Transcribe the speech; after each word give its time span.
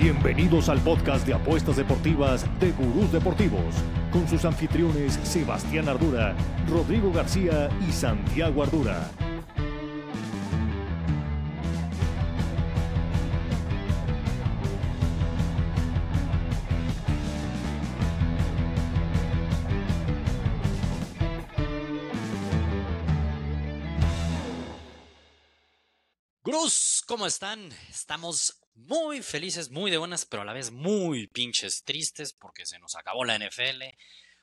Bienvenidos 0.00 0.68
al 0.68 0.78
podcast 0.82 1.26
de 1.26 1.34
apuestas 1.34 1.74
deportivas 1.76 2.46
de 2.60 2.70
Gurús 2.70 3.10
Deportivos, 3.10 3.74
con 4.12 4.28
sus 4.28 4.44
anfitriones 4.44 5.18
Sebastián 5.24 5.88
Ardura, 5.88 6.36
Rodrigo 6.68 7.12
García 7.12 7.68
y 7.86 7.90
Santiago 7.90 8.62
Ardura. 8.62 9.10
¿cómo 27.08 27.26
están? 27.26 27.72
Estamos 27.88 28.57
muy 28.86 29.22
felices, 29.22 29.70
muy 29.70 29.90
de 29.90 29.98
buenas, 29.98 30.24
pero 30.24 30.42
a 30.42 30.44
la 30.44 30.52
vez 30.52 30.70
muy 30.70 31.26
pinches 31.26 31.82
tristes 31.84 32.32
porque 32.32 32.64
se 32.64 32.78
nos 32.78 32.94
acabó 32.94 33.24
la 33.24 33.36
NFL. 33.36 33.82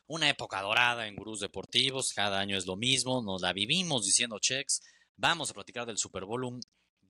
Una 0.08 0.30
época 0.30 0.62
dorada 0.62 1.08
en 1.08 1.16
gurús 1.16 1.40
deportivos, 1.40 2.14
cada 2.14 2.40
año 2.40 2.58
es 2.58 2.66
lo 2.66 2.76
mismo, 2.76 3.24
nos 3.24 3.42
la 3.42 3.54
vivimos 3.54 4.06
diciendo 4.06 4.38
checks. 4.40 4.82
Vamos 5.16 5.50
a 5.50 5.54
platicar 5.54 5.86
del 5.86 5.98
Super 5.98 6.26
Bowl, 6.26 6.44
un 6.44 6.60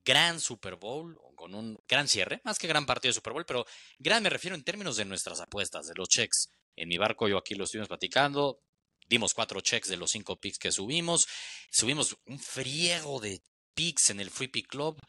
gran 0.06 0.40
Super 0.40 0.76
Bowl, 0.76 1.18
con 1.36 1.56
un 1.56 1.78
gran 1.88 2.08
cierre, 2.08 2.42
más 2.44 2.60
que 2.60 2.68
gran 2.68 2.86
partido 2.86 3.10
de 3.10 3.16
Super 3.16 3.34
Bowl, 3.34 3.46
pero 3.46 3.66
gran 3.98 4.22
me 4.22 4.30
refiero 4.30 4.56
en 4.56 4.64
términos 4.64 4.96
de 4.96 5.06
nuestras 5.06 5.42
apuestas, 5.42 5.88
de 5.88 5.96
los 5.96 6.08
checks. 6.08 6.52
En 6.76 6.88
mi 6.88 6.98
barco 6.98 7.28
yo 7.28 7.38
aquí 7.38 7.56
lo 7.56 7.64
estuvimos 7.64 7.88
platicando, 7.88 8.62
dimos 9.08 9.34
cuatro 9.34 9.62
checks 9.62 9.90
de 9.90 9.98
los 9.98 10.12
cinco 10.12 10.40
picks 10.40 10.60
que 10.60 10.72
subimos, 10.72 11.28
subimos 11.72 12.16
un 12.28 12.40
friego 12.40 13.20
de 13.20 13.42
picks 13.74 14.12
en 14.12 14.20
el 14.20 14.30
Free 14.30 14.48
Pick 14.48 14.68
Club 14.68 15.02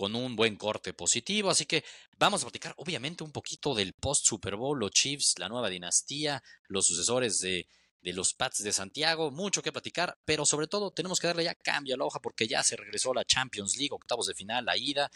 con 0.00 0.14
un 0.14 0.34
buen 0.34 0.56
corte 0.56 0.94
positivo. 0.94 1.50
Así 1.50 1.66
que 1.66 1.84
vamos 2.16 2.40
a 2.40 2.46
platicar 2.46 2.72
obviamente 2.78 3.22
un 3.22 3.32
poquito 3.32 3.74
del 3.74 3.92
post 3.92 4.24
Super 4.24 4.56
Bowl, 4.56 4.78
los 4.80 4.92
Chiefs, 4.92 5.34
la 5.38 5.50
nueva 5.50 5.68
dinastía, 5.68 6.42
los 6.68 6.86
sucesores 6.86 7.38
de, 7.40 7.68
de 8.00 8.12
los 8.14 8.32
Pats 8.32 8.62
de 8.64 8.72
Santiago. 8.72 9.30
Mucho 9.30 9.62
que 9.62 9.72
platicar, 9.72 10.18
pero 10.24 10.46
sobre 10.46 10.68
todo 10.68 10.90
tenemos 10.90 11.20
que 11.20 11.26
darle 11.26 11.44
ya 11.44 11.54
cambio 11.54 11.96
a 11.96 11.98
la 11.98 12.06
hoja 12.06 12.18
porque 12.18 12.48
ya 12.48 12.62
se 12.62 12.76
regresó 12.76 13.12
la 13.12 13.26
Champions 13.26 13.76
League, 13.76 13.92
octavos 13.92 14.26
de 14.26 14.32
final, 14.32 14.64
la 14.64 14.78
ida. 14.78 15.10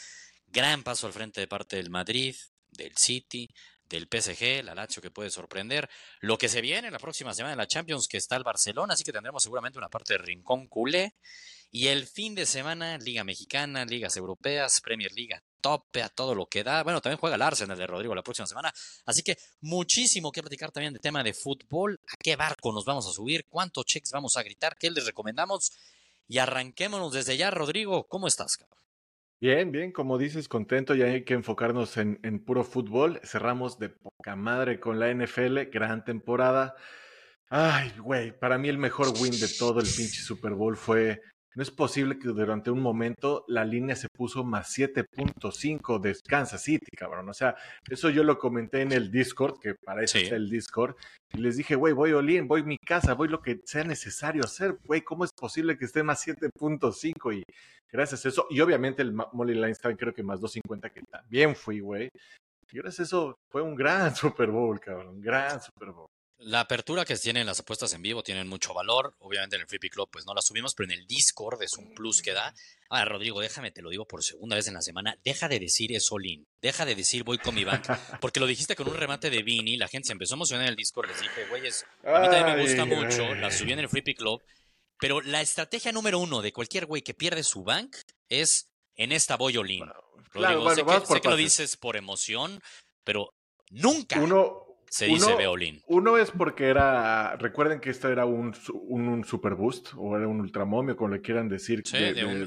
Gran 0.48 0.82
paso 0.82 1.06
al 1.06 1.14
frente 1.14 1.40
de 1.40 1.48
parte 1.48 1.76
del 1.76 1.88
Madrid, 1.88 2.36
del 2.68 2.94
City, 2.94 3.48
del 3.88 4.08
PSG, 4.10 4.64
la 4.64 4.74
Lazio 4.74 5.02
que 5.02 5.10
puede 5.10 5.30
sorprender. 5.30 5.88
Lo 6.20 6.38
que 6.38 6.48
se 6.48 6.60
viene 6.60 6.90
la 6.90 6.98
próxima 6.98 7.34
semana 7.34 7.52
en 7.52 7.58
la 7.58 7.66
Champions, 7.66 8.08
que 8.08 8.16
está 8.16 8.36
el 8.36 8.44
Barcelona, 8.44 8.94
así 8.94 9.04
que 9.04 9.12
tendremos 9.12 9.42
seguramente 9.42 9.78
una 9.78 9.88
parte 9.88 10.14
de 10.14 10.18
rincón 10.18 10.66
culé. 10.68 11.14
Y 11.70 11.88
el 11.88 12.06
fin 12.06 12.36
de 12.36 12.46
semana, 12.46 12.98
Liga 12.98 13.24
Mexicana, 13.24 13.84
Ligas 13.84 14.16
Europeas, 14.16 14.80
Premier 14.80 15.10
League, 15.12 15.40
tope 15.60 16.02
a 16.02 16.08
todo 16.08 16.34
lo 16.34 16.46
que 16.46 16.62
da. 16.62 16.84
Bueno, 16.84 17.00
también 17.00 17.18
juega 17.18 17.34
el 17.34 17.42
Arsenal 17.42 17.76
de 17.76 17.86
Rodrigo 17.86 18.14
la 18.14 18.22
próxima 18.22 18.46
semana. 18.46 18.72
Así 19.06 19.22
que 19.22 19.36
muchísimo 19.60 20.30
que 20.30 20.40
platicar 20.40 20.70
también 20.70 20.92
de 20.92 21.00
tema 21.00 21.24
de 21.24 21.34
fútbol. 21.34 22.00
¿A 22.12 22.16
qué 22.16 22.36
barco 22.36 22.72
nos 22.72 22.84
vamos 22.84 23.08
a 23.08 23.12
subir? 23.12 23.46
¿Cuántos 23.48 23.86
checks 23.86 24.12
vamos 24.12 24.36
a 24.36 24.44
gritar? 24.44 24.76
¿Qué 24.78 24.88
les 24.88 25.04
recomendamos? 25.04 25.72
Y 26.28 26.38
arranquémonos 26.38 27.12
desde 27.12 27.36
ya, 27.36 27.50
Rodrigo. 27.50 28.06
¿Cómo 28.06 28.28
estás, 28.28 28.56
cabrón? 28.56 28.78
Bien, 29.40 29.70
bien, 29.72 29.92
como 29.92 30.16
dices, 30.16 30.48
contento, 30.48 30.94
ya 30.94 31.06
hay 31.06 31.24
que 31.24 31.34
enfocarnos 31.34 31.96
en, 31.98 32.18
en 32.22 32.42
puro 32.42 32.64
fútbol. 32.64 33.20
Cerramos 33.24 33.78
de 33.78 33.90
poca 33.90 34.36
madre 34.36 34.80
con 34.80 34.98
la 34.98 35.10
NFL, 35.10 35.70
gran 35.70 36.04
temporada. 36.04 36.74
Ay, 37.50 37.92
güey, 37.98 38.36
para 38.38 38.58
mí 38.58 38.68
el 38.68 38.78
mejor 38.78 39.08
win 39.20 39.32
de 39.32 39.48
todo 39.58 39.80
el 39.80 39.86
pinche 39.86 40.22
Super 40.22 40.54
Bowl 40.54 40.76
fue 40.76 41.20
no 41.54 41.62
es 41.62 41.70
posible 41.70 42.18
que 42.18 42.28
durante 42.28 42.70
un 42.70 42.80
momento 42.80 43.44
la 43.46 43.64
línea 43.64 43.94
se 43.94 44.08
puso 44.08 44.42
más 44.42 44.76
7.5 44.76 46.00
de 46.00 46.16
Kansas 46.26 46.62
City, 46.62 46.90
cabrón. 46.96 47.28
O 47.28 47.34
sea, 47.34 47.54
eso 47.88 48.10
yo 48.10 48.24
lo 48.24 48.38
comenté 48.38 48.82
en 48.82 48.92
el 48.92 49.10
Discord, 49.10 49.60
que 49.60 49.74
para 49.74 50.02
eso 50.02 50.18
es 50.18 50.32
el 50.32 50.50
Discord. 50.50 50.96
Y 51.32 51.38
les 51.38 51.56
dije, 51.56 51.76
güey, 51.76 51.92
voy 51.92 52.12
Olin, 52.12 52.48
voy 52.48 52.62
a 52.62 52.64
mi 52.64 52.78
casa, 52.78 53.14
voy 53.14 53.28
lo 53.28 53.40
que 53.40 53.60
sea 53.64 53.84
necesario 53.84 54.44
hacer, 54.44 54.78
güey. 54.84 55.02
¿Cómo 55.02 55.24
es 55.24 55.32
posible 55.32 55.76
que 55.78 55.84
esté 55.84 56.02
más 56.02 56.26
7.5? 56.26 57.38
Y 57.38 57.42
gracias 57.90 58.24
a 58.24 58.28
eso, 58.28 58.46
y 58.50 58.60
obviamente 58.60 59.02
el 59.02 59.12
Molly 59.12 59.70
estaba 59.70 59.94
creo 59.96 60.12
que 60.12 60.22
más 60.22 60.40
250, 60.40 60.90
que 60.90 61.02
también 61.10 61.54
fui, 61.54 61.80
güey. 61.80 62.08
Y 62.72 62.78
gracias 62.78 63.00
a 63.00 63.02
eso 63.04 63.38
fue 63.50 63.62
un 63.62 63.76
gran 63.76 64.14
Super 64.16 64.50
Bowl, 64.50 64.80
cabrón, 64.80 65.08
un 65.08 65.20
gran 65.20 65.60
Super 65.60 65.92
Bowl. 65.92 66.06
La 66.38 66.60
apertura 66.60 67.04
que 67.04 67.16
tienen 67.16 67.46
las 67.46 67.60
apuestas 67.60 67.92
en 67.94 68.02
vivo 68.02 68.22
tienen 68.22 68.48
mucho 68.48 68.74
valor. 68.74 69.14
Obviamente 69.20 69.56
en 69.56 69.62
el 69.62 69.68
Free 69.68 69.78
Pick 69.78 69.94
Club 69.94 70.08
pues 70.10 70.26
no 70.26 70.34
la 70.34 70.42
subimos, 70.42 70.74
pero 70.74 70.92
en 70.92 70.98
el 70.98 71.06
Discord 71.06 71.62
es 71.62 71.74
un 71.74 71.94
plus 71.94 72.22
que 72.22 72.32
da. 72.32 72.54
Ahora, 72.88 73.04
Rodrigo, 73.06 73.40
déjame, 73.40 73.70
te 73.70 73.82
lo 73.82 73.90
digo 73.90 74.06
por 74.06 74.22
segunda 74.22 74.56
vez 74.56 74.66
en 74.68 74.74
la 74.74 74.82
semana. 74.82 75.18
Deja 75.24 75.48
de 75.48 75.58
decir 75.60 75.92
es 75.92 76.10
all 76.10 76.24
Deja 76.60 76.84
de 76.84 76.94
decir 76.94 77.24
voy 77.24 77.38
con 77.38 77.54
mi 77.54 77.64
bank. 77.64 77.86
Porque 78.20 78.40
lo 78.40 78.46
dijiste 78.46 78.76
con 78.76 78.88
un 78.88 78.94
remate 78.94 79.30
de 79.30 79.42
Vini. 79.42 79.76
La 79.76 79.88
gente 79.88 80.08
se 80.08 80.12
empezó 80.12 80.34
a 80.34 80.36
emocionar 80.36 80.64
en 80.64 80.70
el 80.70 80.76
Discord. 80.76 81.08
Les 81.08 81.20
dije, 81.20 81.46
güeyes, 81.48 81.86
a 82.04 82.20
mí 82.20 82.28
también 82.28 82.56
me 82.56 82.62
gusta 82.62 82.84
mucho. 82.84 83.34
La 83.36 83.50
subí 83.50 83.72
en 83.72 83.78
el 83.78 83.88
Free 83.88 84.02
Pick 84.02 84.18
Club. 84.18 84.42
Pero 84.98 85.20
la 85.20 85.40
estrategia 85.40 85.92
número 85.92 86.18
uno 86.18 86.42
de 86.42 86.52
cualquier 86.52 86.86
güey 86.86 87.02
que 87.02 87.14
pierde 87.14 87.42
su 87.42 87.62
bank 87.62 87.96
es 88.28 88.70
en 88.96 89.12
esta 89.12 89.36
voy 89.36 89.56
all 89.56 89.68
Rodrigo, 90.32 90.74
sé, 90.74 90.84
que, 90.84 91.06
sé 91.06 91.20
que 91.20 91.28
lo 91.28 91.36
dices 91.36 91.76
por 91.76 91.96
emoción, 91.96 92.60
pero 93.04 93.34
nunca. 93.70 94.18
Uno, 94.18 94.63
se 94.94 95.06
dice 95.06 95.34
Beolin. 95.34 95.82
Uno 95.88 96.18
es 96.18 96.30
porque 96.30 96.68
era, 96.68 97.34
recuerden 97.34 97.80
que 97.80 97.90
esto 97.90 98.08
era 98.08 98.26
un, 98.26 98.54
un, 98.74 99.24
super 99.24 99.56
boost 99.56 99.88
o 99.96 100.16
era 100.16 100.28
un 100.28 100.40
ultramomio, 100.40 100.96
como 100.96 101.12
le 101.12 101.20
quieran 101.20 101.48
decir. 101.48 101.82
Sí, 101.84 101.96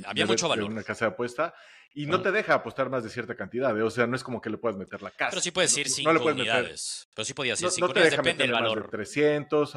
había 0.05 0.25
mucho 0.25 0.47
valor. 0.47 0.71
una 0.71 0.83
casa 0.83 1.05
de 1.05 1.11
apuesta. 1.11 1.53
Y 1.93 2.05
no 2.05 2.21
te 2.21 2.31
deja 2.31 2.53
apostar 2.53 2.89
más 2.89 3.03
de 3.03 3.09
cierta 3.09 3.35
cantidad, 3.35 3.77
¿eh? 3.77 3.81
o 3.81 3.89
sea, 3.89 4.07
no 4.07 4.15
es 4.15 4.23
como 4.23 4.39
que 4.39 4.49
le 4.49 4.57
puedas 4.57 4.77
meter 4.77 5.01
la 5.01 5.11
casa. 5.11 5.31
Pero 5.31 5.41
sí 5.41 5.51
puedes 5.51 5.71
decir 5.71 5.89
5 5.89 6.23
unidades. 6.23 7.09
Pero 7.13 7.25
sí 7.25 7.33
podías 7.33 7.59
decir 7.59 7.71
5 7.71 7.91
unidades, 7.91 8.11
depende 8.11 8.43
del 8.43 8.53
valor. 8.53 8.83
De 8.83 8.89
300. 8.89 9.73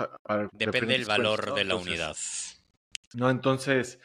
depende 0.53 0.93
del 0.93 1.07
valor 1.07 1.55
de 1.55 1.65
la 1.65 1.75
unidad. 1.75 2.17
No, 3.15 3.31
entonces, 3.31 3.99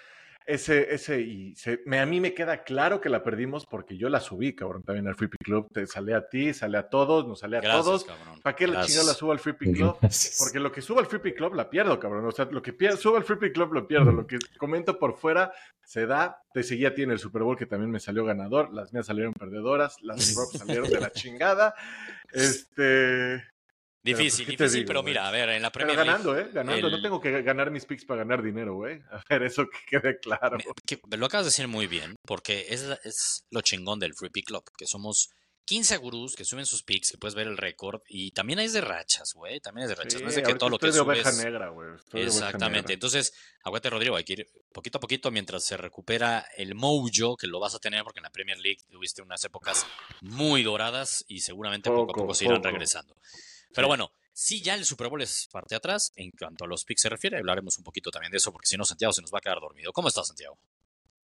ese, 0.46 0.94
ese, 0.94 1.22
y 1.22 1.56
se, 1.56 1.82
me, 1.86 2.00
a 2.00 2.06
mí 2.06 2.22
me 2.22 2.36
queda 2.36 2.64
claro 2.64 3.02
que 3.02 3.10
la 3.10 3.24
perdimos 3.24 3.66
porque 3.66 3.98
yo 3.98 4.10
la 4.10 4.20
subí, 4.20 4.54
cabrón, 4.54 4.84
también 4.84 5.08
al 5.08 5.16
Free 5.16 5.28
Pick 5.28 5.44
Club. 5.44 5.68
Te 5.74 5.88
sale 5.88 6.14
a 6.14 6.30
ti, 6.30 6.54
sale 6.54 6.78
a 6.78 6.88
todos, 6.88 7.28
nos 7.28 7.40
sale 7.40 7.58
a 7.58 7.62
todos. 7.62 8.06
¿Para 8.44 8.56
qué 8.56 8.68
la 8.68 8.86
chingada 8.86 9.08
la 9.08 9.14
subo 9.14 9.32
al 9.32 9.40
Free 9.40 9.54
Pick 9.54 9.76
Club? 9.76 9.98
Porque 10.38 10.60
lo 10.60 10.72
que 10.72 10.82
subo 10.82 11.00
al 11.00 11.08
Free 11.08 11.20
Pick 11.20 11.36
Club 11.38 11.56
la 11.56 11.70
pierdo, 11.70 12.00
cabrón. 12.00 12.26
O 12.28 12.32
sea, 12.32 12.46
lo 12.46 12.62
que 12.62 12.74
pierdo, 12.74 12.98
subo 12.98 13.18
al 13.18 13.24
Free 13.24 13.38
Pick 13.38 13.54
Club 13.54 13.74
lo 13.74 13.88
pierdo. 13.88 14.12
Lo 14.12 14.28
que 14.28 14.38
comento 14.60 15.00
por 15.00 15.18
fuera 15.18 15.52
se 15.84 16.06
da. 16.06 16.44
Te 16.54 16.62
seguía 16.62 16.90
a 16.90 16.94
ti 16.94 17.02
en 17.02 17.12
el 17.12 17.20
Super 17.20 17.42
Bowl 17.42 17.58
que 17.58 17.66
también 17.66 17.90
me 17.90 18.00
salió 18.00 18.24
ganador. 18.24 18.72
Las 18.72 18.94
mías 18.94 19.08
salieron 19.08 19.34
perdedoras. 19.34 19.98
Las 20.02 20.34
props 20.34 20.60
salieron 20.60 20.90
de 20.90 21.00
la 21.00 21.12
chingada. 21.12 21.74
Este. 22.32 23.55
Difícil, 24.06 24.46
pues, 24.46 24.60
difícil, 24.60 24.86
pero 24.86 25.02
mira, 25.02 25.28
a 25.28 25.32
ver, 25.32 25.50
en 25.50 25.64
la 25.64 25.72
Premier 25.72 25.98
pero 25.98 26.06
ganando, 26.06 26.38
¿eh? 26.38 26.50
Ganando. 26.54 26.92
No 26.92 27.02
tengo 27.02 27.20
que 27.20 27.42
ganar 27.42 27.72
mis 27.72 27.86
picks 27.86 28.06
para 28.06 28.20
ganar 28.20 28.44
dinero, 28.44 28.76
güey. 28.76 29.02
A 29.10 29.24
ver, 29.28 29.42
eso 29.42 29.66
que 29.68 29.80
quede 29.90 30.20
claro. 30.20 30.60
lo 31.18 31.26
acabas 31.26 31.46
de 31.46 31.50
decir 31.50 31.68
muy 31.68 31.88
bien, 31.88 32.16
porque 32.24 32.68
es, 32.70 32.84
es 33.04 33.48
lo 33.50 33.62
chingón 33.62 34.00
del 34.00 34.14
Free 34.14 34.30
Pick 34.30 34.46
Club, 34.46 34.64
que 34.78 34.86
somos 34.86 35.32
15 35.66 35.98
gurús 35.98 36.36
que 36.36 36.46
suben 36.46 36.68
sus 36.68 36.84
picks, 36.84 37.12
que 37.12 37.18
puedes 37.18 37.34
ver 37.34 37.48
el 37.48 37.58
récord, 37.58 38.02
y 38.08 38.30
también 38.30 38.60
hay 38.60 38.68
de 38.68 38.82
rachas, 38.82 39.34
güey, 39.34 39.60
también 39.60 39.86
es 39.86 39.90
de 39.90 39.96
rachas, 39.96 40.22
no 40.22 40.30
es 40.30 40.36
de 40.36 40.44
que 40.44 40.54
todo 40.54 40.70
lo 40.70 40.78
que. 40.78 40.92
De 40.92 41.00
oveja 41.00 41.32
negra, 41.32 41.70
güey. 41.70 41.90
Exactamente, 42.14 42.94
entonces, 42.94 43.34
aguante 43.64 43.90
Rodrigo, 43.90 44.16
hay 44.16 44.24
que 44.24 44.34
ir 44.34 44.48
poquito 44.72 45.00
a 45.00 45.02
poquito 45.02 45.32
mientras 45.32 45.64
se 45.64 45.78
recupera 45.78 46.46
el 46.58 46.76
mojo, 46.76 47.36
que 47.38 47.48
lo 47.48 47.60
vas 47.60 47.74
a 47.74 47.80
tener 47.80 48.04
porque 48.04 48.20
en 48.20 48.26
la 48.26 48.32
Premier 48.32 48.60
League 48.60 48.82
tuviste 48.92 49.24
unas 49.24 49.44
épocas 49.44 49.88
muy 50.22 50.62
doradas 50.62 51.26
y 51.28 51.40
seguramente 51.40 51.90
poco, 51.90 52.12
a 52.12 52.16
poco 52.16 52.34
se 52.36 52.46
irán 52.46 52.62
regresando. 52.62 53.16
Pero 53.74 53.88
bueno, 53.88 54.12
si 54.34 54.62
ya 54.62 54.76
el 54.76 54.84
Super 54.84 55.08
Bowl 55.08 55.22
es 55.22 55.48
parte 55.52 55.76
atrás, 55.76 56.12
en 56.18 56.32
cuanto 56.32 56.66
a 56.66 56.68
los 56.68 56.84
picks 56.84 57.04
se 57.04 57.10
refiere, 57.10 57.38
hablaremos 57.38 57.78
un 57.78 57.86
poquito 57.86 58.12
también 58.12 58.32
de 58.32 58.38
eso, 58.38 58.52
porque 58.52 58.68
si 58.68 58.76
no, 58.76 58.84
Santiago 58.84 59.14
se 59.14 59.22
nos 59.22 59.34
va 59.34 59.38
a 59.38 59.42
quedar 59.42 59.60
dormido. 59.62 59.94
¿Cómo 59.94 60.10
estás, 60.10 60.28
Santiago? 60.28 60.58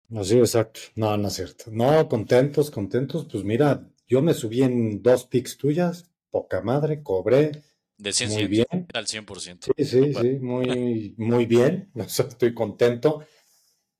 No, 0.08 0.24
sí, 0.24 0.38
exacto. 0.38 0.80
No, 0.94 1.16
no 1.16 1.28
es 1.28 1.34
cierto. 1.34 1.64
No, 1.70 2.08
contentos, 2.08 2.70
contentos. 2.70 3.26
Pues 3.30 3.44
mira, 3.44 3.88
yo 4.06 4.22
me 4.22 4.34
subí 4.34 4.62
en 4.62 5.02
dos 5.02 5.24
picks 5.26 5.56
tuyas, 5.56 6.10
poca 6.30 6.60
madre, 6.62 7.02
cobré. 7.02 7.62
De 7.96 8.12
100, 8.12 8.30
muy 8.30 8.46
bien. 8.46 8.86
Al 8.94 9.06
100%. 9.06 9.72
Sí, 9.76 9.84
sí, 9.84 10.14
sí, 10.14 10.38
muy, 10.40 11.14
muy 11.18 11.46
bien. 11.46 11.90
estoy 11.94 12.54
contento. 12.54 13.24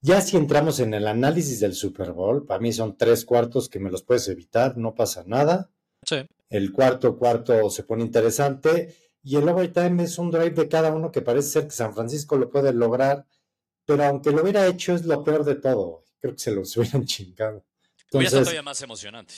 Ya 0.00 0.20
si 0.20 0.36
entramos 0.36 0.80
en 0.80 0.94
el 0.94 1.06
análisis 1.06 1.60
del 1.60 1.74
Super 1.74 2.12
Bowl, 2.12 2.46
para 2.46 2.60
mí 2.60 2.72
son 2.72 2.96
tres 2.96 3.24
cuartos 3.24 3.68
que 3.68 3.78
me 3.78 3.90
los 3.90 4.02
puedes 4.02 4.26
evitar, 4.28 4.76
no 4.78 4.94
pasa 4.94 5.24
nada. 5.26 5.70
Sí. 6.04 6.26
El 6.50 6.72
cuarto 6.72 7.16
cuarto 7.16 7.70
se 7.70 7.84
pone 7.84 8.02
interesante 8.02 8.94
y 9.22 9.36
el 9.36 9.48
overtime 9.48 10.02
es 10.02 10.18
un 10.18 10.30
drive 10.30 10.50
de 10.50 10.68
cada 10.68 10.92
uno 10.92 11.12
que 11.12 11.22
parece 11.22 11.48
ser 11.48 11.64
que 11.64 11.70
San 11.70 11.94
Francisco 11.94 12.36
lo 12.36 12.50
puede 12.50 12.72
lograr, 12.72 13.24
pero 13.84 14.04
aunque 14.04 14.32
lo 14.32 14.42
hubiera 14.42 14.66
hecho 14.66 14.94
es 14.94 15.04
lo 15.04 15.22
peor 15.22 15.44
de 15.44 15.54
todo. 15.54 16.04
Creo 16.20 16.34
que 16.34 16.40
se 16.40 16.50
los 16.50 16.76
hubieran 16.76 17.06
chingado. 17.06 17.64
hubiera 18.12 18.26
estado 18.26 18.42
todavía 18.42 18.62
más 18.62 18.82
emocionante. 18.82 19.34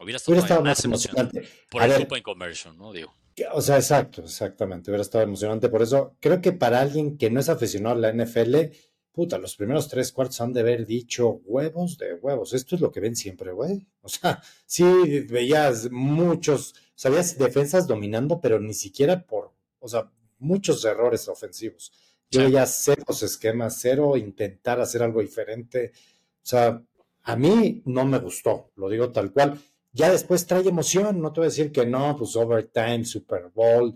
Hubiera 0.00 0.18
estado, 0.18 0.62
más, 0.62 0.84
emocionante. 0.84 1.48
Por 1.70 1.82
el 1.82 1.92
en 1.92 2.22
conversion, 2.22 2.76
¿no? 2.76 2.92
Digo. 2.92 3.14
O 3.52 3.60
sea, 3.60 3.76
exacto, 3.76 4.22
exactamente. 4.22 4.90
Hubiera 4.90 5.02
estado 5.02 5.24
emocionante. 5.24 5.68
Por 5.68 5.82
eso 5.82 6.16
creo 6.20 6.40
que 6.40 6.52
para 6.52 6.80
alguien 6.80 7.16
que 7.16 7.30
no 7.30 7.40
es 7.40 7.48
aficionado 7.48 7.96
a 7.96 7.98
la 7.98 8.12
NFL, 8.12 8.72
puta, 9.12 9.38
los 9.38 9.56
primeros 9.56 9.88
tres 9.88 10.10
cuartos 10.10 10.40
han 10.40 10.52
de 10.52 10.60
haber 10.60 10.86
dicho 10.86 11.40
huevos 11.44 11.98
de 11.98 12.14
huevos. 12.14 12.54
Esto 12.54 12.74
es 12.74 12.80
lo 12.80 12.90
que 12.90 13.00
ven 13.00 13.14
siempre, 13.14 13.52
güey. 13.52 13.86
O 14.00 14.08
sea, 14.08 14.42
sí 14.66 14.84
veías 15.28 15.90
muchos, 15.90 16.74
sabías 16.94 17.38
defensas 17.38 17.86
dominando, 17.86 18.40
pero 18.40 18.58
ni 18.58 18.74
siquiera 18.74 19.24
por, 19.24 19.52
o 19.78 19.88
sea, 19.88 20.10
muchos 20.38 20.84
errores 20.84 21.28
ofensivos. 21.28 21.92
Yo 22.30 22.40
veía 22.40 22.66
cero 22.66 23.04
esquemas, 23.08 23.78
cero 23.78 24.16
intentar 24.16 24.80
hacer 24.80 25.02
algo 25.02 25.20
diferente. 25.20 25.92
O 25.94 26.46
sea, 26.46 26.82
a 27.24 27.36
mí 27.36 27.82
no 27.84 28.04
me 28.06 28.18
gustó, 28.18 28.70
lo 28.76 28.88
digo 28.88 29.12
tal 29.12 29.32
cual. 29.32 29.60
Ya 29.92 30.10
después 30.10 30.46
trae 30.46 30.66
emoción, 30.66 31.20
no 31.20 31.32
te 31.32 31.40
voy 31.40 31.46
a 31.46 31.50
decir 31.50 31.70
que 31.70 31.84
no, 31.84 32.16
pues 32.16 32.34
overtime, 32.34 33.04
Super 33.04 33.50
Bowl, 33.54 33.94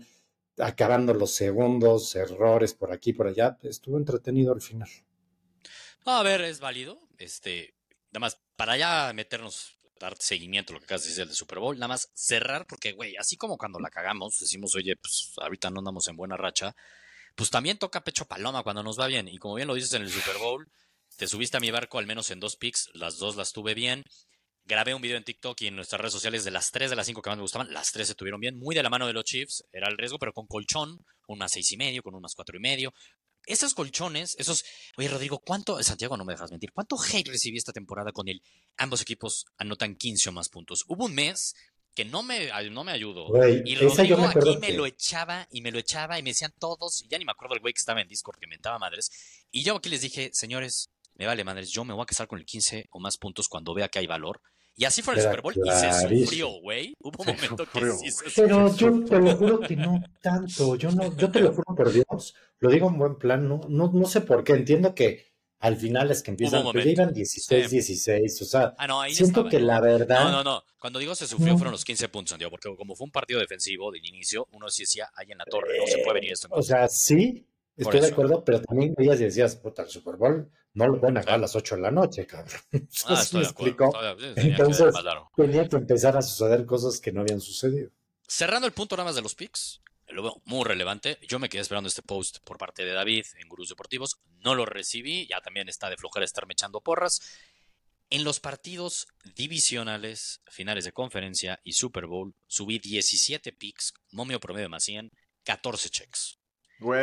acabando 0.59 1.13
los 1.15 1.31
segundos, 1.31 2.15
errores 2.15 2.75
por 2.75 2.91
aquí, 2.91 3.13
por 3.13 3.27
allá. 3.27 3.57
Estuvo 3.63 3.97
entretenido 3.97 4.53
al 4.53 4.61
final. 4.61 4.89
A 6.13 6.23
ver, 6.23 6.41
es 6.41 6.59
válido. 6.59 6.99
Este, 7.17 7.75
nada 8.11 8.21
más, 8.21 8.39
para 8.55 8.77
ya 8.77 9.11
meternos, 9.13 9.77
dar 9.99 10.15
seguimiento 10.19 10.71
a 10.71 10.75
lo 10.75 10.79
que 10.79 10.85
acabas 10.85 11.03
de 11.03 11.09
decir 11.09 11.25
del 11.25 11.35
Super 11.35 11.59
Bowl, 11.59 11.75
nada 11.75 11.87
más 11.87 12.09
cerrar, 12.13 12.65
porque, 12.67 12.93
güey, 12.93 13.15
así 13.17 13.37
como 13.37 13.57
cuando 13.57 13.79
la 13.79 13.89
cagamos, 13.89 14.39
decimos, 14.39 14.75
oye, 14.75 14.95
pues 14.95 15.33
ahorita 15.37 15.69
no 15.69 15.79
andamos 15.79 16.07
en 16.07 16.15
buena 16.15 16.37
racha, 16.37 16.75
pues 17.35 17.49
también 17.49 17.77
toca 17.77 18.03
pecho 18.03 18.25
paloma 18.25 18.63
cuando 18.63 18.83
nos 18.83 18.99
va 18.99 19.07
bien. 19.07 19.27
Y 19.27 19.37
como 19.37 19.55
bien 19.55 19.67
lo 19.67 19.75
dices 19.75 19.93
en 19.93 20.03
el 20.03 20.11
Super 20.11 20.37
Bowl, 20.37 20.69
te 21.17 21.27
subiste 21.27 21.57
a 21.57 21.59
mi 21.59 21.71
barco 21.71 21.99
al 21.99 22.07
menos 22.07 22.31
en 22.31 22.39
dos 22.39 22.55
picks, 22.55 22.89
las 22.93 23.17
dos 23.17 23.35
las 23.35 23.53
tuve 23.53 23.73
bien. 23.73 24.03
Grabé 24.65 24.93
un 24.93 25.01
video 25.01 25.17
en 25.17 25.23
TikTok 25.23 25.61
y 25.61 25.67
en 25.67 25.75
nuestras 25.75 26.01
redes 26.01 26.13
sociales 26.13 26.43
de 26.43 26.51
las 26.51 26.71
tres 26.71 26.89
de 26.89 26.95
las 26.95 27.05
cinco 27.05 27.21
que 27.21 27.29
más 27.29 27.37
me 27.37 27.43
gustaban, 27.43 27.71
las 27.71 27.91
tres 27.91 28.07
se 28.07 28.15
tuvieron 28.15 28.41
bien, 28.41 28.57
muy 28.57 28.75
de 28.75 28.83
la 28.83 28.89
mano 28.89 29.07
de 29.07 29.13
los 29.13 29.23
Chiefs, 29.23 29.63
era 29.71 29.87
el 29.87 29.97
riesgo, 29.97 30.19
pero 30.19 30.33
con 30.33 30.45
colchón, 30.45 31.05
un 31.27 31.37
más 31.39 31.53
seis 31.53 31.71
y 31.71 31.77
medio, 31.77 32.03
con 32.03 32.13
un 32.15 32.21
más 32.21 32.35
cuatro 32.35 32.57
y 32.57 32.59
medio. 32.59 32.93
Esos 33.47 33.73
colchones, 33.73 34.35
esos. 34.37 34.63
Oye, 34.97 35.07
Rodrigo, 35.07 35.39
¿cuánto. 35.39 35.81
Santiago, 35.81 36.17
no 36.17 36.25
me 36.25 36.33
dejas 36.33 36.51
mentir. 36.51 36.71
¿Cuánto 36.71 36.97
hate 37.01 37.29
recibí 37.29 37.57
esta 37.57 37.73
temporada 37.73 38.11
con 38.11 38.27
el. 38.27 38.41
Ambos 38.77 39.01
equipos 39.01 39.45
anotan 39.57 39.95
15 39.95 40.29
o 40.29 40.31
más 40.33 40.49
puntos? 40.49 40.83
Hubo 40.87 41.05
un 41.05 41.15
mes 41.15 41.55
que 41.97 42.05
no 42.05 42.21
me, 42.21 42.51
no 42.69 42.83
me 42.83 42.91
ayudó. 42.91 43.27
y 43.65 43.73
Rodrigo 43.75 44.23
aquí 44.23 44.57
me 44.57 44.71
lo 44.73 44.85
echaba 44.85 45.47
y 45.49 45.61
me 45.61 45.71
lo 45.71 45.79
echaba 45.79 46.19
y 46.19 46.21
me 46.21 46.29
decían 46.29 46.53
todos, 46.59 47.01
y 47.01 47.07
ya 47.07 47.17
ni 47.17 47.25
me 47.25 47.31
acuerdo 47.31 47.55
el 47.55 47.59
güey 47.59 47.73
que 47.73 47.79
estaba 47.79 48.01
en 48.01 48.07
Discord 48.07 48.37
que 48.37 48.45
mentaba 48.45 48.77
madres. 48.77 49.09
Y 49.49 49.63
yo 49.63 49.77
aquí 49.77 49.89
les 49.89 50.01
dije, 50.01 50.29
señores, 50.31 50.91
me 51.15 51.25
vale 51.25 51.43
madres, 51.43 51.71
yo 51.71 51.83
me 51.85 51.95
voy 51.95 52.03
a 52.03 52.05
casar 52.05 52.27
con 52.27 52.37
el 52.37 52.45
15 52.45 52.89
o 52.91 52.99
más 52.99 53.17
puntos 53.17 53.49
cuando 53.49 53.73
vea 53.73 53.87
que 53.87 53.97
hay 53.97 54.05
valor. 54.05 54.41
Y 54.79 54.85
así 54.85 55.01
fue 55.01 55.15
el 55.15 55.21
Super 55.21 55.41
Bowl 55.41 55.55
y 55.55 55.71
se 55.71 55.91
sufrió, 55.91 56.49
güey. 56.61 56.93
Hubo 57.01 57.23
un 57.23 57.35
momento 57.35 57.65
que 57.65 57.91
sí 57.93 58.11
se 58.11 58.43
Pero 58.43 58.75
yo 58.75 59.03
te 59.03 59.19
lo 59.19 59.35
juro 59.35 59.59
que 59.59 59.75
no 59.75 60.03
tanto. 60.21 60.75
Yo 60.75 60.91
no, 60.91 61.17
yo 61.17 61.31
te 61.31 61.39
lo 61.39 61.51
juro 61.51 61.75
por 61.75 61.91
Dios. 61.91 62.35
Lo 62.59 62.69
digo 62.69 62.87
en 62.87 62.99
buen 62.99 63.15
plan. 63.15 63.49
No, 63.49 63.61
no, 63.67 63.91
no 63.91 64.05
sé 64.05 64.21
por 64.21 64.43
qué. 64.43 64.53
Entiendo 64.53 64.93
que 64.93 65.25
al 65.59 65.77
final 65.77 66.11
es 66.11 66.21
que 66.21 66.29
empiezan, 66.29 66.63
pero 66.71 66.87
iban 66.87 67.11
16, 67.11 67.71
16, 67.71 68.41
o 68.43 68.45
sea, 68.45 68.75
ah, 68.77 69.05
siento 69.09 69.49
que 69.49 69.59
la 69.59 69.81
verdad... 69.81 70.25
No, 70.25 70.31
no, 70.31 70.43
no, 70.43 70.63
cuando 70.79 70.99
digo 70.99 71.15
se 71.15 71.25
sufrió 71.25 71.57
fueron 71.57 71.71
los 71.71 71.83
15 71.83 72.09
puntos, 72.09 72.29
Santiago, 72.29 72.51
porque 72.51 72.75
como 72.75 72.95
fue 72.95 73.05
un 73.05 73.11
partido 73.11 73.39
defensivo 73.39 73.91
del 73.91 74.05
inicio, 74.05 74.47
uno 74.51 74.69
sí 74.69 74.83
decía, 74.83 75.09
ahí 75.15 75.31
en 75.31 75.39
la 75.39 75.45
torre, 75.45 75.79
no 75.79 75.87
se 75.87 75.97
puede 76.03 76.13
venir 76.19 76.33
esto. 76.33 76.47
o 76.51 76.61
sea, 76.61 76.87
sí, 76.87 77.47
estoy 77.75 78.01
de 78.01 78.07
acuerdo, 78.07 78.43
pero 78.45 78.61
también 78.61 78.93
veías 78.95 79.19
y 79.19 79.23
decías, 79.23 79.55
puta, 79.55 79.81
el 79.81 79.89
Super 79.89 80.15
Bowl 80.15 80.47
no 80.77 80.87
lo 80.87 80.99
van 80.99 81.17
a 81.17 81.21
a 81.21 81.37
las 81.39 81.55
8 81.55 81.75
de 81.75 81.81
la 81.81 81.91
noche, 81.91 82.27
cabrón. 82.27 82.61
Ah, 83.07 83.19
estoy 83.21 83.41
de 83.41 83.47
acuerdo. 83.47 84.17
Entonces, 84.35 84.93
tenía 85.35 85.67
que 85.67 85.75
empezar 85.75 86.15
a 86.15 86.21
suceder 86.21 86.65
cosas 86.65 86.99
que 87.01 87.11
no 87.11 87.21
habían 87.21 87.41
sucedido. 87.41 87.89
Cerrando 88.27 88.67
el 88.67 88.73
punto 88.73 88.95
nada 88.95 89.05
más 89.05 89.15
de 89.15 89.23
los 89.23 89.33
picks, 89.33 89.81
lo 90.09 90.21
veo 90.21 90.41
muy 90.45 90.63
relevante. 90.63 91.17
Yo 91.27 91.39
me 91.39 91.49
quedé 91.49 91.61
esperando 91.61 91.87
este 91.87 92.03
post 92.03 92.37
por 92.43 92.59
parte 92.59 92.85
de 92.85 92.93
David 92.93 93.25
en 93.39 93.49
Gurús 93.49 93.69
Deportivos. 93.69 94.19
No 94.43 94.53
lo 94.53 94.65
recibí. 94.67 95.25
Ya 95.27 95.41
también 95.41 95.67
está 95.67 95.89
de 95.89 95.97
flojera 95.97 96.25
estarme 96.25 96.53
echando 96.53 96.81
porras. 96.81 97.21
En 98.11 98.23
los 98.23 98.39
partidos 98.39 99.07
divisionales, 99.35 100.41
finales 100.45 100.85
de 100.85 100.91
conferencia 100.91 101.59
y 101.63 101.73
Super 101.73 102.05
Bowl, 102.05 102.35
subí 102.45 102.77
17 102.77 103.51
picks, 103.51 103.93
momio 104.11 104.39
promedio 104.39 104.69
más 104.69 104.83
100, 104.83 105.11
14 105.43 105.89
checks. 105.89 106.36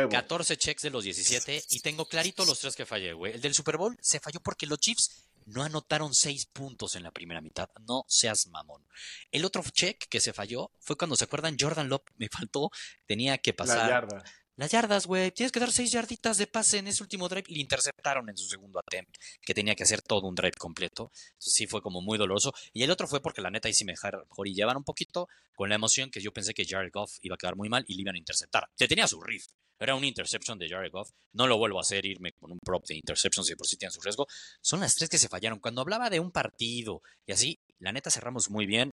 14 0.09 0.57
checks 0.57 0.83
de 0.83 0.89
los 0.89 1.03
17 1.03 1.65
y 1.69 1.79
tengo 1.81 2.05
clarito 2.05 2.45
los 2.45 2.59
tres 2.59 2.75
que 2.75 2.85
fallé, 2.85 3.13
güey. 3.13 3.33
El 3.33 3.41
del 3.41 3.53
Super 3.53 3.77
Bowl 3.77 3.97
se 4.01 4.19
falló 4.19 4.39
porque 4.39 4.65
los 4.65 4.79
Chiefs 4.79 5.25
no 5.45 5.63
anotaron 5.63 6.13
seis 6.13 6.45
puntos 6.45 6.95
en 6.95 7.03
la 7.03 7.11
primera 7.11 7.41
mitad. 7.41 7.69
No 7.87 8.05
seas 8.07 8.47
mamón. 8.47 8.83
El 9.31 9.45
otro 9.45 9.63
check 9.71 10.05
que 10.09 10.19
se 10.19 10.33
falló 10.33 10.71
fue 10.79 10.97
cuando 10.97 11.15
se 11.15 11.25
acuerdan, 11.25 11.57
Jordan 11.59 11.89
Love 11.89 12.03
me 12.17 12.29
faltó, 12.29 12.71
tenía 13.05 13.37
que 13.37 13.53
pasar. 13.53 13.77
La 13.77 13.89
yarda. 13.89 14.23
Las 14.57 14.71
yardas, 14.71 15.05
güey. 15.05 15.31
Tienes 15.31 15.51
que 15.51 15.59
dar 15.59 15.71
seis 15.71 15.91
yarditas 15.91 16.37
de 16.37 16.47
pase 16.47 16.77
en 16.77 16.87
ese 16.87 17.03
último 17.03 17.27
drive. 17.27 17.43
Y 17.47 17.55
le 17.55 17.61
interceptaron 17.61 18.29
en 18.29 18.37
su 18.37 18.47
segundo 18.47 18.79
attempt, 18.79 19.17
que 19.41 19.53
tenía 19.53 19.75
que 19.75 19.83
hacer 19.83 20.01
todo 20.01 20.27
un 20.27 20.35
drive 20.35 20.53
completo. 20.57 21.11
Entonces 21.13 21.53
sí 21.53 21.67
fue 21.67 21.81
como 21.81 22.01
muy 22.01 22.17
doloroso. 22.17 22.53
Y 22.71 22.83
el 22.83 22.91
otro 22.91 23.07
fue 23.07 23.21
porque 23.21 23.41
la 23.41 23.49
neta 23.49 23.67
ahí 23.67 23.73
sí 23.73 23.83
me 23.83 23.91
dejaron 23.91 24.21
mejor 24.29 24.47
y 24.47 24.55
llevan 24.55 24.77
un 24.77 24.85
poquito 24.85 25.27
con 25.55 25.67
la 25.67 25.75
emoción 25.75 26.09
que 26.09 26.21
yo 26.21 26.31
pensé 26.31 26.53
que 26.53 26.65
Jared 26.65 26.91
Goff 26.93 27.17
iba 27.21 27.35
a 27.35 27.37
quedar 27.37 27.57
muy 27.57 27.67
mal 27.67 27.83
y 27.87 27.95
le 27.95 28.01
iban 28.01 28.15
a 28.15 28.17
interceptar. 28.17 28.69
Te 28.77 28.87
tenía 28.87 29.07
su 29.07 29.21
riff. 29.21 29.45
Era 29.77 29.93
una 29.93 30.07
interception 30.07 30.57
de 30.57 30.69
Jared 30.69 30.91
Goff. 30.91 31.09
No 31.33 31.47
lo 31.47 31.57
vuelvo 31.57 31.79
a 31.79 31.81
hacer, 31.81 32.05
irme 32.05 32.31
con 32.31 32.51
un 32.51 32.59
prop 32.59 32.85
de 32.87 32.95
interception 32.95 33.45
si 33.45 33.55
por 33.55 33.67
sí 33.67 33.75
tienen 33.75 33.91
su 33.91 33.99
riesgo. 33.99 34.25
Son 34.61 34.79
las 34.79 34.95
tres 34.95 35.09
que 35.09 35.17
se 35.17 35.27
fallaron. 35.27 35.59
Cuando 35.59 35.81
hablaba 35.81 36.09
de 36.09 36.21
un 36.21 36.31
partido 36.31 37.01
y 37.25 37.33
así, 37.33 37.59
la 37.79 37.91
neta 37.91 38.09
cerramos 38.09 38.49
muy 38.49 38.65
bien. 38.65 38.91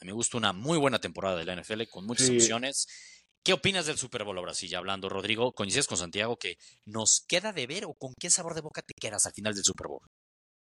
Me 0.00 0.10
gusta 0.10 0.36
una 0.36 0.52
muy 0.52 0.76
buena 0.76 1.00
temporada 1.00 1.36
de 1.36 1.44
la 1.44 1.54
NFL 1.54 1.84
con 1.88 2.04
muchas 2.04 2.28
opciones. 2.30 2.88
¿Qué 3.44 3.52
opinas 3.52 3.84
del 3.84 3.98
Super 3.98 4.24
Bowl 4.24 4.38
ahora 4.38 4.54
sí, 4.54 4.68
ya 4.68 4.78
hablando, 4.78 5.10
Rodrigo? 5.10 5.52
¿Coincides 5.52 5.86
con 5.86 5.98
Santiago 5.98 6.38
que 6.38 6.56
nos 6.86 7.26
queda 7.28 7.52
de 7.52 7.66
ver 7.66 7.84
o 7.84 7.92
con 7.92 8.14
qué 8.18 8.30
sabor 8.30 8.54
de 8.54 8.62
boca 8.62 8.80
te 8.80 8.94
quedas 8.98 9.26
al 9.26 9.34
final 9.34 9.54
del 9.54 9.64
Super 9.64 9.86
Bowl? 9.86 10.00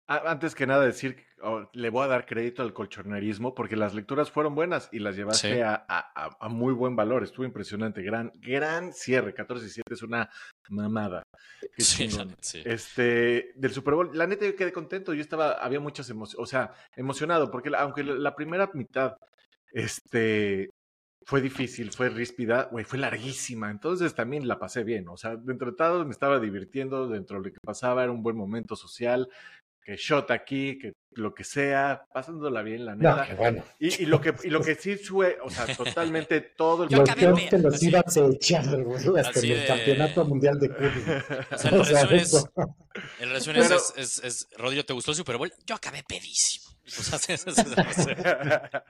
Antes 0.07 0.55
que 0.55 0.65
nada 0.65 0.83
decir, 0.83 1.23
oh, 1.43 1.69
le 1.71 1.91
voy 1.91 2.03
a 2.03 2.07
dar 2.07 2.25
crédito 2.25 2.63
al 2.63 2.73
colchonerismo 2.73 3.53
porque 3.53 3.75
las 3.75 3.93
lecturas 3.93 4.31
fueron 4.31 4.55
buenas 4.55 4.89
y 4.91 4.99
las 4.99 5.15
llevaste 5.15 5.63
a, 5.63 6.47
muy 6.49 6.73
buen 6.73 6.95
valor. 6.95 7.23
Estuvo 7.23 7.45
impresionante. 7.45 8.01
Gran, 8.01 8.31
gran 8.35 8.91
cierre. 8.91 9.35
14 9.35 9.67
y 9.67 9.69
7 9.69 9.93
es 9.93 10.01
una 10.01 10.29
mamada. 10.69 11.21
Sí, 11.77 12.09
Este, 12.65 13.51
del 13.55 13.71
Super 13.71 13.93
Bowl. 13.93 14.17
La 14.17 14.25
neta 14.25 14.45
yo 14.45 14.55
quedé 14.55 14.73
contento. 14.73 15.13
Yo 15.13 15.21
estaba, 15.21 15.53
había 15.53 15.79
muchas 15.79 16.09
emociones, 16.09 16.41
o 16.41 16.47
sea, 16.47 16.73
emocionado 16.95 17.51
porque 17.51 17.69
aunque 17.77 18.03
la 18.03 18.35
primera 18.35 18.71
mitad, 18.73 19.15
este, 19.71 20.69
fue 21.25 21.41
difícil, 21.41 21.91
fue 21.91 22.09
ríspida, 22.09 22.67
güey, 22.71 22.85
fue 22.85 22.99
larguísima. 22.99 23.69
Entonces 23.71 24.13
también 24.13 24.47
la 24.47 24.59
pasé 24.59 24.83
bien. 24.83 25.07
O 25.07 25.17
sea, 25.17 25.35
dentro 25.35 25.71
de 25.71 25.77
todo 25.77 26.05
me 26.05 26.11
estaba 26.11 26.39
divirtiendo, 26.39 27.07
dentro 27.07 27.39
de 27.39 27.49
lo 27.49 27.53
que 27.53 27.59
pasaba 27.63 28.03
era 28.03 28.11
un 28.11 28.23
buen 28.23 28.35
momento 28.35 28.75
social 28.75 29.29
que 29.83 29.97
shot 29.97 30.31
aquí, 30.31 30.77
que 30.79 30.93
lo 31.15 31.33
que 31.33 31.43
sea, 31.43 32.05
pasándola 32.13 32.61
bien, 32.61 32.85
la 32.85 32.95
neta. 32.95 33.27
bueno. 33.37 33.63
y, 33.79 34.05
lo 34.05 34.21
que, 34.21 34.33
y 34.43 34.49
lo 34.49 34.61
que 34.61 34.75
sí 34.75 34.95
fue, 34.95 35.37
o 35.43 35.49
sea, 35.49 35.65
totalmente 35.75 36.41
todo 36.41 36.85
el 36.85 36.89
Yo 36.89 37.03
que 37.03 37.13
te 37.13 37.59
los 37.59 37.83
ibas 37.83 38.17
a 38.17 38.25
echar, 38.27 38.61
hasta 38.61 39.39
en 39.41 39.51
el 39.51 39.67
campeonato 39.67 40.25
mundial 40.25 40.59
de 40.59 40.69
curling. 40.69 41.05
O 41.51 41.57
sea, 41.85 42.01
el 42.01 42.09
resumen, 42.09 42.19
es, 42.19 42.45
el 43.19 43.29
resumen 43.29 43.61
es, 43.61 43.93
es, 43.97 44.23
es, 44.23 44.47
Rodrigo, 44.57 44.83
¿te 44.85 44.93
gustó 44.93 45.11
el 45.11 45.17
Super 45.17 45.37
Bowl? 45.37 45.51
Yo 45.65 45.75
acabé 45.75 46.01
pedísimo. 46.03 46.72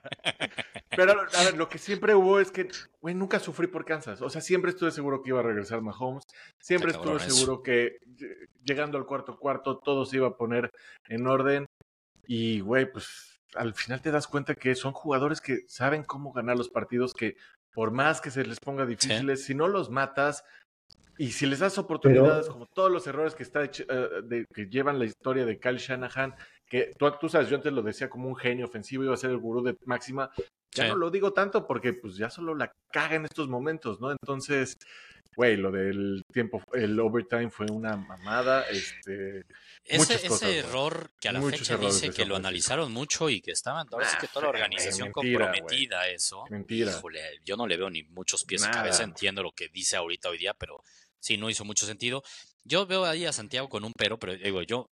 Pero, 0.96 1.12
a 1.12 1.44
ver, 1.44 1.56
lo 1.56 1.68
que 1.68 1.78
siempre 1.78 2.14
hubo 2.14 2.40
es 2.40 2.50
que, 2.50 2.68
güey, 3.00 3.14
nunca 3.14 3.38
sufrí 3.38 3.66
por 3.66 3.84
Kansas. 3.84 4.22
O 4.22 4.30
sea, 4.30 4.40
siempre 4.40 4.70
estuve 4.70 4.90
seguro 4.90 5.22
que 5.22 5.30
iba 5.30 5.40
a 5.40 5.42
regresar 5.42 5.80
Mahomes. 5.80 6.24
Siempre 6.58 6.92
estuve 6.92 7.20
seguro 7.20 7.62
que 7.62 7.98
llegando 8.64 8.98
al 8.98 9.06
cuarto 9.06 9.38
cuarto 9.38 9.78
todo 9.78 10.04
se 10.04 10.16
iba 10.16 10.28
a 10.28 10.36
poner 10.36 10.70
en 11.08 11.26
orden. 11.26 11.66
Y, 12.26 12.60
güey, 12.60 12.90
pues 12.90 13.40
al 13.54 13.74
final 13.74 14.00
te 14.00 14.10
das 14.10 14.26
cuenta 14.26 14.54
que 14.54 14.74
son 14.74 14.92
jugadores 14.92 15.40
que 15.40 15.60
saben 15.68 16.02
cómo 16.04 16.32
ganar 16.32 16.56
los 16.56 16.68
partidos, 16.68 17.14
que 17.14 17.36
por 17.72 17.90
más 17.90 18.20
que 18.20 18.30
se 18.30 18.44
les 18.44 18.60
ponga 18.60 18.86
difíciles, 18.86 19.44
si 19.44 19.54
no 19.54 19.68
los 19.68 19.90
matas, 19.90 20.44
y 21.16 21.32
si 21.32 21.46
les 21.46 21.60
das 21.60 21.78
oportunidades, 21.78 22.48
como 22.48 22.66
todos 22.66 22.90
los 22.90 23.06
errores 23.06 23.34
que, 23.34 23.44
está 23.44 23.60
de, 23.60 24.46
que 24.52 24.66
llevan 24.66 24.98
la 24.98 25.04
historia 25.04 25.44
de 25.44 25.60
Kyle 25.60 25.78
Shanahan, 25.78 26.34
que 26.68 26.92
tú, 26.98 27.10
tú, 27.20 27.28
sabes, 27.28 27.48
yo 27.48 27.56
antes 27.56 27.72
lo 27.72 27.82
decía 27.82 28.08
como 28.08 28.28
un 28.28 28.36
genio 28.36 28.66
ofensivo, 28.66 29.04
iba 29.04 29.14
a 29.14 29.18
ser 29.18 29.30
el 29.30 29.38
gurú 29.38 29.62
de 29.62 29.76
máxima, 29.84 30.30
ya 30.74 30.88
no 30.88 30.96
lo 30.96 31.10
digo 31.10 31.32
tanto 31.32 31.66
porque 31.66 31.92
pues 31.92 32.16
ya 32.16 32.30
solo 32.30 32.54
la 32.54 32.72
caga 32.90 33.16
en 33.16 33.24
estos 33.24 33.48
momentos, 33.48 34.00
¿no? 34.00 34.10
Entonces, 34.10 34.76
güey, 35.36 35.56
lo 35.56 35.70
del 35.70 36.22
tiempo, 36.32 36.62
el 36.72 36.98
overtime 36.98 37.50
fue 37.50 37.66
una 37.70 37.96
mamada, 37.96 38.62
este... 38.62 39.44
Ese, 39.84 40.14
ese 40.26 40.58
error 40.58 41.10
que 41.20 41.28
a 41.28 41.32
la 41.32 41.42
fecha 41.42 41.76
dice 41.76 42.10
que 42.10 42.24
lo 42.24 42.36
analizaron 42.36 42.90
mucho 42.90 43.28
y 43.28 43.40
que 43.40 43.50
estaban, 43.50 43.86
ahora 43.92 44.08
sí 44.08 44.16
que 44.18 44.28
toda 44.28 44.44
la 44.44 44.48
organización 44.50 45.12
comprometida 45.12 46.00
a 46.00 46.08
eso. 46.08 46.44
Mentira. 46.48 46.90
Híjole, 46.90 47.20
yo 47.44 47.56
no 47.56 47.66
le 47.66 47.76
veo 47.76 47.90
ni 47.90 48.02
muchos 48.04 48.44
pies 48.44 48.64
a 48.64 48.70
cabeza, 48.70 49.02
entiendo 49.02 49.42
lo 49.42 49.52
que 49.52 49.68
dice 49.68 49.96
ahorita 49.96 50.30
hoy 50.30 50.38
día, 50.38 50.54
pero 50.54 50.82
sí, 51.20 51.36
no 51.36 51.50
hizo 51.50 51.64
mucho 51.64 51.84
sentido. 51.84 52.22
Yo 52.64 52.86
veo 52.86 53.04
ahí 53.04 53.26
a 53.26 53.32
Santiago 53.32 53.68
con 53.68 53.84
un 53.84 53.92
pero, 53.94 54.18
pero 54.18 54.34
digo, 54.36 54.62
yo 54.62 54.88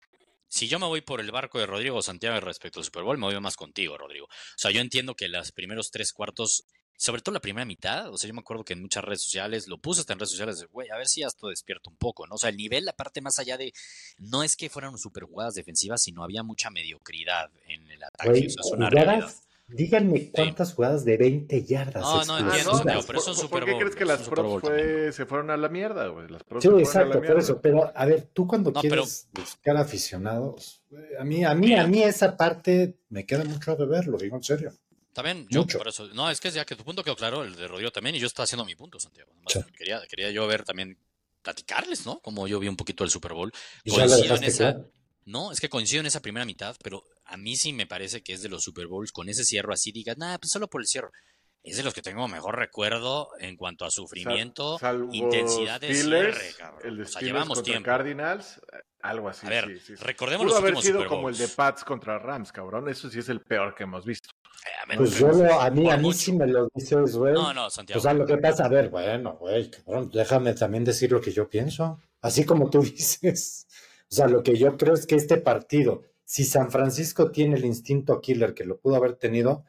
si 0.49 0.67
yo 0.67 0.79
me 0.79 0.87
voy 0.87 1.01
por 1.01 1.21
el 1.21 1.31
barco 1.31 1.59
de 1.59 1.65
Rodrigo 1.65 2.01
Santiago 2.01 2.39
respecto 2.41 2.79
al 2.79 2.85
Super 2.85 3.03
Bowl, 3.03 3.17
me 3.17 3.27
voy 3.27 3.39
más 3.39 3.55
contigo, 3.55 3.97
Rodrigo. 3.97 4.25
O 4.25 4.57
sea, 4.57 4.71
yo 4.71 4.81
entiendo 4.81 5.15
que 5.15 5.29
los 5.29 5.51
primeros 5.51 5.91
tres 5.91 6.11
cuartos 6.11 6.65
sobre 6.99 7.21
todo 7.21 7.31
la 7.31 7.39
primera 7.39 7.63
mitad, 7.63 8.13
o 8.13 8.17
sea, 8.17 8.27
yo 8.27 8.33
me 8.33 8.41
acuerdo 8.41 8.65
que 8.65 8.73
en 8.73 8.81
muchas 8.81 9.05
redes 9.05 9.23
sociales, 9.23 9.69
lo 9.69 9.77
puse 9.77 10.01
hasta 10.01 10.11
en 10.11 10.19
redes 10.19 10.31
sociales, 10.31 10.67
güey, 10.69 10.89
a 10.89 10.97
ver 10.97 11.07
si 11.07 11.23
esto 11.23 11.47
despierta 11.47 11.89
un 11.89 11.95
poco, 11.95 12.27
¿no? 12.27 12.35
O 12.35 12.37
sea, 12.37 12.49
el 12.49 12.57
nivel, 12.57 12.83
la 12.83 12.91
parte 12.91 13.21
más 13.21 13.39
allá 13.39 13.57
de, 13.57 13.71
no 14.17 14.43
es 14.43 14.57
que 14.57 14.69
fueran 14.69 14.97
super 14.97 15.23
jugadas 15.23 15.53
defensivas, 15.53 16.01
sino 16.01 16.25
había 16.25 16.43
mucha 16.43 16.69
mediocridad 16.69 17.49
en 17.67 17.89
el 17.89 18.03
ataque, 18.03 18.47
o 18.47 18.49
sea, 18.49 18.61
es 18.65 18.71
una 18.73 18.89
jugadas-. 18.89 19.47
Díganme 19.71 20.31
cuántas 20.31 20.73
jugadas 20.73 21.05
de 21.05 21.17
20 21.17 21.63
yardas. 21.63 22.01
No, 22.01 22.25
no, 22.25 22.39
entiendo, 22.39 22.81
pero 23.05 23.19
eso 23.19 23.31
es 23.31 23.39
¿Por- 23.41 23.49
¿Por 23.49 23.65
qué 23.65 23.77
crees 23.77 23.95
que 23.95 24.05
las 24.05 24.21
props 24.27 24.61
fue- 24.61 25.11
se 25.11 25.25
fueron 25.25 25.49
a 25.51 25.57
la 25.57 25.69
mierda, 25.69 26.07
güey? 26.07 26.27
Las 26.27 26.43
props 26.43 26.63
Sí, 26.63 26.69
se 26.69 26.71
fueron 26.71 26.79
a 26.79 26.81
la 26.81 26.87
exacto, 26.87 27.11
por 27.13 27.21
mierda. 27.21 27.39
eso. 27.41 27.61
Pero, 27.61 27.91
a 27.95 28.05
ver, 28.05 28.29
tú 28.33 28.47
cuando 28.47 28.71
No, 28.71 28.81
pero- 28.81 28.95
quieres 28.95 29.29
buscar 29.31 29.77
aficionados, 29.77 30.81
a 31.19 31.23
mí, 31.23 31.43
a 31.45 31.53
mí, 31.53 31.73
a 31.75 31.85
mí 31.87 32.01
esa 32.01 32.35
parte 32.35 32.97
me 33.09 33.25
queda 33.25 33.43
mucho 33.43 33.75
de 33.75 33.85
ver, 33.85 34.07
lo 34.07 34.17
digo 34.17 34.35
en 34.37 34.43
serio. 34.43 34.73
También, 35.13 35.47
yo 35.49 35.61
Mucho. 35.61 35.77
por 35.77 35.87
eso, 35.87 36.07
no, 36.13 36.29
es 36.29 36.39
que 36.39 36.49
ya 36.51 36.65
que 36.65 36.75
tu 36.75 36.83
punto 36.83 37.03
quedó 37.03 37.15
claro, 37.15 37.43
el 37.43 37.55
de 37.55 37.67
Rodrigo 37.67 37.91
también, 37.91 38.15
y 38.15 38.19
yo 38.19 38.27
estaba 38.27 38.45
haciendo 38.45 38.63
mi 38.65 38.75
punto, 38.75 38.99
Santiago. 38.99 39.31
Además, 39.33 39.53
Sí. 39.53 39.73
quería, 39.77 40.01
quería 40.09 40.31
yo 40.31 40.47
ver 40.47 40.63
también, 40.63 40.97
platicarles, 41.41 42.05
¿no? 42.05 42.19
Como 42.21 42.47
yo 42.47 42.59
vi 42.59 42.67
un 42.67 42.75
poquito 42.75 43.03
el 43.03 43.09
Super 43.09 43.33
Bowl. 43.33 43.51
Y 43.83 43.91
ya 43.91 44.05
lo 44.05 44.11
Coincido 44.11 44.35
en 44.35 44.43
esa, 44.43 44.73
claro. 44.73 44.91
No, 45.25 45.51
es 45.51 45.59
que 45.59 45.69
coincido 45.69 45.99
en 46.01 46.07
esa 46.07 46.21
primera 46.21 46.45
mitad, 46.45 46.75
pero 46.83 47.03
a 47.25 47.37
mí 47.37 47.55
sí 47.55 47.73
me 47.73 47.85
parece 47.87 48.21
que 48.23 48.33
es 48.33 48.41
de 48.41 48.49
los 48.49 48.63
Super 48.63 48.87
Bowls 48.87 49.11
con 49.11 49.29
ese 49.29 49.43
cierre 49.43 49.73
así, 49.73 49.91
digas, 49.91 50.17
nada, 50.17 50.37
pues 50.39 50.51
solo 50.51 50.67
por 50.67 50.81
el 50.81 50.87
cierre. 50.87 51.09
Es 51.61 51.75
de 51.75 51.83
los 51.83 51.93
que 51.93 52.01
tengo 52.01 52.25
mejor 52.29 52.57
recuerdo 52.57 53.29
en 53.39 53.57
cuanto 53.57 53.83
a 53.83 53.91
sufrimiento, 53.91 54.79
Sal- 54.79 55.09
intensidad 55.11 55.81
de 55.81 55.93
Steelers, 55.93 56.37
cierre, 56.37 56.55
cabrón. 56.57 56.81
El 56.85 56.97
de 56.97 57.03
o 57.03 57.05
sea, 57.05 57.21
llevamos 57.21 57.61
tiempo. 57.63 57.85
Cardinals, 57.85 58.61
algo 59.01 59.27
así. 59.27 59.45
a 59.45 59.49
ver, 59.49 59.67
sí, 59.67 59.77
sí, 59.87 59.97
sí. 59.97 60.03
recordemos 60.03 60.45
Pudo 60.45 60.53
los 60.55 60.59
haber 60.59 60.69
últimos 60.75 60.85
sido 60.85 60.97
Super 60.99 61.09
como 61.09 61.27
el 61.29 61.37
de 61.37 61.47
Pats 61.49 61.83
contra 61.83 62.17
Rams, 62.17 62.53
cabrón. 62.53 62.87
Eso 62.87 63.09
sí 63.09 63.19
es 63.19 63.27
el 63.27 63.41
peor 63.41 63.75
que 63.75 63.83
hemos 63.83 64.05
visto. 64.05 64.29
Eh, 64.65 64.69
a 64.83 64.85
ver, 64.87 64.97
Pues 64.99 65.19
yo 65.19 65.27
lo, 65.33 65.61
a 65.61 65.69
mí, 65.69 65.89
a 65.91 65.97
mí 65.97 66.13
sí 66.13 66.31
me 66.31 66.47
lo 66.47 66.69
dices, 66.73 67.15
güey. 67.17 67.33
No, 67.33 67.53
no, 67.53 67.69
Santiago. 67.69 67.99
O 67.99 68.01
sea, 68.01 68.13
lo 68.13 68.25
que 68.25 68.37
pasa, 68.37 68.65
a 68.65 68.69
ver, 68.69 68.89
bueno, 68.89 69.35
güey, 69.37 69.69
cabrón, 69.69 70.09
déjame 70.13 70.53
también 70.53 70.85
decir 70.85 71.11
lo 71.11 71.19
que 71.19 71.31
yo 71.31 71.49
pienso. 71.49 71.99
Así 72.21 72.45
como 72.45 72.69
tú 72.69 72.81
dices. 72.83 73.67
O 74.11 74.15
sea, 74.15 74.27
lo 74.27 74.41
que 74.43 74.57
yo 74.57 74.75
creo 74.77 74.93
es 74.93 75.05
que 75.05 75.15
este 75.15 75.37
partido, 75.37 76.03
si 76.25 76.43
San 76.45 76.71
Francisco 76.71 77.31
tiene 77.31 77.57
el 77.57 77.65
instinto 77.65 78.19
killer 78.21 78.53
que 78.53 78.65
lo 78.65 78.79
pudo 78.79 78.95
haber 78.95 79.13
tenido, 79.15 79.65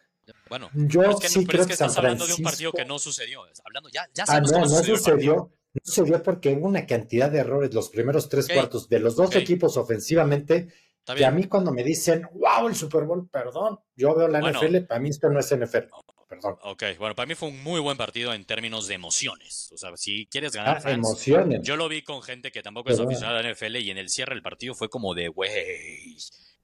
bueno, 0.49 0.68
yo 0.75 1.00
pero 1.00 1.11
es 1.12 1.20
que, 1.20 1.28
sí 1.28 1.44
creo 1.47 1.62
es 1.62 1.66
que 1.68 1.76
San 1.76 1.88
estás 1.88 1.99
hablando 1.99 2.26
de 2.26 2.35
un 2.35 2.42
partido 2.42 2.70
Francisco- 2.70 2.76
que 2.78 2.85
no 2.85 2.99
sucedió. 2.99 3.42
Hablando, 3.64 3.88
ya, 3.90 4.09
ya 4.14 4.25
Ah, 4.28 4.40
no, 4.40 4.61
no 4.61 4.68
sucedió. 4.82 5.50
No 5.73 5.80
sucedió 5.85 6.23
porque 6.23 6.50
hubo 6.54 6.66
una 6.66 6.85
cantidad 6.87 7.30
de 7.30 7.38
errores 7.38 7.73
los 7.75 7.90
primeros 7.90 8.28
tres 8.28 8.49
cuartos 8.49 8.88
de 8.88 8.99
los 9.00 9.14
dos 9.16 9.35
equipos 9.37 9.76
ofensivamente. 9.76 10.68
Que 11.16 11.25
a 11.25 11.30
mí 11.30 11.44
cuando 11.44 11.73
me 11.73 11.82
dicen, 11.82 12.28
wow, 12.35 12.68
el 12.68 12.75
Super 12.76 13.04
Bowl, 13.04 13.28
perdón, 13.28 13.78
yo 13.97 14.14
veo 14.14 14.28
la 14.28 14.40
Bueno. 14.40 14.61
NFL, 14.61 14.82
para 14.87 15.00
mí 15.00 15.09
esto 15.11 15.28
no 15.30 15.40
es 15.40 15.50
NFL. 15.50 15.88
Perdón. 16.31 16.57
Ok, 16.63 16.85
bueno, 16.99 17.15
para 17.17 17.27
mí 17.27 17.35
fue 17.35 17.49
un 17.49 17.63
muy 17.63 17.81
buen 17.81 17.97
partido 17.99 18.33
en 18.33 18.45
términos 18.45 18.87
de 18.87 18.95
emociones. 18.95 19.69
O 19.75 19.77
sea, 19.77 19.91
si 19.97 20.27
quieres 20.27 20.53
ganar 20.53 20.77
Ah, 20.79 20.81
fans, 20.81 20.95
emociones. 20.95 21.61
yo 21.63 21.77
lo 21.77 21.89
vi 21.89 22.03
con 22.03 22.23
gente 22.23 22.53
que 22.53 22.63
tampoco 22.63 22.91
es 22.91 23.01
aficionada 23.01 23.41
a 23.41 23.43
la 23.43 23.51
NFL 23.53 23.77
y 23.79 23.91
en 23.91 23.99
el 23.99 24.09
cierre 24.09 24.35
del 24.35 24.43
partido 24.43 24.75
fue 24.75 24.89
como 24.89 25.13
de, 25.15 25.27
güey, 25.29 25.51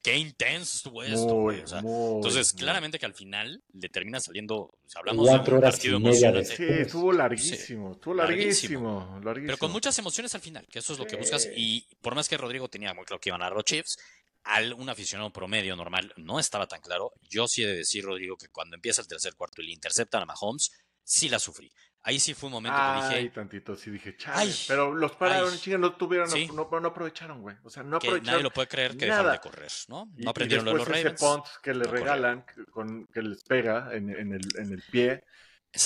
qué 0.03 0.17
intenso 0.17 0.77
estuvo 0.77 1.03
esto, 1.03 1.35
güey. 1.35 1.61
O 1.63 1.67
sea, 1.67 1.83
muy, 1.83 2.15
entonces, 2.15 2.55
muy. 2.55 2.61
claramente 2.61 2.99
que 3.01 3.07
al 3.07 3.15
final 3.15 3.61
le 3.73 3.89
termina 3.89 4.21
saliendo, 4.21 4.57
o 4.57 4.79
sea, 4.87 5.01
hablamos 5.01 5.27
de 5.27 5.33
Cuatro 5.33 5.57
un 5.57 5.59
horas 5.65 5.75
partido 5.75 5.99
de- 5.99 6.05
emocionante. 6.07 6.57
Sí, 6.57 6.65
estuvo 6.69 7.13
larguísimo, 7.13 7.93
estuvo 7.93 8.15
larguísimo. 8.15 8.89
larguísimo, 8.95 9.21
larguísimo. 9.25 9.47
Pero 9.49 9.59
con 9.59 9.73
muchas 9.73 9.99
emociones 9.99 10.33
al 10.37 10.41
final, 10.43 10.65
que 10.71 10.79
eso 10.79 10.93
es 10.93 11.01
lo 11.01 11.07
que 11.07 11.17
buscas. 11.17 11.49
Y 11.57 11.89
por 12.01 12.15
más 12.15 12.29
que 12.29 12.37
Rodrigo 12.37 12.69
tenía 12.69 12.95
muy 12.95 13.05
claro 13.05 13.19
que 13.21 13.31
iban 13.31 13.43
a 13.43 13.51
los 13.51 13.65
Chiefs, 13.65 13.99
al 14.47 14.73
un 14.73 14.89
aficionado 14.89 15.31
promedio 15.33 15.77
normal 15.77 16.13
no 16.17 16.39
estaba 16.39 16.67
tan 16.67 16.81
claro. 16.81 17.13
Yo 17.29 17.47
sí 17.49 17.63
he 17.65 17.67
de 17.67 17.77
decir, 17.79 18.05
Rodrigo, 18.05 18.37
que 18.37 18.49
cuando 18.49 18.75
empieza 18.77 19.01
el 19.03 19.09
tercer 19.09 19.35
cuarto 19.35 19.61
y 19.63 19.67
le 19.67 19.73
interceptan 19.73 20.23
a 20.23 20.27
Mahomes, 20.27 20.71
sí 21.03 21.29
la 21.29 21.39
sufrí. 21.39 21.71
Ahí 22.03 22.21
sí 22.21 22.35
fue 22.35 22.47
un 22.47 22.53
momento 22.53 22.77
que 22.79 22.83
Ay, 22.85 23.23
dije 23.25 23.35
tantito, 23.35 23.75
sí 23.75 23.91
dije, 23.91 24.17
chale. 24.17 24.39
Ay, 24.43 24.55
pero 24.69 24.95
los 24.95 25.13
pararon, 25.17 25.53
ay. 25.53 25.59
chinga, 25.59 25.79
no 25.79 25.97
tuvieron, 25.97 26.31
Sí. 26.31 26.47
no, 26.55 26.69
no, 26.81 26.89
aprovecharon, 26.89 27.43
güey. 27.43 27.57
O 27.65 27.71
sea, 27.71 27.83
no 27.83 27.99
que 27.99 28.07
aprovecharon. 28.07 28.33
nadie 28.33 28.43
lo 28.45 28.51
puede 28.53 28.69
creer 28.69 28.97
que 28.97 29.07
dejaron 29.07 29.33
de 29.33 29.41
correr, 29.41 29.73
¿no? 29.89 30.09
Y- 30.17 30.23
No 30.23 30.27
y 30.27 30.29
aprendieron 30.29 30.65
lo 30.65 30.71
de 30.73 30.77
los 30.79 30.87
después 30.87 31.01
ese 31.01 31.25
Ravens. 31.25 31.45
punt 31.51 31.63
que 31.65 31.75
le 31.75 31.85
no 31.85 31.91
regalan, 31.91 32.45
con, 32.71 33.07
que 33.09 33.23
les 33.23 33.43
pega 33.43 33.93
en, 33.93 34.11
en 34.11 34.33
el, 34.35 34.43
en 34.57 34.73
el 34.73 34.83
pie. 34.83 35.25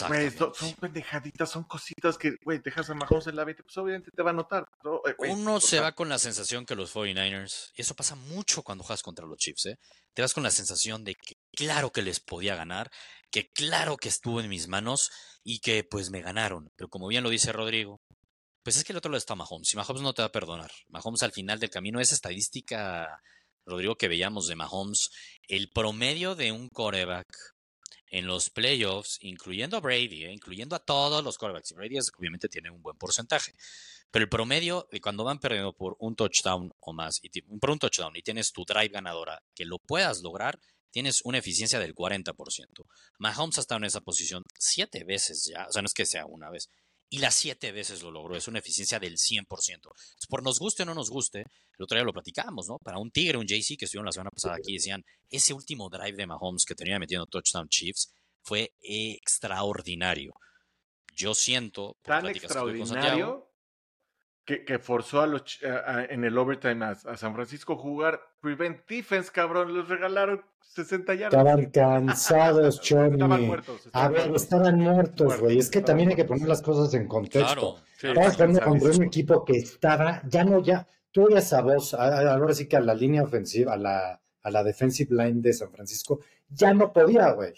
Güey, 0.07 0.31
son, 0.31 0.53
pendejaditas, 0.81 1.51
son 1.51 1.65
cositas 1.65 2.17
que, 2.17 2.37
güey, 2.45 2.61
dejas 2.61 2.89
a 2.91 2.95
Mahomes 2.95 3.27
en 3.27 3.35
la 3.35 3.45
20, 3.45 3.63
pues 3.65 3.77
obviamente 3.77 4.11
te 4.15 4.23
va 4.23 4.31
a 4.31 4.35
notar. 4.35 4.65
No, 4.85 5.01
eh, 5.05 5.15
Uno 5.19 5.61
se 5.61 5.81
va 5.81 5.93
con 5.93 6.09
la 6.09 6.19
sensación 6.19 6.65
que 6.65 6.77
los 6.77 6.95
49ers, 6.95 7.73
y 7.75 7.83
eso 7.83 7.95
pasa 7.95 8.15
mucho 8.15 8.63
cuando 8.63 8.85
juegas 8.85 9.03
contra 9.03 9.27
los 9.27 9.39
Chiefs, 9.39 9.67
¿eh? 9.67 9.79
te 10.15 10.23
vas 10.23 10.35
con 10.35 10.43
la 10.43 10.51
sensación 10.51 11.05
de 11.05 11.15
que 11.15 11.35
claro 11.53 11.91
que 11.91 12.03
les 12.03 12.21
podía 12.21 12.55
ganar, 12.55 12.91
que 13.31 13.51
claro 13.51 13.97
que 13.97 14.09
estuvo 14.09 14.41
en 14.41 14.49
mis 14.49 14.69
manos 14.69 15.11
y 15.43 15.61
que 15.61 15.85
pues 15.85 16.11
me 16.11 16.23
ganaron. 16.23 16.71
Pero 16.77 16.89
como 16.89 17.09
bien 17.09 17.25
lo 17.25 17.31
dice 17.31 17.53
Rodrigo, 17.53 18.01
pues 18.63 18.77
es 18.77 18.85
que 18.85 18.93
el 18.93 18.99
otro 18.99 19.11
lado 19.11 19.19
está 19.19 19.35
Mahomes 19.35 19.73
y 19.73 19.77
Mahomes 19.77 20.03
no 20.03 20.13
te 20.13 20.23
va 20.23 20.27
a 20.27 20.33
perdonar. 20.33 20.71
Mahomes 20.89 21.23
al 21.23 21.33
final 21.33 21.59
del 21.59 21.71
camino, 21.71 22.01
esa 22.01 22.15
estadística, 22.15 23.21
Rodrigo, 23.65 23.97
que 23.97 24.09
veíamos 24.09 24.47
de 24.49 24.57
Mahomes, 24.57 25.11
el 25.49 25.71
promedio 25.71 26.35
de 26.35 26.53
un 26.53 26.69
coreback 26.69 27.27
en 28.11 28.27
los 28.27 28.51
playoffs, 28.51 29.19
incluyendo 29.23 29.77
a 29.77 29.81
Brady, 29.81 30.25
¿eh? 30.25 30.33
incluyendo 30.33 30.77
a 30.77 30.81
todos 30.81 31.23
los 31.25 31.39
quarterbacks. 31.39 31.73
Brady 31.73 31.99
obviamente 32.19 32.49
tiene 32.49 32.71
un 32.71 32.83
buen 32.83 32.97
porcentaje. 32.97 33.55
Pero 34.11 34.25
el 34.25 34.29
promedio 34.29 34.89
cuando 35.01 35.23
van 35.23 35.39
perdiendo 35.39 35.73
por 35.73 35.97
un 36.01 36.17
touchdown 36.17 36.75
o 36.81 36.93
más, 36.93 37.21
y 37.23 37.41
por 37.43 37.71
un 37.71 37.79
touchdown 37.79 38.17
y 38.17 38.23
tienes 38.23 38.53
tu 38.53 38.65
drive 38.65 38.89
ganadora, 38.89 39.41
que 39.55 39.65
lo 39.65 39.79
puedas 39.79 40.21
lograr, 40.23 40.59
tienes 40.91 41.21
una 41.25 41.39
eficiencia 41.39 41.79
del 41.79 41.95
40%. 41.95 42.35
Mahomes 43.19 43.59
ha 43.59 43.61
estado 43.61 43.79
en 43.79 43.85
esa 43.85 44.01
posición 44.01 44.43
siete 44.59 45.05
veces 45.05 45.49
ya, 45.49 45.67
o 45.69 45.73
sea, 45.73 45.83
no 45.83 45.87
es 45.87 45.95
que 45.95 46.07
sea 46.07 46.27
una 46.27 46.51
vez, 46.51 46.69
y 47.13 47.19
las 47.19 47.35
siete 47.35 47.73
veces 47.73 48.03
lo 48.03 48.13
logró, 48.13 48.37
es 48.37 48.47
una 48.47 48.61
eficiencia 48.61 49.01
del 49.01 49.19
100%. 49.19 49.75
Entonces, 49.75 50.27
por 50.29 50.45
nos 50.45 50.61
guste 50.61 50.85
o 50.85 50.87
no 50.87 50.95
nos 50.95 51.11
guste, 51.11 51.41
el 51.41 51.83
otro 51.83 51.97
día 51.97 52.05
lo 52.05 52.13
platicábamos, 52.13 52.69
¿no? 52.69 52.79
Para 52.79 52.99
un 52.99 53.11
Tigre, 53.11 53.37
un 53.37 53.47
JC 53.47 53.77
que 53.77 53.87
estuvieron 53.87 54.07
la 54.07 54.13
semana 54.13 54.31
pasada 54.31 54.55
aquí, 54.55 54.75
decían, 54.75 55.05
ese 55.29 55.53
último 55.53 55.91
drive 55.91 56.17
de 56.17 56.27
Mahomes 56.27 56.65
que 56.65 56.77
tenía 56.77 57.01
metiendo 57.01 57.27
touchdown 57.27 57.69
Chiefs 57.69 58.13
fue 58.43 58.73
extraordinario. 58.81 60.33
Yo 61.17 61.35
siento, 61.35 61.97
por 62.03 62.15
tan 62.15 62.29
extraordinario 62.29 63.50
que, 64.51 64.65
que 64.65 64.79
forzó 64.81 65.21
a 65.21 65.27
los, 65.29 65.61
a- 65.65 65.99
a- 65.99 66.05
en 66.07 66.25
el 66.25 66.37
overtime 66.37 66.85
a, 66.85 66.91
a 66.91 67.17
San 67.17 67.35
Francisco 67.35 67.77
jugar 67.77 68.21
prevent 68.41 68.81
defense, 68.89 69.31
cabrón. 69.33 69.73
Les 69.77 69.89
regalaron 69.89 70.43
60 70.61 71.15
yardas. 71.15 71.41
Estaban 71.41 71.67
cansados, 71.71 72.81
Estaban 72.83 73.19
Johnny. 73.21 73.47
muertos. 73.47 73.81
A 73.83 73.87
estaban 73.87 74.13
ver, 74.13 74.21
muertos. 74.29 74.43
estaban 74.43 74.79
güey. 75.41 75.59
Es 75.59 75.71
que 75.71 75.79
estaban 75.79 75.87
también 75.87 76.09
hay 76.11 76.17
que 76.17 76.25
poner 76.25 76.49
las 76.49 76.63
cosas 76.63 76.93
en 76.95 77.07
contexto. 77.07 77.55
claro, 77.55 77.77
Sí, 77.97 78.09
Estabas 78.09 78.35
jugando 78.35 78.61
contra 78.61 78.91
un 78.91 79.03
equipo 79.05 79.45
que 79.45 79.53
estaba, 79.59 80.23
ya 80.27 80.43
no, 80.43 80.61
ya, 80.63 80.89
tú 81.13 81.25
oías 81.27 81.53
a 81.53 81.61
a- 81.95 82.33
ahora 82.35 82.53
sí 82.55 82.67
que 82.67 82.77
a 82.77 82.81
la 82.81 82.95
línea 82.95 83.23
ofensiva, 83.23 83.75
a 83.75 83.77
la, 83.77 84.21
a 84.43 84.51
la 84.51 84.65
defensive 84.65 85.15
line 85.15 85.41
de 85.43 85.53
San 85.53 85.71
Francisco, 85.71 86.19
ya 86.49 86.75
no 86.75 86.93
podía, 86.93 87.31
güey. 87.33 87.53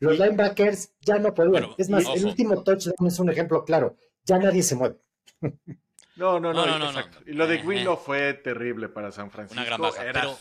Los 0.00 0.16
Y- 0.18 0.22
linebackers 0.22 0.90
ya 1.00 1.18
no 1.18 1.32
podían. 1.32 1.52
Bueno, 1.52 1.74
es 1.78 1.88
más, 1.88 2.04
y- 2.06 2.18
el 2.18 2.26
último 2.26 2.62
touchdown 2.62 3.06
es 3.06 3.18
un 3.18 3.30
ejemplo 3.30 3.64
claro. 3.64 3.96
Ya 4.26 4.38
nadie 4.38 4.62
se 4.62 4.74
mueve. 4.76 4.96
No, 6.16 6.38
no, 6.40 6.52
no, 6.52 6.66
No, 6.66 6.66
no, 6.66 6.78
no, 6.78 6.86
exacto. 6.90 7.20
no. 7.24 7.30
Y 7.32 7.34
lo 7.34 7.46
de 7.46 7.56
Eh, 7.56 7.62
Greenlaw 7.64 7.96
fue 7.96 8.34
terrible 8.34 8.88
para 8.88 9.10
San 9.12 9.30
Francisco. 9.30 9.54
Una 9.60 9.64
gran 9.64 9.80
baja, 9.80 10.02
Era- 10.04 10.20
pero- 10.20 10.38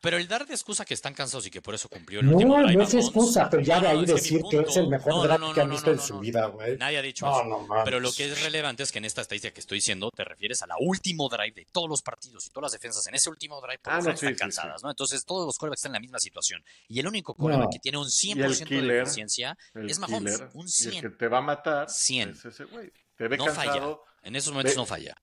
Pero 0.00 0.18
el 0.18 0.28
dar 0.28 0.46
de 0.46 0.52
excusa 0.52 0.84
que 0.84 0.92
están 0.92 1.14
cansados 1.14 1.46
y 1.46 1.50
que 1.50 1.62
por 1.62 1.74
eso 1.74 1.88
cumplió 1.88 2.20
el 2.20 2.26
No, 2.26 2.32
último 2.32 2.58
drive 2.58 2.76
no 2.76 2.82
es 2.82 2.92
excusa, 2.92 3.48
pero 3.48 3.62
ya 3.62 3.76
no, 3.80 3.88
de 3.88 3.94
no, 3.94 4.00
ahí 4.00 4.04
decir 4.04 4.42
que 4.50 4.58
es 4.60 4.76
el 4.76 4.88
mejor 4.88 5.12
no, 5.12 5.16
no, 5.16 5.22
draft 5.24 5.40
no, 5.40 5.54
que 5.54 5.60
han 5.62 5.68
no, 5.68 5.72
visto 5.72 5.86
no, 5.86 5.92
en 5.92 5.96
no, 5.96 6.02
su 6.04 6.14
no. 6.16 6.20
vida, 6.20 6.46
güey. 6.48 6.76
Nadie 6.76 6.98
ha 6.98 7.02
dicho 7.02 7.24
No, 7.24 7.40
eso. 7.40 7.44
no. 7.66 7.84
Pero 7.86 8.00
lo 8.00 8.12
que 8.12 8.26
es 8.30 8.42
relevante 8.42 8.82
es 8.82 8.92
que 8.92 8.98
en 8.98 9.06
esta 9.06 9.22
estadística 9.22 9.54
que 9.54 9.60
estoy 9.60 9.78
diciendo 9.78 10.10
te 10.14 10.22
refieres 10.24 10.60
a 10.60 10.66
la 10.66 10.74
último 10.78 11.30
drive 11.30 11.52
de 11.52 11.66
todos 11.72 11.88
los 11.88 12.02
partidos 12.02 12.46
y 12.46 12.50
todas 12.50 12.64
las 12.64 12.72
defensas 12.72 13.06
en 13.06 13.14
ese 13.14 13.30
último 13.30 13.58
drive 13.62 13.78
por 13.78 13.94
Ah, 13.94 13.96
no, 13.96 14.02
sí, 14.02 14.10
están 14.10 14.28
sí, 14.34 14.36
cansadas, 14.36 14.82
sí. 14.82 14.84
¿no? 14.84 14.90
Entonces 14.90 15.24
todos 15.24 15.46
los 15.46 15.56
quarterbacks 15.56 15.78
están 15.80 15.92
en 15.92 15.94
la 15.94 16.00
misma 16.00 16.18
situación. 16.18 16.62
Y 16.86 17.00
el 17.00 17.06
único 17.06 17.34
No. 17.38 17.70
que 17.70 17.78
tiene 17.78 17.96
un 17.96 18.10
100% 18.10 18.58
de 18.58 18.64
killer, 18.66 19.02
eficiencia, 19.04 19.56
el 19.72 19.88
es 19.88 19.98
Mahomes, 19.98 20.34
killer, 20.36 20.50
un 20.52 20.66
y 20.66 20.70
100. 20.70 20.94
el 20.96 21.00
que 21.00 21.16
te 21.16 21.28
va 21.28 21.38
a 21.38 21.40
matar 21.40 21.88
100. 21.88 22.28
es 22.32 22.44
ese 22.44 22.64
güey. 22.64 22.92
Te 23.16 23.26
ve 23.26 23.38
No 23.38 23.46
falla. 23.46 23.96
En 24.24 24.36
esos 24.36 24.52
momentos 24.52 24.74
Ve- 24.74 24.80
no 24.80 24.86
falla. 24.86 25.14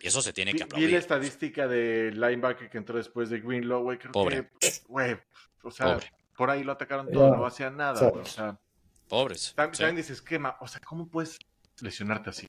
Y 0.00 0.06
eso 0.06 0.20
se 0.22 0.32
tiene 0.32 0.52
Vi, 0.52 0.58
que 0.58 0.64
vi 0.64 0.70
la 0.70 0.74
aplaudir. 0.76 0.94
estadística 0.96 1.66
de 1.66 2.10
linebacker 2.12 2.70
que 2.70 2.78
entró 2.78 2.96
después 2.96 3.30
de 3.30 3.40
Greenlaw, 3.40 3.82
güey. 3.82 3.98
Creo 3.98 4.12
Pobre. 4.12 4.50
que, 4.60 4.70
güey, 4.86 5.16
o 5.62 5.70
sea, 5.70 5.94
Pobre. 5.94 6.12
por 6.36 6.50
ahí 6.50 6.62
lo 6.62 6.72
atacaron 6.72 7.10
todo, 7.10 7.34
no 7.36 7.46
hacía 7.46 7.70
nada, 7.70 7.96
Sí. 7.98 8.04
güey. 8.06 8.22
O 8.22 8.26
sea, 8.26 8.58
Pobres. 9.08 9.54
también, 9.56 9.74
sí. 9.74 9.80
también 9.82 9.96
dices, 9.96 10.22
¿qué 10.22 10.38
ma- 10.38 10.56
O 10.60 10.68
sea, 10.68 10.80
¿cómo 10.80 11.08
puedes 11.08 11.38
lesionarte 11.80 12.30
así? 12.30 12.48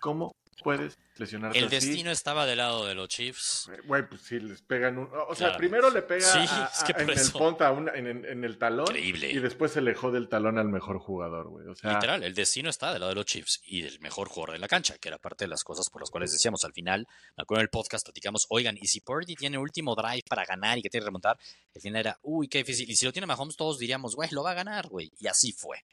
¿Cómo 0.00 0.34
puedes 0.54 0.98
lesionarte 1.16 1.58
El 1.58 1.66
así? 1.66 1.74
destino 1.76 2.10
estaba 2.10 2.46
del 2.46 2.58
lado 2.58 2.86
de 2.86 2.94
los 2.94 3.08
Chiefs. 3.08 3.70
Güey, 3.86 4.08
pues 4.08 4.22
sí, 4.22 4.40
les 4.40 4.62
pegan 4.62 4.98
un... 4.98 5.08
O 5.28 5.34
sea, 5.34 5.56
primero 5.56 5.90
le 5.90 6.02
pega 6.02 6.26
Sí, 6.26 6.38
a- 6.38 6.70
es 6.74 6.82
que 6.84 6.92
a- 6.92 6.96
por 6.96 7.02
en 7.10 7.18
el 7.18 7.30
ponta, 7.32 7.68
en, 7.94 8.06
en- 8.06 8.24
en 8.24 8.44
el 8.44 8.58
talón. 8.58 8.86
Increíble. 8.88 9.30
Y 9.30 9.38
después 9.38 9.72
se 9.72 9.80
le 9.80 9.94
jode 9.94 10.18
el 10.18 10.28
talón 10.28 10.58
al 10.58 10.68
mejor 10.68 10.98
jugador, 10.98 11.48
güey. 11.48 11.66
O 11.68 11.74
sea, 11.74 11.94
Literal, 11.94 12.22
el 12.22 12.34
destino 12.34 12.68
está 12.70 12.92
del 12.92 13.00
lado 13.00 13.10
de 13.10 13.16
los 13.16 13.26
Chiefs 13.26 13.60
y 13.64 13.82
del 13.82 14.00
mejor 14.00 14.28
jugador 14.28 14.52
de 14.54 14.58
la 14.60 14.68
cancha, 14.68 14.98
que 14.98 15.08
era 15.08 15.18
parte 15.18 15.44
de 15.44 15.48
las 15.48 15.62
cosas 15.64 15.88
por 15.90 16.02
las 16.02 16.10
cuales 16.10 16.32
decíamos 16.32 16.64
al 16.64 16.72
final, 16.72 17.06
me 17.36 17.42
acuerdo 17.42 17.60
en 17.60 17.64
el 17.64 17.70
podcast, 17.70 18.04
platicamos, 18.06 18.46
oigan, 18.50 18.76
y 18.80 18.86
si 18.88 19.00
Purdy 19.00 19.34
tiene 19.36 19.58
último 19.58 19.94
drive 19.94 20.22
para 20.28 20.44
ganar 20.44 20.78
y 20.78 20.82
que 20.82 20.90
tiene 20.90 21.02
que 21.02 21.06
remontar, 21.08 21.38
al 21.74 21.80
final 21.80 22.00
era, 22.00 22.18
uy, 22.22 22.48
qué 22.48 22.58
difícil. 22.58 22.90
Y 22.90 22.96
si 22.96 23.06
lo 23.06 23.12
tiene 23.12 23.26
Mahomes, 23.26 23.56
todos 23.56 23.78
diríamos, 23.78 24.14
güey, 24.16 24.28
lo 24.32 24.42
va 24.42 24.50
a 24.52 24.54
ganar, 24.54 24.88
güey. 24.88 25.10
Y 25.18 25.26
así 25.26 25.52
fue. 25.52 25.84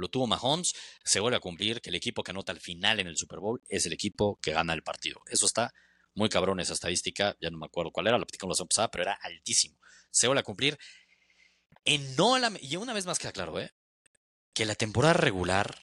Lo 0.00 0.08
tuvo 0.08 0.26
Mahomes, 0.26 0.74
se 1.04 1.20
vuelve 1.20 1.36
a 1.36 1.40
cumplir 1.40 1.80
que 1.80 1.90
el 1.90 1.96
equipo 1.96 2.22
que 2.22 2.32
anota 2.32 2.52
al 2.52 2.60
final 2.60 3.00
en 3.00 3.06
el 3.06 3.16
Super 3.16 3.38
Bowl 3.38 3.62
es 3.68 3.86
el 3.86 3.92
equipo 3.92 4.38
que 4.40 4.52
gana 4.52 4.72
el 4.72 4.82
partido. 4.82 5.20
Eso 5.26 5.46
está 5.46 5.72
muy 6.14 6.28
cabrón 6.28 6.60
esa 6.60 6.72
estadística, 6.72 7.36
ya 7.40 7.50
no 7.50 7.58
me 7.58 7.66
acuerdo 7.66 7.92
cuál 7.92 8.08
era, 8.08 8.18
la 8.18 8.24
platicamos 8.24 8.54
la 8.54 8.56
semana 8.56 8.68
pasada, 8.68 8.90
pero 8.90 9.02
era 9.02 9.18
altísimo. 9.22 9.78
Se 10.10 10.26
vuelve 10.26 10.40
a 10.40 10.44
cumplir. 10.44 10.78
Y 11.84 12.76
una 12.76 12.92
vez 12.92 13.06
más 13.06 13.18
queda 13.18 13.32
claro, 13.32 13.58
¿eh? 13.60 13.72
que 14.52 14.64
la 14.64 14.74
temporada 14.74 15.14
regular 15.14 15.82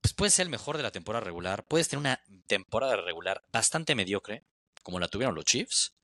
pues 0.00 0.14
puede 0.14 0.30
ser 0.30 0.44
el 0.44 0.50
mejor 0.50 0.76
de 0.76 0.84
la 0.84 0.92
temporada 0.92 1.24
regular, 1.24 1.66
puedes 1.66 1.88
tener 1.88 1.98
una 1.98 2.22
temporada 2.46 2.94
regular 2.94 3.42
bastante 3.52 3.96
mediocre, 3.96 4.46
como 4.84 5.00
la 5.00 5.08
tuvieron 5.08 5.34
los 5.34 5.44
Chiefs, 5.44 5.95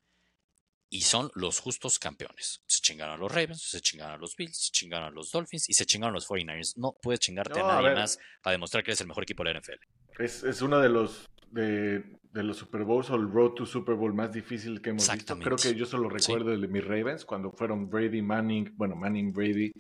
y 0.93 1.01
son 1.01 1.31
los 1.35 1.59
justos 1.59 1.99
campeones. 1.99 2.63
Se 2.67 2.83
chingaron 2.83 3.15
a 3.15 3.17
los 3.17 3.33
Ravens, 3.33 3.63
se 3.63 3.81
chingaron 3.81 4.15
a 4.15 4.19
los 4.19 4.37
Bills, 4.37 4.67
se 4.67 4.71
chingaron 4.73 5.09
a 5.09 5.11
los 5.11 5.31
Dolphins 5.31 5.71
y 5.71 5.73
se 5.73 5.87
chingaron 5.87 6.13
a 6.13 6.17
los 6.17 6.29
49ers. 6.29 6.75
No 6.77 6.95
puedes 7.01 7.19
chingarte 7.19 7.61
No, 7.61 7.71
a 7.71 7.81
nadie 7.81 7.95
más 7.95 8.19
para 8.43 8.53
demostrar 8.53 8.85
que 8.85 8.91
eres 8.91 9.01
el 9.01 9.07
mejor 9.07 9.23
equipo 9.23 9.43
de 9.43 9.55
la 9.55 9.61
NFL. 9.61 9.79
Es, 10.19 10.45
es 10.45 10.61
uno 10.61 10.79
de 10.81 10.91
los 10.91 11.25
de, 11.51 12.03
de 12.33 12.43
los 12.43 12.59
Super 12.59 12.85
Bowls 12.85 13.09
o 13.09 13.15
el 13.15 13.31
Road 13.31 13.53
to 13.55 13.65
Super 13.65 13.95
Bowl 13.95 14.13
más 14.13 14.33
difícil 14.35 14.83
que 14.83 14.91
hemos 14.91 15.11
visto. 15.11 15.39
Creo 15.39 15.57
que 15.57 15.75
yo 15.75 15.87
solo 15.87 16.11
recuerdo 16.11 16.53
el 16.53 16.61
de 16.61 16.69
mis 16.69 16.85
Ravens 16.85 17.25
cuando 17.25 17.51
fueron 17.53 17.89
Brady, 17.89 18.21
Manning, 18.21 18.75
bueno, 18.77 18.95
Manning, 18.95 19.33
Brady 19.33 19.73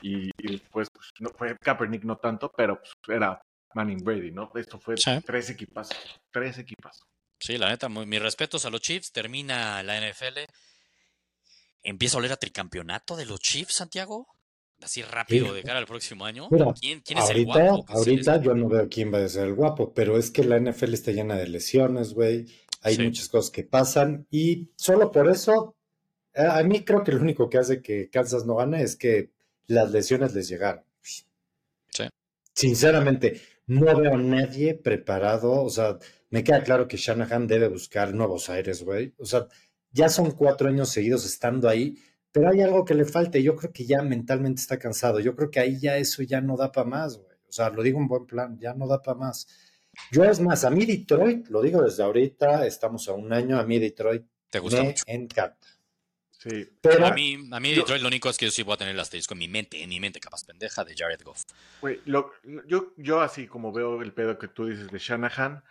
y, 0.00 0.30
y 0.30 0.52
después 0.52 0.88
pues, 0.90 1.10
no 1.20 1.28
fue 1.28 1.58
Kaepernick 1.58 2.04
no 2.04 2.16
tanto, 2.16 2.50
pero 2.56 2.80
pues, 2.80 2.92
era 3.14 3.38
Manning, 3.74 4.02
Brady, 4.02 4.30
¿no? 4.30 4.50
Esto 4.54 4.78
fue 4.78 4.96
Sí. 4.96 5.10
tres 5.26 5.50
equipas, 5.50 5.90
tres 6.30 6.56
equipas. 6.56 7.02
Sí, 7.44 7.58
la 7.58 7.68
neta, 7.68 7.90
muy- 7.90 8.06
mis 8.06 8.22
respetos 8.22 8.64
a 8.64 8.70
los 8.70 8.80
Chiefs. 8.80 9.12
Termina 9.12 9.82
la 9.82 9.98
NFL. 9.98 10.46
Empieza 11.82 12.16
a 12.16 12.20
oler 12.20 12.32
a 12.32 12.36
tricampeonato 12.36 13.16
de 13.16 13.26
los 13.26 13.38
Chiefs, 13.40 13.74
Santiago. 13.74 14.26
Así 14.80 15.02
rápido 15.02 15.52
de 15.52 15.62
cara 15.62 15.78
al 15.78 15.86
próximo 15.86 16.24
año. 16.24 16.48
Mira, 16.50 16.72
¿Quién, 16.78 17.00
quién 17.00 17.18
es 17.18 17.30
el 17.30 17.46
ahorita, 17.48 17.70
guapo? 17.70 17.84
ahorita 17.92 18.36
les- 18.36 18.44
yo 18.44 18.54
no 18.54 18.68
veo 18.68 18.88
quién 18.88 19.12
va 19.12 19.22
a 19.22 19.28
ser 19.28 19.46
el 19.46 19.54
guapo, 19.54 19.92
pero 19.92 20.16
es 20.18 20.30
que 20.30 20.42
la 20.44 20.56
NFL 20.56 20.94
está 20.94 21.10
llena 21.12 21.36
de 21.36 21.46
lesiones, 21.48 22.14
güey. 22.14 22.46
Hay 22.82 22.96
Sí. 22.96 23.02
muchas 23.02 23.28
cosas 23.28 23.50
que 23.50 23.64
pasan 23.64 24.26
y 24.30 24.70
solo 24.76 25.10
por 25.12 25.30
eso, 25.30 25.76
eh, 26.34 26.42
a 26.48 26.62
mí 26.62 26.82
creo 26.84 27.04
que 27.04 27.12
lo 27.12 27.20
único 27.20 27.48
que 27.50 27.58
hace 27.58 27.82
que 27.82 28.08
Kansas 28.10 28.44
no 28.46 28.56
gane 28.56 28.82
es 28.82 28.96
que 28.96 29.30
las 29.66 29.90
lesiones 29.90 30.34
les 30.34 30.48
llegaron. 30.48 30.82
Sí. 31.02 32.04
Sinceramente, 32.54 33.40
no 33.66 33.96
veo 33.96 34.14
a 34.14 34.16
nadie 34.18 34.74
preparado. 34.74 35.62
O 35.62 35.70
sea, 35.70 35.98
me 36.34 36.42
queda 36.42 36.64
claro 36.64 36.88
que 36.88 36.96
Shanahan 36.96 37.46
debe 37.46 37.68
buscar 37.68 38.12
nuevos 38.12 38.50
aires, 38.50 38.82
güey. 38.82 39.14
O 39.18 39.24
sea, 39.24 39.46
ya 39.92 40.08
son 40.08 40.32
cuatro 40.32 40.68
años 40.68 40.88
seguidos 40.90 41.24
estando 41.24 41.68
ahí, 41.68 41.96
pero 42.32 42.50
hay 42.50 42.60
algo 42.60 42.84
que 42.84 42.94
le 42.94 43.04
falta. 43.04 43.38
y 43.38 43.44
Yo 43.44 43.54
creo 43.54 43.72
que 43.72 43.86
ya 43.86 44.02
mentalmente 44.02 44.60
está 44.60 44.76
cansado. 44.78 45.20
Yo 45.20 45.36
creo 45.36 45.48
que 45.52 45.60
ahí 45.60 45.78
ya 45.78 45.96
eso 45.96 46.24
ya 46.24 46.40
no 46.40 46.56
da 46.56 46.72
para 46.72 46.88
más, 46.88 47.16
güey. 47.18 47.36
O 47.48 47.52
sea, 47.52 47.70
lo 47.70 47.84
digo 47.84 48.00
en 48.00 48.08
buen 48.08 48.26
plan, 48.26 48.58
ya 48.58 48.74
no 48.74 48.88
da 48.88 49.00
para 49.00 49.16
más. 49.16 49.46
Yo 50.10 50.24
es 50.24 50.40
más, 50.40 50.64
a 50.64 50.70
mí 50.70 50.84
Detroit, 50.84 51.46
lo 51.50 51.62
digo 51.62 51.80
desde 51.80 52.02
ahorita, 52.02 52.66
estamos 52.66 53.06
a 53.08 53.12
un 53.12 53.32
año, 53.32 53.56
a 53.60 53.64
mí 53.64 53.78
Detroit 53.78 54.24
Te 54.50 54.58
gusta 54.58 54.80
me 54.82 54.88
mucho. 54.88 55.04
encanta. 55.06 55.68
Sí. 56.32 56.68
Pero 56.80 57.06
A 57.06 57.12
mí, 57.14 57.38
a 57.52 57.60
mí 57.60 57.70
Yo- 57.74 57.82
Detroit 57.82 58.02
lo 58.02 58.08
único 58.08 58.28
es 58.28 58.36
que 58.36 58.46
yo 58.46 58.50
sí 58.50 58.64
voy 58.64 58.74
a 58.74 58.78
tener 58.78 58.92
el 58.94 58.98
asterisco 59.00 59.34
en 59.34 59.38
mi 59.38 59.46
mente, 59.48 59.80
en 59.84 59.88
mi 59.88 60.00
mente 60.00 60.18
capaz 60.18 60.44
pendeja 60.44 60.84
de 60.84 60.96
Jared 60.96 61.22
Goff. 61.22 61.44
Güey, 61.80 62.00
lo- 62.06 62.32
lo- 62.42 62.66
yo, 62.66 62.92
yo 62.96 63.20
así 63.20 63.46
como 63.46 63.70
veo 63.72 64.02
el 64.02 64.12
pedo 64.12 64.36
que 64.36 64.48
tú 64.48 64.66
dices 64.66 64.88
de 64.88 64.98
Shanahan, 64.98 65.62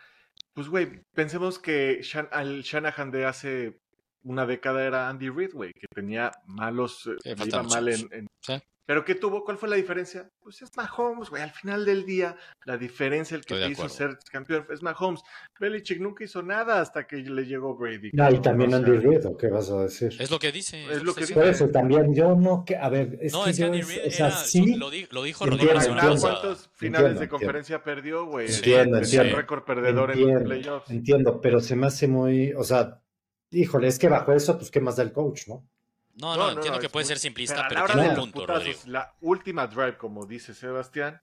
pues 0.53 0.67
güey, 0.69 1.01
pensemos 1.13 1.59
que 1.59 1.99
Shan- 2.01 2.29
al 2.31 2.61
Shanahan 2.61 3.11
de 3.11 3.25
hace 3.25 3.79
una 4.23 4.45
década 4.45 4.85
era 4.85 5.09
Andy 5.09 5.29
Reid, 5.29 5.51
güey, 5.53 5.73
que 5.73 5.87
tenía 5.93 6.31
malos, 6.45 7.07
eh, 7.25 7.35
faltan 7.35 7.65
iba 7.65 7.75
mal 7.75 7.87
en, 7.89 8.07
en- 8.11 8.27
Sí. 8.41 8.53
Pero 8.85 9.05
¿qué 9.05 9.15
tuvo? 9.15 9.45
¿Cuál 9.45 9.57
fue 9.57 9.69
la 9.69 9.77
diferencia? 9.77 10.29
Pues 10.41 10.61
es 10.61 10.75
Mahomes, 10.75 11.29
güey. 11.29 11.41
Al 11.41 11.51
final 11.51 11.85
del 11.85 12.05
día, 12.05 12.35
la 12.65 12.75
diferencia, 12.77 13.35
el 13.37 13.45
que 13.45 13.55
te 13.55 13.69
hizo 13.69 13.87
ser 13.87 14.17
campeón 14.29 14.67
es 14.71 14.83
Mahomes. 14.83 15.21
Belichick 15.57 16.01
nunca 16.01 16.25
hizo 16.25 16.43
nada 16.43 16.81
hasta 16.81 17.07
que 17.07 17.15
le 17.17 17.45
llegó 17.45 17.75
Brady. 17.77 18.09
no, 18.11 18.29
y 18.29 18.41
también 18.41 18.73
Andy 18.73 18.91
Reid, 18.97 19.25
¿o 19.25 19.37
qué 19.37 19.47
vas 19.47 19.69
a 19.69 19.83
decir? 19.83 20.13
Es 20.19 20.29
lo 20.29 20.37
que 20.37 20.51
dice. 20.51 20.83
Es 20.91 21.01
lo 21.01 21.13
que 21.13 21.21
Por 21.21 21.27
diciendo. 21.29 21.43
eso 21.49 21.69
también 21.69 22.13
yo 22.13 22.35
no, 22.35 22.65
que, 22.65 22.75
a 22.75 22.89
ver, 22.89 23.17
es 23.21 23.31
No, 23.31 23.45
que 23.45 23.51
es 23.51 23.57
yo, 23.57 23.67
Andy 23.67 23.79
es- 23.79 23.87
Reid 23.87 24.07
o 24.07 24.11
sea, 24.11 24.31
sí, 24.31 24.75
lo, 24.75 24.89
di- 24.89 25.07
lo 25.11 25.23
dijo 25.23 25.45
Entiendo, 25.45 25.73
entiendo. 25.75 25.95
pasada. 26.03 26.19
¿Cuántos 26.41 26.69
finales 26.73 26.83
Entiendo, 26.83 27.03
de 27.03 27.09
entiendo. 27.11 27.29
conferencia 27.29 27.83
perdió, 27.83 28.25
güey? 28.25 28.47
Sí, 28.49 28.55
Entiendo, 28.57 28.99
Tenía 28.99 28.99
entiendo. 29.21 29.37
récord 29.37 29.63
perdedor 29.63 30.11
en 30.11 30.19
entiendo, 30.19 30.43
playoffs. 30.43 30.91
entiendo, 30.91 31.39
pero 31.39 31.61
se 31.61 31.77
me 31.77 31.87
hace 31.87 32.07
muy, 32.09 32.51
o 32.53 32.63
sea, 32.65 33.01
híjole, 33.51 33.87
es 33.87 33.97
que 33.97 34.09
bajo 34.09 34.33
eso, 34.33 34.57
pues, 34.57 34.69
¿qué 34.71 34.81
más 34.81 34.97
da 34.97 35.03
el 35.03 35.13
coach, 35.13 35.47
no? 35.47 35.65
No, 36.15 36.35
no, 36.35 36.51
entiendo 36.51 36.79
que 36.79 36.89
puede 36.89 37.05
muy- 37.05 37.07
ser 37.09 37.19
simplista, 37.19 37.65
pero 37.67 37.83
hora 37.83 37.93
tiene 37.93 38.09
un 38.09 38.15
punto, 38.15 38.39
putazos, 38.41 38.63
Rodrigo. 38.63 38.79
La 38.85 39.13
última 39.21 39.67
drive, 39.67 39.97
como 39.97 40.25
dice 40.25 40.53
Sebastián, 40.53 41.19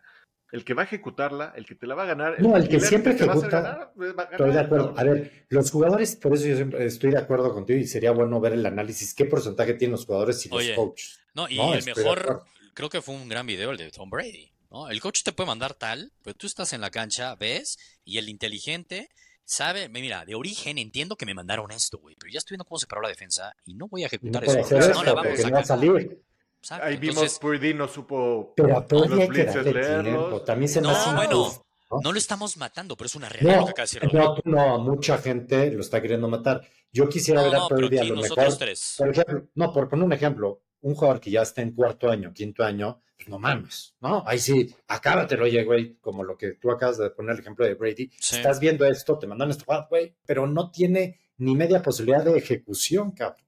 el 0.53 0.65
que 0.65 0.75
va 0.75 0.83
a 0.83 0.85
ejecutarla, 0.85 1.53
el 1.57 1.65
que 1.65 1.77
te 1.77 1.87
la 1.87 1.95
va 1.95 2.03
a 2.03 2.07
ganar. 2.07 2.41
No, 2.43 2.57
el 2.57 2.69
que 2.69 2.81
siempre 2.81 3.15
te 3.15 3.25
va 3.25 3.35
a 3.35 3.37
hacer 3.37 3.49
ejecuta, 3.51 3.71
ganar, 3.71 3.93
pues, 3.95 4.17
va 4.19 4.23
a 4.23 4.25
Estoy 4.27 4.47
de 4.49 4.53
ganar, 4.55 4.65
acuerdo. 4.67 4.95
A 4.97 5.05
ver, 5.05 5.47
los 5.49 5.71
jugadores, 5.71 6.17
por 6.17 6.35
eso 6.35 6.47
yo 6.49 6.57
siempre 6.57 6.85
estoy 6.87 7.11
de 7.13 7.19
acuerdo 7.19 7.53
contigo 7.55 7.79
y 7.79 7.87
sería 7.87 8.11
bueno 8.11 8.41
ver 8.41 8.55
el 8.55 8.67
análisis, 8.67 9.15
qué 9.15 9.27
porcentaje 9.27 9.75
tienen 9.75 9.93
los 9.93 10.07
jugadores 10.07 10.45
y 10.45 10.49
los 10.49 10.71
coaches. 10.73 11.21
No, 11.35 11.49
y 11.49 11.57
No, 11.57 11.73
el 11.75 11.85
mejor, 11.85 12.43
creo 12.75 12.89
que 12.89 13.01
fue 13.01 13.15
un 13.15 13.29
gran 13.29 13.47
video 13.47 13.71
el 13.71 13.77
de 13.77 13.91
Tom 13.93 14.11
Brady. 14.11 14.51
¿no? 14.73 14.89
El 14.89 15.01
coach 15.01 15.23
te 15.23 15.33
puede 15.33 15.47
mandar 15.49 15.75
tal, 15.75 16.13
pero 16.23 16.35
tú 16.37 16.47
estás 16.49 16.73
en 16.73 16.81
la 16.81 16.91
cancha, 16.91 17.35
ves, 17.37 17.79
y 18.05 18.19
el 18.19 18.29
inteligente 18.29 19.09
sabe, 19.51 19.89
mira, 19.89 20.25
de 20.25 20.35
origen 20.35 20.79
entiendo 20.79 21.17
que 21.17 21.27
me 21.27 21.35
mandaron 21.35 21.71
esto, 21.73 21.99
güey, 21.99 22.15
pero 22.19 22.31
ya 22.33 22.39
estoy 22.39 22.55
viendo 22.55 22.65
cómo 22.65 22.79
se 22.79 22.87
paró 22.87 23.03
la 23.03 23.09
defensa 23.09 23.55
y 23.65 23.75
no 23.75 23.89
voy 23.89 24.03
a 24.03 24.05
no 24.05 24.07
ejecutar 24.07 24.45
eso. 24.45 24.95
no 24.95 25.03
la 25.05 25.11
a 25.11 25.15
vamos 25.15 25.27
porque 25.29 25.43
a 25.43 25.47
no 25.49 25.53
va 25.55 25.61
a 25.61 25.65
sacar. 25.65 25.67
salir. 25.67 26.23
Exacto, 26.61 26.87
Ahí 26.87 26.97
vimos, 26.99 27.39
Purdy 27.39 27.75
no 27.75 27.89
supo 27.89 28.53
Pero 28.55 28.69
los 28.69 28.93
hay 28.93 29.19
que 29.19 29.27
blitzes 29.29 29.55
darle 29.55 29.73
tiempo. 29.73 30.03
leerlos. 30.03 30.45
También 30.45 30.69
se 30.69 30.81
No, 30.81 30.91
hace 30.91 31.15
bueno, 31.15 31.51
¿no? 31.91 32.01
no 32.01 32.13
lo 32.13 32.19
estamos 32.19 32.57
matando, 32.59 32.97
pero 32.97 33.07
es 33.07 33.15
una 33.17 33.29
realidad 33.29 33.55
lo 33.55 33.61
No, 33.61 33.67
que 33.67 33.71
acaba 33.73 33.87
de 33.87 33.87
decir 33.89 34.03
Rodrigo. 34.03 34.25
no, 34.25 34.35
tú 34.35 34.43
no, 34.45 34.79
mucha 34.79 35.19
gente 35.19 35.71
lo 35.73 35.81
está 35.81 36.01
queriendo 36.03 36.29
matar. 36.29 36.61
Yo 36.93 37.09
quisiera 37.09 37.43
No, 37.43 37.51
ver 37.51 37.57
a 37.61 37.69
Purdy 37.69 37.99
a 37.99 38.05
lo 38.05 38.17
mejor. 38.17 38.57
tres. 38.59 38.95
Por 38.99 39.09
ejemplo, 39.09 39.47
no, 39.55 39.73
por 39.73 39.89
poner 39.89 40.05
un 40.05 40.13
ejemplo, 40.13 40.61
un 40.83 40.95
jugador 40.95 41.21
que 41.21 41.31
ya 41.31 41.43
está 41.43 41.63
en 41.63 41.73
cuarto 41.73 42.11
año, 42.11 42.33
quinto 42.33 42.65
año, 42.65 43.01
pues 43.17 43.29
no 43.29 43.39
mames, 43.39 43.95
¿no? 44.01 44.23
Ahí 44.27 44.39
sí, 44.39 44.75
acábatelo, 44.89 45.45
oye, 45.45 45.63
güey, 45.65 45.97
como 46.01 46.25
lo 46.25 46.37
que 46.37 46.53
tú 46.53 46.71
acabas 46.71 46.99
de 46.99 47.11
poner 47.11 47.35
el 47.35 47.41
ejemplo 47.41 47.67
de 47.67 47.75
Brady. 47.75 48.11
Sí. 48.19 48.37
Estás 48.37 48.61
viendo 48.61 48.87
esto, 48.87 49.19
te 49.19 49.27
mandan 49.27 49.51
esta 49.51 49.65
jugada, 49.65 49.87
güey, 49.91 50.15
pero 50.25 50.47
no 50.47 50.71
tiene 50.71 51.21
ni 51.37 51.55
media 51.55 51.83
posibilidad 51.83 52.25
de 52.25 52.37
ejecución, 52.37 53.13
cabrón. 53.13 53.45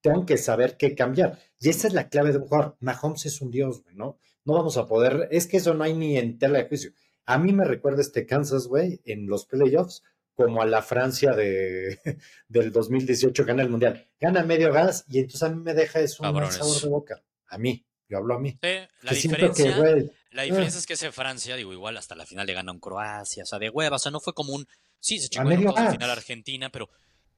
Tengo 0.00 0.26
que 0.26 0.36
saber 0.36 0.76
qué 0.76 0.94
cambiar. 0.94 1.38
Y 1.58 1.70
esa 1.70 1.88
es 1.88 1.94
la 1.94 2.10
clave 2.10 2.32
de 2.32 2.38
un 2.38 2.44
jugador. 2.44 2.76
Mahomes 2.80 3.24
es 3.24 3.40
un 3.40 3.50
dios, 3.50 3.82
güey, 3.82 3.96
¿no? 3.96 4.18
No 4.44 4.52
vamos 4.52 4.76
a 4.76 4.86
poder, 4.86 5.28
es 5.30 5.46
que 5.46 5.56
eso 5.56 5.72
no 5.72 5.84
hay 5.84 5.94
ni 5.94 6.18
en 6.18 6.38
tela 6.38 6.58
de 6.58 6.68
juicio. 6.68 6.92
A 7.24 7.38
mí 7.38 7.52
me 7.54 7.64
recuerda 7.64 8.02
este 8.02 8.26
Kansas, 8.26 8.66
güey, 8.66 9.00
en 9.06 9.26
los 9.26 9.46
playoffs, 9.46 10.02
como 10.34 10.62
a 10.62 10.66
la 10.66 10.82
Francia 10.82 11.32
de, 11.32 11.98
del 12.48 12.72
2018 12.72 13.44
gana 13.44 13.62
el 13.62 13.70
Mundial. 13.70 14.08
Gana 14.20 14.42
medio 14.42 14.72
gas 14.72 15.04
y 15.08 15.18
entonces 15.18 15.42
a 15.42 15.48
mí 15.50 15.62
me 15.62 15.74
deja 15.74 16.00
eso 16.00 16.22
un 16.22 16.52
sabor 16.52 16.80
de 16.80 16.88
boca. 16.88 17.22
A 17.48 17.58
mí, 17.58 17.84
yo 18.08 18.18
hablo 18.18 18.34
a 18.34 18.40
mí. 18.40 18.58
Sí, 18.62 18.68
la 19.02 19.10
Que 19.10 19.14
siento 19.16 19.38
que, 19.38 19.48
diferencia, 19.48 19.76
güey, 19.76 20.10
la 20.30 20.42
diferencia 20.42 20.78
es 20.78 20.86
que 20.86 20.94
ese 20.94 21.12
Francia, 21.12 21.56
digo, 21.56 21.72
igual 21.72 21.96
hasta 21.96 22.14
la 22.14 22.26
final 22.26 22.46
le 22.46 22.54
gana 22.54 22.72
un 22.72 22.80
Croacia, 22.80 23.44
o 23.44 23.46
sea, 23.46 23.58
de 23.58 23.70
hueva, 23.70 23.96
o 23.96 23.98
sea, 23.98 24.10
no 24.10 24.20
fue 24.20 24.34
como 24.34 24.54
un, 24.54 24.66
sí, 24.98 25.18
se 25.18 25.28
chingó 25.28 25.50
en 25.50 25.60
medio 25.60 25.72
gas. 25.72 25.92
final 25.92 26.10
a 26.10 26.14
Argentina, 26.14 26.70
pero 26.70 26.90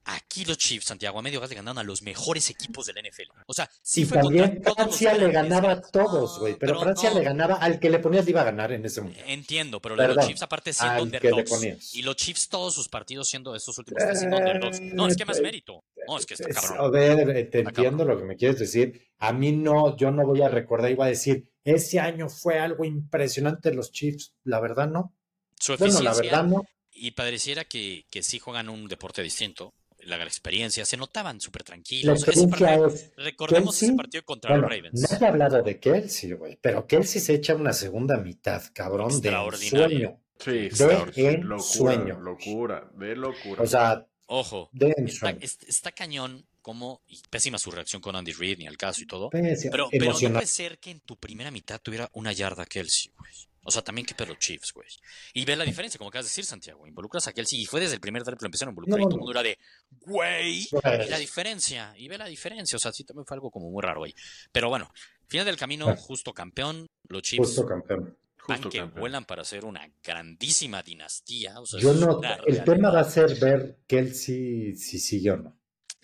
aquí 0.07 0.45
los 0.45 0.57
Chiefs, 0.57 0.85
Santiago, 0.85 1.19
a 1.19 1.21
medio 1.21 1.39
gas 1.39 1.49
le 1.49 1.55
ganaron 1.55 1.77
a 1.77 1.83
los 1.83 2.01
mejores 2.01 2.49
equipos 2.49 2.85
de 2.85 2.93
la 2.93 3.01
NFL. 3.01 3.29
O 3.45 3.53
sea, 3.53 3.69
sí 3.81 4.01
y 4.01 4.05
fue 4.05 4.17
también 4.19 4.61
Francia 4.63 5.13
le 5.13 5.31
ganaba 5.31 5.71
a 5.73 5.81
todos, 5.81 6.39
güey. 6.39 6.55
Pero, 6.57 6.73
pero 6.73 6.81
Francia 6.81 7.09
no. 7.11 7.19
le 7.19 7.25
ganaba 7.25 7.55
al 7.55 7.79
que 7.79 7.89
le 7.89 7.99
ponías 7.99 8.25
le 8.25 8.31
iba 8.31 8.41
a 8.41 8.45
ganar 8.45 8.71
en 8.71 8.85
ese 8.85 9.01
momento. 9.01 9.21
Entiendo, 9.27 9.81
pero 9.81 9.95
los 9.95 10.25
Chiefs 10.25 10.41
aparte 10.41 10.73
siendo 10.73 11.03
underdogs. 11.03 11.95
Y 11.95 12.01
los 12.01 12.15
Chiefs 12.15 12.49
todos 12.49 12.73
sus 12.73 12.87
partidos 12.89 13.27
siendo 13.27 13.55
estos 13.55 13.77
últimos 13.77 14.03
tres 14.03 14.19
siendo 14.19 14.37
underdogs. 14.37 14.81
No, 14.81 15.07
es 15.07 15.15
que 15.17 15.25
más 15.25 15.37
Eh, 15.39 15.41
mérito. 15.43 15.83
No, 16.07 16.17
es 16.17 16.25
que 16.25 16.33
está 16.35 16.49
Es- 16.49 16.55
cabrón. 16.55 16.77
A 16.85 16.89
ver, 16.89 17.29
eh, 17.35 17.43
te 17.45 17.59
entiendo 17.59 18.05
lo 18.05 18.17
que 18.17 18.23
me 18.23 18.35
quieres 18.35 18.59
decir. 18.59 19.07
A 19.19 19.33
mí 19.33 19.51
no, 19.51 19.95
yo 19.97 20.11
no 20.11 20.25
voy 20.25 20.41
a 20.41 20.49
recordar, 20.49 20.89
iba 20.91 21.05
a 21.05 21.09
decir, 21.09 21.51
ese 21.63 21.99
año 21.99 22.29
fue 22.29 22.59
algo 22.59 22.85
impresionante 22.85 23.73
los 23.73 23.91
Chiefs. 23.91 24.33
La 24.43 24.59
verdad 24.59 24.87
no. 24.87 25.13
Su 25.59 25.75
Bueno, 25.75 25.99
la 26.01 26.13
verdad 26.13 26.43
no. 26.45 26.63
y 26.91 27.11
pareciera 27.11 27.65
que, 27.65 28.05
que 28.09 28.23
sí 28.23 28.39
juegan 28.39 28.69
un 28.69 28.87
deporte 28.87 29.21
distinto. 29.23 29.73
La 30.07 30.23
experiencia, 30.23 30.85
se 30.85 30.95
notaban 30.97 31.41
súper 31.41 31.61
La 31.61 31.65
tranquilos. 31.65 32.21
Ese 32.21 32.31
experiencia 32.31 32.67
partido- 32.67 32.87
es. 32.87 33.11
recordemos 33.17 33.75
ese 33.75 33.85
Kelsey, 33.87 33.97
partido 33.97 34.23
contra 34.25 34.51
Bueno, 34.51 34.61
los 34.67 34.71
Ravens. 34.77 35.01
nadie 35.11 35.25
ha 35.25 35.29
hablado 35.29 35.61
de 35.61 35.79
Kelsey, 35.79 36.31
güey. 36.33 36.57
Pero 36.61 36.87
Kelsey 36.87 37.19
se 37.21 37.33
echa 37.35 37.55
una 37.55 37.73
segunda 37.73 38.17
mitad, 38.17 38.61
cabrón, 38.73 39.19
de 39.21 39.31
sueño. 39.57 40.19
Sí, 40.39 40.51
De 40.51 40.65
extraordinario. 40.67 41.55
ensueño. 41.55 42.19
Locura, 42.21 42.89
de 42.95 43.15
locura. 43.15 43.63
O 43.63 43.67
sea, 43.67 44.05
Ojo, 44.27 44.69
de 44.73 44.93
está, 44.97 45.31
está 45.67 45.91
cañón 45.91 46.45
como, 46.61 47.01
y 47.07 47.21
pésima 47.29 47.57
su 47.57 47.71
reacción 47.71 48.01
con 48.01 48.15
Andy 48.15 48.33
Reid 48.33 48.57
ni 48.59 48.67
al 48.67 48.75
caso 48.77 49.01
y 49.01 49.07
todo. 49.07 49.29
Pésimo, 49.29 49.71
Pero, 49.71 49.87
pero 49.89 50.05
no 50.13 50.19
puede 50.33 50.45
ser 50.47 50.79
que 50.79 50.91
en 50.91 50.99
tu 50.99 51.15
primera 51.17 51.49
mitad 51.49 51.79
tuviera 51.81 52.09
una 52.13 52.33
yarda 52.33 52.65
Kelsey, 52.65 53.11
güey. 53.17 53.31
O 53.67 53.71
sea, 53.71 53.81
también 53.81 54.07
que 54.07 54.15
pedo 54.15 54.33
Chiefs, 54.35 54.71
güey. 54.71 54.87
Y 55.33 55.43
ve 55.43 55.53
la 55.57 55.65
diferencia, 55.65 55.97
como 55.97 56.07
acabas 56.07 56.23
de 56.25 56.29
decir, 56.29 56.45
Santiago. 56.45 56.87
Involucras 56.87 57.27
a 57.27 57.33
Kelsey 57.33 57.63
y 57.63 57.65
fue 57.65 57.81
desde 57.81 57.95
el 57.95 57.99
primer 57.99 58.23
drive 58.23 58.37
que 58.37 58.45
lo 58.45 58.47
empezaron 58.47 58.69
a 58.69 58.71
involucrar 58.71 58.97
No, 58.97 59.03
y 59.03 59.09
todo 59.09 59.15
el 59.15 59.19
mundo 59.19 59.31
era 59.33 59.43
de, 59.43 59.57
güey. 59.99 60.69
Y 60.71 61.09
la 61.09 61.17
diferencia, 61.17 61.93
y 61.97 62.07
ve 62.07 62.17
la 62.17 62.27
diferencia. 62.27 62.77
O 62.77 62.79
sea, 62.79 62.93
sí 62.93 63.03
también 63.03 63.25
fue 63.25 63.35
algo 63.35 63.51
como 63.51 63.69
muy 63.69 63.83
raro, 63.83 63.99
güey. 63.99 64.15
Pero 64.53 64.69
bueno, 64.69 64.89
final 65.27 65.45
del 65.45 65.57
camino, 65.57 65.93
justo 65.97 66.33
campeón, 66.33 66.87
los 67.09 67.21
Chiefs. 67.23 67.47
Justo 67.47 67.65
campeón. 67.65 68.17
Justo 68.37 68.69
que 68.69 68.77
campeón. 68.77 69.01
vuelan 69.01 69.25
para 69.25 69.43
ser 69.43 69.65
una 69.65 69.85
grandísima 70.01 70.81
dinastía. 70.81 71.59
o 71.59 71.65
sea, 71.65 71.81
Yo 71.81 71.91
es 71.91 71.97
no, 71.97 72.21
el 72.45 72.63
tema 72.63 72.89
va 72.89 73.01
a 73.01 73.03
ser 73.03 73.37
ver 73.37 73.79
que 73.85 73.99
él 73.99 74.15
sí, 74.15 74.77
sí 74.77 74.97
siguió 74.97 75.33
o 75.33 75.37
no. 75.37 75.56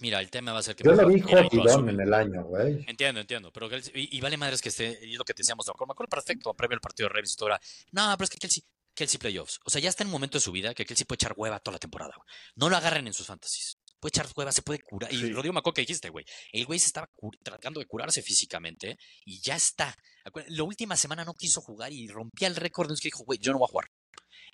Mira, 0.03 0.19
el 0.19 0.29
tema 0.29 0.51
va 0.51 0.59
a 0.59 0.63
ser 0.63 0.75
que. 0.75 0.83
Yo 0.83 0.91
lo 0.91 1.07
mejor 1.07 1.13
vi 1.13 1.21
jodidón 1.21 1.87
en 1.87 1.97
el 2.01 2.13
año, 2.13 2.43
güey. 2.43 2.83
Entiendo, 2.87 3.21
entiendo. 3.21 3.53
Pero 3.53 3.69
y, 3.95 4.17
y 4.17 4.19
vale 4.19 4.35
madres 4.35 4.61
que 4.61 4.67
esté. 4.67 4.99
Y 5.01 5.13
es 5.13 5.17
lo 5.17 5.23
que 5.23 5.33
te 5.33 5.43
decíamos. 5.43 5.69
Acuerdo, 5.69 5.87
me 5.87 5.91
acuerdo 5.93 6.09
perfecto. 6.09 6.53
Previo 6.53 6.75
al 6.75 6.81
partido 6.81 7.07
de 7.07 7.13
Ravens 7.13 7.37
y 7.39 7.45
era. 7.45 7.57
No, 7.93 8.13
pero 8.17 8.25
es 8.25 8.29
que 8.29 8.37
Kelsey. 8.37 8.63
Kelsey 8.93 9.17
playoffs. 9.17 9.61
O 9.63 9.69
sea, 9.69 9.79
ya 9.79 9.87
está 9.87 10.03
en 10.03 10.07
un 10.09 10.11
momento 10.11 10.37
de 10.37 10.41
su 10.41 10.51
vida 10.51 10.73
que 10.73 10.85
Kelsey 10.85 11.05
puede 11.05 11.15
echar 11.15 11.33
hueva 11.37 11.57
toda 11.59 11.75
la 11.75 11.79
temporada. 11.79 12.13
güey. 12.17 12.27
No 12.55 12.69
lo 12.69 12.75
agarren 12.75 13.07
en 13.07 13.13
sus 13.13 13.25
fantasies. 13.27 13.77
Puede 13.97 14.09
echar 14.09 14.27
hueva, 14.35 14.51
se 14.51 14.61
puede 14.61 14.79
curar. 14.83 15.13
Y 15.13 15.17
Sí. 15.17 15.31
Rodrigo 15.31 15.53
me 15.53 15.59
acuerdo 15.59 15.75
que 15.75 15.81
dijiste, 15.83 16.09
güey. 16.09 16.25
El 16.51 16.65
güey 16.65 16.79
se 16.79 16.87
estaba 16.87 17.09
tratando 17.41 17.79
de 17.79 17.85
curarse 17.85 18.21
físicamente 18.21 18.97
y 19.23 19.39
ya 19.39 19.55
está. 19.55 19.95
La 20.49 20.63
última 20.63 20.97
semana 20.97 21.23
no 21.23 21.33
quiso 21.33 21.61
jugar 21.61 21.93
y 21.93 22.09
rompía 22.09 22.49
el 22.49 22.57
récord. 22.57 22.91
Es 22.91 22.99
que 22.99 23.07
dijo, 23.07 23.23
güey, 23.23 23.39
yo 23.39 23.53
no 23.53 23.59
voy 23.59 23.67
a 23.67 23.71
jugar. 23.71 23.89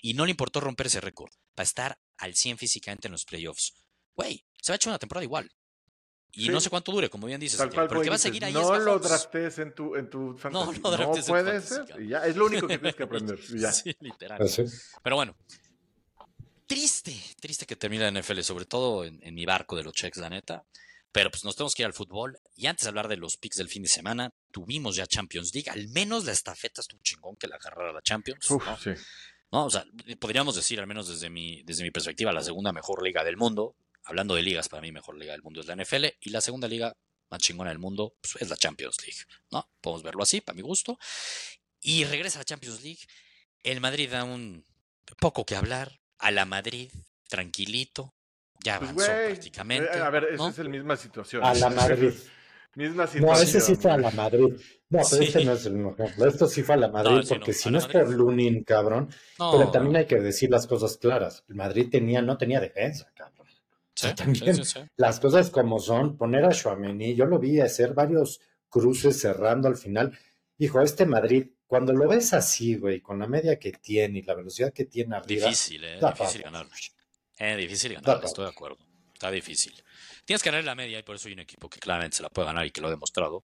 Y 0.02 0.14
no 0.14 0.26
le 0.26 0.32
importó 0.32 0.60
romper 0.62 0.86
ese 0.88 1.02
récord 1.02 1.32
para 1.56 1.66
estar 1.66 2.00
al 2.18 2.36
100 2.36 2.60
físicamente 2.60 3.08
en 3.08 3.14
los 3.14 3.26
playoffs. 3.26 3.74
Güey, 4.20 4.44
se 4.62 4.72
va 4.72 4.74
a 4.74 4.78
echar 4.78 4.92
una 4.92 5.00
temporada 5.00 5.24
igual. 5.24 5.50
Y 6.32 6.44
Sí. 6.46 6.50
no 6.50 6.60
sé 6.60 6.70
cuánto 6.70 6.92
dure, 6.92 7.10
como 7.10 7.26
bien 7.26 7.40
dices. 7.40 7.58
Tal 7.58 7.70
cual, 7.74 7.88
pero 7.88 8.02
que 8.02 8.10
va 8.10 8.16
a 8.16 8.20
seguir 8.20 8.44
ahí 8.46 8.54
no 8.54 8.78
lo 8.80 9.00
draftes 9.00 9.58
en 9.60 9.74
tu, 9.74 9.96
en 9.96 10.10
tu 10.10 10.38
fantasy. 10.38 10.80
lo 10.82 10.92
draftes 10.92 11.28
en 11.28 11.34
puede 11.34 11.62
ser. 11.62 11.86
y 12.02 12.08
ya, 12.10 12.26
es 12.26 12.36
lo 12.36 12.46
único 12.46 12.68
que 12.68 12.78
tienes 12.78 12.96
que 12.96 13.04
aprender. 13.10 13.40
y 13.50 13.60
ya. 13.60 13.72
Sí, 13.72 13.96
literal. 14.00 14.42
Así. 14.42 14.64
Pero 15.02 15.16
bueno, 15.16 15.36
triste, 16.68 17.16
triste 17.40 17.66
que 17.66 17.76
termine 17.76 18.12
la 18.12 18.22
NFL, 18.22 18.42
sobre 18.42 18.66
todo 18.66 19.06
en, 19.06 19.20
en 19.24 19.34
mi 19.34 19.46
barco 19.46 19.76
de 19.76 19.84
los 19.84 19.94
checks, 19.94 20.18
la 20.18 20.30
neta. 20.30 20.64
Pero 21.12 21.32
pues 21.32 21.44
nos 21.44 21.56
tenemos 21.56 21.74
que 21.74 21.82
ir 21.82 21.88
al 21.88 21.94
fútbol. 21.94 22.38
Y 22.56 22.68
antes 22.68 22.84
de 22.84 22.90
hablar 22.90 23.08
de 23.08 23.18
los 23.18 23.38
picks 23.38 23.58
del 23.58 23.68
fin 23.68 23.82
de 23.82 23.90
semana, 23.90 24.32
tuvimos 24.52 24.96
ya 24.96 25.08
Champions 25.08 25.52
League. 25.56 25.70
Al 25.72 25.88
menos 25.90 26.26
la 26.26 26.32
estafeta 26.34 26.82
estuvo 26.82 27.02
chingón 27.02 27.36
que 27.36 27.48
la 27.48 27.56
agarrara 27.56 27.92
la 27.92 28.02
Champions. 28.04 28.52
Uf, 28.52 28.64
¿no? 28.66 28.78
sí. 28.78 28.92
¿no? 29.52 29.66
O 29.66 29.70
sea, 29.72 29.84
podríamos 30.20 30.56
decir, 30.56 30.80
al 30.80 30.86
menos 30.86 31.08
desde 31.08 31.32
mi, 31.32 31.64
desde 31.64 31.82
mi 31.84 31.90
perspectiva, 31.90 32.32
la 32.32 32.44
segunda 32.44 32.72
mejor 32.72 33.02
liga 33.04 33.24
del 33.24 33.38
mundo. 33.38 33.76
Hablando 34.06 34.36
de 34.36 34.42
ligas, 34.42 34.70
para 34.70 34.82
mí 34.82 34.92
mejor 34.92 35.18
liga 35.18 35.34
del 35.34 35.44
mundo 35.44 35.62
es 35.62 35.68
la 35.68 35.76
NFL. 35.76 36.06
Y 36.22 36.30
la 36.32 36.42
segunda 36.42 36.68
liga 36.68 36.96
más 37.30 37.40
chingona 37.42 37.70
del 37.70 37.80
mundo 37.80 38.16
pues, 38.22 38.38
es 38.42 38.50
la 38.50 38.56
Champions 38.58 38.98
League. 39.06 39.20
¿no? 39.52 39.70
Podemos 39.82 40.04
verlo 40.04 40.24
así, 40.24 40.42
para 40.42 40.56
mi 40.56 40.62
gusto. 40.62 40.98
Y 41.82 42.04
regresa 42.06 42.40
a 42.40 42.42
la 42.42 42.46
Champions 42.46 42.82
League. 42.84 43.00
El 43.64 43.82
Madrid 43.82 44.10
da 44.10 44.24
un 44.24 44.66
poco 45.20 45.46
que 45.46 45.56
hablar. 45.56 46.00
A 46.18 46.32
la 46.32 46.44
Madrid, 46.46 46.92
tranquilito. 47.30 48.14
Ya 48.64 48.78
Pues, 48.80 48.90
avanzó 48.92 49.06
prácticamente. 49.30 49.98
eh, 49.98 50.02
A 50.02 50.10
ver, 50.10 50.26
esa 50.26 50.36
¿no? 50.38 50.50
es 50.50 50.58
la 50.58 50.70
misma 50.70 50.98
situación. 50.98 51.44
A 51.46 51.54
la 51.54 51.70
Madrid. 51.70 52.12
misma 52.76 53.06
No, 53.06 53.10
situación. 53.12 53.48
ese 53.48 53.62
sí 53.62 53.76
fue 53.78 53.92
a 53.92 53.98
la 53.98 54.12
Madrid. 54.12 54.50
No, 54.90 55.00
pero 55.04 55.04
Sí. 55.06 55.24
este 55.26 55.46
no 55.46 55.54
es 55.54 55.66
el 55.66 55.74
mismo 55.76 55.94
ejemplo. 55.98 56.28
Esto 56.28 56.48
sí 56.48 56.64
fue 56.64 56.76
a 56.76 56.78
la 56.80 56.90
Madrid, 56.90 57.12
No, 57.12 57.22
no, 57.22 57.28
porque 57.28 57.54
si 57.54 57.70
no 57.70 57.78
es 57.78 57.88
por 57.88 58.10
Lunin, 58.10 58.64
cabrón. 58.66 59.10
No, 59.38 59.52
Pero 59.52 59.72
también 59.72 59.96
hay 59.98 60.08
que 60.08 60.16
decir 60.20 60.50
las 60.50 60.68
cosas 60.68 60.98
claras. 60.98 61.44
El 61.48 61.56
Madrid 61.56 61.88
tenía, 61.90 62.22
no 62.22 62.38
tenía 62.38 62.60
defensa, 62.60 63.10
cabrón. 63.16 63.39
Sí, 64.00 64.08
sea, 64.08 64.16
también- 64.16 64.56
sí, 64.56 64.64
sí, 64.64 64.80
sí. 64.80 64.80
Las 64.98 65.20
cosas 65.20 65.50
como 65.50 65.80
son, 65.80 66.18
poner 66.18 66.46
a 66.46 66.52
Chouameni, 66.52 67.16
yo 67.16 67.26
lo 67.26 67.40
vi 67.40 67.60
hacer 67.60 67.94
varios 67.94 68.40
cruces 68.70 69.20
cerrando 69.20 69.68
al 69.68 69.76
final. 69.76 70.18
Hijo, 70.58 70.82
este 70.82 71.06
Madrid, 71.06 71.48
cuando 71.68 71.94
lo 71.94 72.08
ves 72.08 72.34
así, 72.34 72.76
güey, 72.76 73.02
con 73.02 73.20
la 73.20 73.28
media 73.28 73.58
que 73.60 73.72
tiene 73.72 74.20
y 74.20 74.22
la 74.24 74.34
velocidad 74.36 74.74
que 74.74 74.86
tiene 74.86 75.16
arriba, 75.16 75.46
Difícil, 75.48 75.84
eh, 75.84 76.00
difícil 76.02 76.42
ganar. 76.42 76.68
Eh, 77.38 77.56
difícil 77.56 77.94
ganar, 77.94 78.24
estoy 78.24 78.46
de 78.46 78.52
acuerdo. 78.52 78.78
Está 79.14 79.32
difícil. 79.32 79.74
Tienes 80.26 80.42
que 80.44 80.50
ganar 80.50 80.64
la 80.64 80.76
media 80.76 81.00
y 81.00 81.04
por 81.04 81.16
eso 81.16 81.28
hay 81.28 81.34
un 81.34 81.40
equipo 81.40 81.70
que 81.70 81.80
claramente 81.80 82.18
se 82.18 82.24
la 82.24 82.30
puede 82.30 82.48
ganar 82.48 82.66
y 82.66 82.72
que 82.72 82.82
lo 82.82 82.88
ha 82.88 82.92
demostrado. 82.92 83.44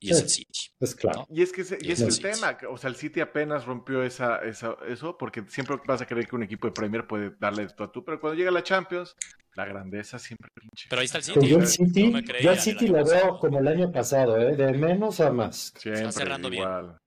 Y 0.00 0.10
es 0.12 0.20
el 0.22 0.28
City. 0.28 0.70
es 0.78 0.94
claro. 0.94 1.26
Y 1.30 1.42
es 1.42 1.52
que 1.52 1.62
ese- 1.62 1.78
y 1.80 1.90
es 1.90 1.94
es 1.94 2.00
el 2.02 2.06
el 2.06 2.12
City. 2.12 2.28
tema, 2.30 2.56
que- 2.56 2.66
o 2.66 2.76
sea, 2.76 2.88
el 2.90 2.96
City 2.96 3.20
apenas 3.20 3.64
rompió 3.64 4.02
esa, 4.04 4.38
esa, 4.44 4.76
eso, 4.86 5.16
porque 5.18 5.44
siempre 5.48 5.76
vas 5.86 6.00
a 6.00 6.06
creer 6.06 6.28
que 6.28 6.36
un 6.36 6.44
equipo 6.44 6.66
de 6.68 6.72
Premier 6.72 7.06
puede 7.06 7.32
darle 7.40 7.66
de 7.66 7.72
tú 7.74 7.82
a 7.82 7.90
tú, 7.90 8.04
pero 8.04 8.20
cuando 8.20 8.36
llega 8.38 8.50
la 8.52 8.62
Champions, 8.62 9.16
la 9.54 9.64
grandeza 9.64 10.18
siempre 10.20 10.50
pinche. 10.54 10.86
Pero 10.88 11.00
ahí 11.00 11.06
está 11.06 11.18
el 11.18 11.24
Pues 11.24 11.34
City. 11.34 11.48
yo 11.50 11.56
No 11.58 11.62
el 11.64 11.68
City, 11.68 12.02
me 12.04 12.10
yo 12.12 12.16
al 12.18 12.24
creían 12.24 12.58
City 12.60 12.84
el 12.86 12.92
lo 12.92 12.98
veo 12.98 13.04
pasado. 13.04 13.38
como 13.40 13.58
el 13.58 13.66
año 13.68 13.90
pasado, 13.92 14.38
¿eh? 14.38 14.54
de 14.56 14.72
menos 14.72 15.18
a 15.20 15.32
más. 15.32 15.72
Siempre 15.76 16.12
cerrando 16.12 16.48
bien. 16.48 16.62
igual. 16.62 16.98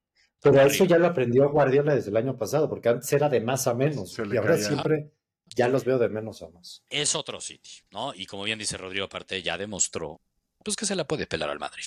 Pero 0.43 0.55
Arriba. 0.59 0.73
eso 0.73 0.85
ya 0.85 0.97
lo 0.97 1.07
aprendió 1.07 1.49
Guardiola 1.49 1.93
desde 1.95 2.09
el 2.09 2.17
año 2.17 2.35
pasado, 2.35 2.67
porque 2.67 2.89
antes 2.89 3.13
era 3.13 3.29
de 3.29 3.39
más 3.41 3.67
a 3.67 3.73
menos. 3.75 4.17
Y 4.17 4.21
ahora 4.37 4.55
caía. 4.55 4.67
siempre 4.67 5.11
ya 5.55 5.67
los 5.69 5.85
veo 5.85 5.97
de 5.99 6.09
menos 6.09 6.41
a 6.41 6.49
más. 6.49 6.83
Es 6.89 7.15
otro 7.15 7.39
City, 7.39 7.69
¿no? 7.91 8.13
Y 8.15 8.25
como 8.25 8.43
bien 8.43 8.57
dice 8.59 8.75
Rodrigo, 8.75 9.05
aparte 9.05 9.41
ya 9.43 9.57
demostró 9.57 10.19
pues 10.63 10.75
que 10.75 10.85
se 10.85 10.95
la 10.95 11.05
puede 11.05 11.25
pelar 11.25 11.49
al 11.49 11.59
Madrid. 11.59 11.83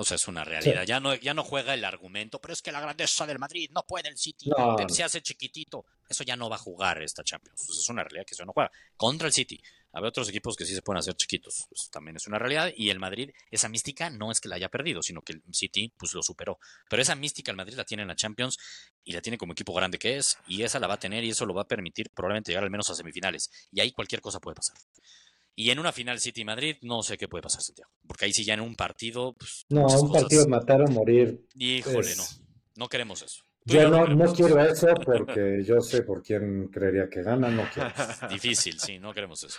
O 0.00 0.04
sea, 0.04 0.14
es 0.14 0.28
una 0.28 0.44
realidad. 0.44 0.84
Ya, 0.84 1.00
no, 1.00 1.12
ya 1.16 1.34
no 1.34 1.42
juega 1.42 1.74
el 1.74 1.84
argumento, 1.84 2.40
pero 2.40 2.54
es 2.54 2.62
que 2.62 2.70
la 2.70 2.80
grandeza 2.80 3.26
del 3.26 3.40
Madrid 3.40 3.68
no 3.74 3.82
puede 3.82 4.08
el 4.08 4.16
City. 4.16 4.48
No, 4.48 4.76
se 4.88 5.02
hace 5.02 5.20
chiquitito. 5.22 5.86
Eso 6.08 6.22
ya 6.22 6.36
no 6.36 6.48
va 6.48 6.54
a 6.54 6.60
jugar 6.60 7.02
esta 7.02 7.24
Champions. 7.24 7.64
Pues 7.66 7.80
es 7.80 7.88
una 7.88 8.04
realidad 8.04 8.24
que 8.24 8.34
eso 8.34 8.44
no 8.44 8.52
juega. 8.52 8.70
Contra 8.96 9.26
el 9.26 9.32
City. 9.32 9.60
Hay 9.92 10.04
otros 10.04 10.28
equipos 10.28 10.54
que 10.54 10.64
sí 10.64 10.72
se 10.72 10.82
pueden 10.82 11.00
hacer 11.00 11.16
chiquitos. 11.16 11.66
Pues 11.68 11.90
también 11.90 12.16
es 12.16 12.28
una 12.28 12.38
realidad. 12.38 12.72
Y 12.76 12.90
el 12.90 13.00
Madrid, 13.00 13.30
esa 13.50 13.68
mística 13.68 14.08
no 14.08 14.30
es 14.30 14.40
que 14.40 14.48
la 14.48 14.54
haya 14.54 14.68
perdido, 14.68 15.02
sino 15.02 15.20
que 15.22 15.32
el 15.32 15.42
City 15.50 15.92
pues 15.98 16.14
lo 16.14 16.22
superó. 16.22 16.60
Pero 16.88 17.02
esa 17.02 17.16
mística 17.16 17.50
el 17.50 17.56
Madrid 17.56 17.74
la 17.74 17.84
tiene 17.84 18.02
en 18.02 18.08
la 18.08 18.14
Champions 18.14 18.56
y 19.02 19.10
la 19.10 19.20
tiene 19.20 19.36
como 19.36 19.54
equipo 19.54 19.74
grande 19.74 19.98
que 19.98 20.16
es. 20.16 20.38
Y 20.46 20.62
esa 20.62 20.78
la 20.78 20.86
va 20.86 20.94
a 20.94 21.00
tener 21.00 21.24
y 21.24 21.30
eso 21.30 21.44
lo 21.44 21.54
va 21.54 21.62
a 21.62 21.66
permitir 21.66 22.10
probablemente 22.10 22.52
llegar 22.52 22.62
al 22.62 22.70
menos 22.70 22.88
a 22.88 22.94
semifinales. 22.94 23.50
Y 23.72 23.80
ahí 23.80 23.90
cualquier 23.90 24.20
cosa 24.20 24.38
puede 24.38 24.54
pasar. 24.54 24.76
Y 25.60 25.70
en 25.70 25.80
una 25.80 25.90
final 25.90 26.20
City-Madrid, 26.20 26.76
no 26.82 27.02
sé 27.02 27.18
qué 27.18 27.26
puede 27.26 27.42
pasar, 27.42 27.60
Santiago. 27.62 27.90
Porque 28.06 28.26
ahí 28.26 28.32
sí 28.32 28.44
ya 28.44 28.54
en 28.54 28.60
un 28.60 28.76
partido, 28.76 29.32
pues, 29.32 29.66
No, 29.70 29.86
un 29.86 30.08
cosas- 30.08 30.22
partido 30.22 30.46
matar 30.46 30.82
o 30.82 30.86
morir. 30.86 31.44
Híjole, 31.56 32.12
es- 32.12 32.16
no. 32.16 32.24
No 32.76 32.88
queremos 32.88 33.22
eso. 33.22 33.42
Tú 33.66 33.74
Yo 33.74 33.88
no, 33.90 34.06
no 34.06 34.32
quiero 34.32 34.62
eso 34.64 34.86
porque 35.04 35.64
yo 35.66 35.80
sé 35.80 36.02
por 36.04 36.22
quién 36.22 36.68
creería 36.68 37.08
que 37.10 37.22
gana, 37.24 37.48
no 37.50 37.68
quiero. 37.74 37.90
Difícil, 38.30 38.78
sí, 38.78 39.00
no 39.00 39.12
queremos 39.12 39.42
eso. 39.42 39.58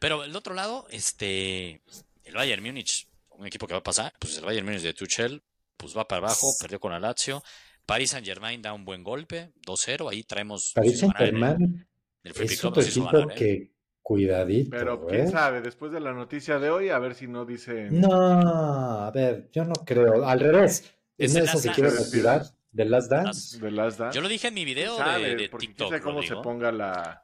Pero 0.00 0.24
el 0.24 0.34
otro 0.34 0.52
lado, 0.52 0.88
este, 0.90 1.80
el 2.24 2.34
Bayern 2.34 2.64
Múnich, 2.64 3.06
un 3.30 3.46
equipo 3.46 3.68
que 3.68 3.74
va 3.74 3.78
a 3.78 3.82
pasar, 3.84 4.12
pues 4.18 4.36
el 4.38 4.44
Bayern 4.44 4.66
Múnich 4.66 4.82
de 4.82 4.94
Tuchel, 4.94 5.44
pues 5.76 5.96
va 5.96 6.08
para 6.08 6.26
abajo, 6.26 6.48
perdió 6.60 6.80
con 6.80 6.90
la 6.90 6.98
Lazio. 6.98 7.40
Paris 7.86 8.10
Saint 8.10 8.26
Germain 8.26 8.60
da 8.60 8.72
un 8.72 8.84
buen 8.84 9.04
golpe, 9.04 9.52
2-0, 9.64 10.10
ahí 10.10 10.24
traemos. 10.24 10.72
Paris 10.74 11.00
ganar 11.00 11.22
en 11.22 11.36
el- 11.36 11.40
Saint-Germain 11.42 11.86
El 12.24 12.34
Free 12.34 12.46
es 12.46 12.60
Club 12.60 12.78
hizo 12.80 13.08
equipo 13.08 13.28
que 13.28 13.75
cuidadito, 14.06 14.70
Pero 14.70 15.04
quién 15.04 15.28
sabe, 15.28 15.60
después 15.60 15.90
de 15.90 15.98
la 15.98 16.12
noticia 16.12 16.60
de 16.60 16.70
hoy, 16.70 16.90
a 16.90 16.98
ver 17.00 17.16
si 17.16 17.26
no 17.26 17.44
dicen. 17.44 18.00
No, 18.00 18.12
a 18.12 19.10
ver, 19.10 19.48
yo 19.52 19.64
no 19.64 19.72
creo. 19.84 20.24
Al 20.24 20.38
revés, 20.38 20.94
Es 21.18 21.34
eso 21.34 21.58
se 21.58 21.72
quiere 21.72 21.90
retirar 21.90 22.44
de 22.70 22.84
Last 22.84 23.10
Dance. 23.10 23.26
Las- 23.56 23.60
de 23.60 23.70
Last 23.72 23.98
Dance. 23.98 24.14
Yo 24.16 24.22
lo 24.22 24.28
dije 24.28 24.46
en 24.46 24.54
mi 24.54 24.64
video 24.64 24.96
¿Quién 24.96 25.22
de, 25.22 25.34
de 25.36 25.48
TikTok. 25.48 25.88
sabe 25.88 26.00
cómo 26.00 26.20
Rodrigo. 26.20 26.36
se 26.36 26.42
ponga 26.44 26.70
la. 26.70 27.22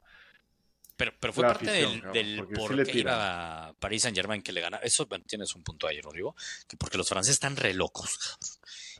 Pero, 0.97 1.13
pero 1.21 1.31
fue 1.31 1.43
la 1.43 1.53
parte 1.53 1.69
afición, 1.69 1.91
del, 1.91 2.01
cabrón, 2.01 2.13
del 2.13 2.35
porque 2.37 2.53
por 2.55 2.69
sí 2.71 2.75
le 2.77 2.83
qué 2.85 2.91
tiran. 2.91 3.13
iba 3.15 3.67
a 3.69 3.73
Paris 3.75 4.01
Saint 4.01 4.17
Germain 4.17 4.41
que 4.41 4.51
le 4.51 4.59
gana. 4.61 4.77
Eso 4.83 5.05
bueno, 5.05 5.23
tienes 5.25 5.55
un 5.55 5.63
punto 5.63 5.87
ahí, 5.87 6.01
Rodrigo. 6.01 6.35
Que 6.67 6.75
porque 6.75 6.97
los 6.97 7.07
franceses 7.07 7.35
están 7.35 7.55
re 7.55 7.73
locos. 7.73 8.37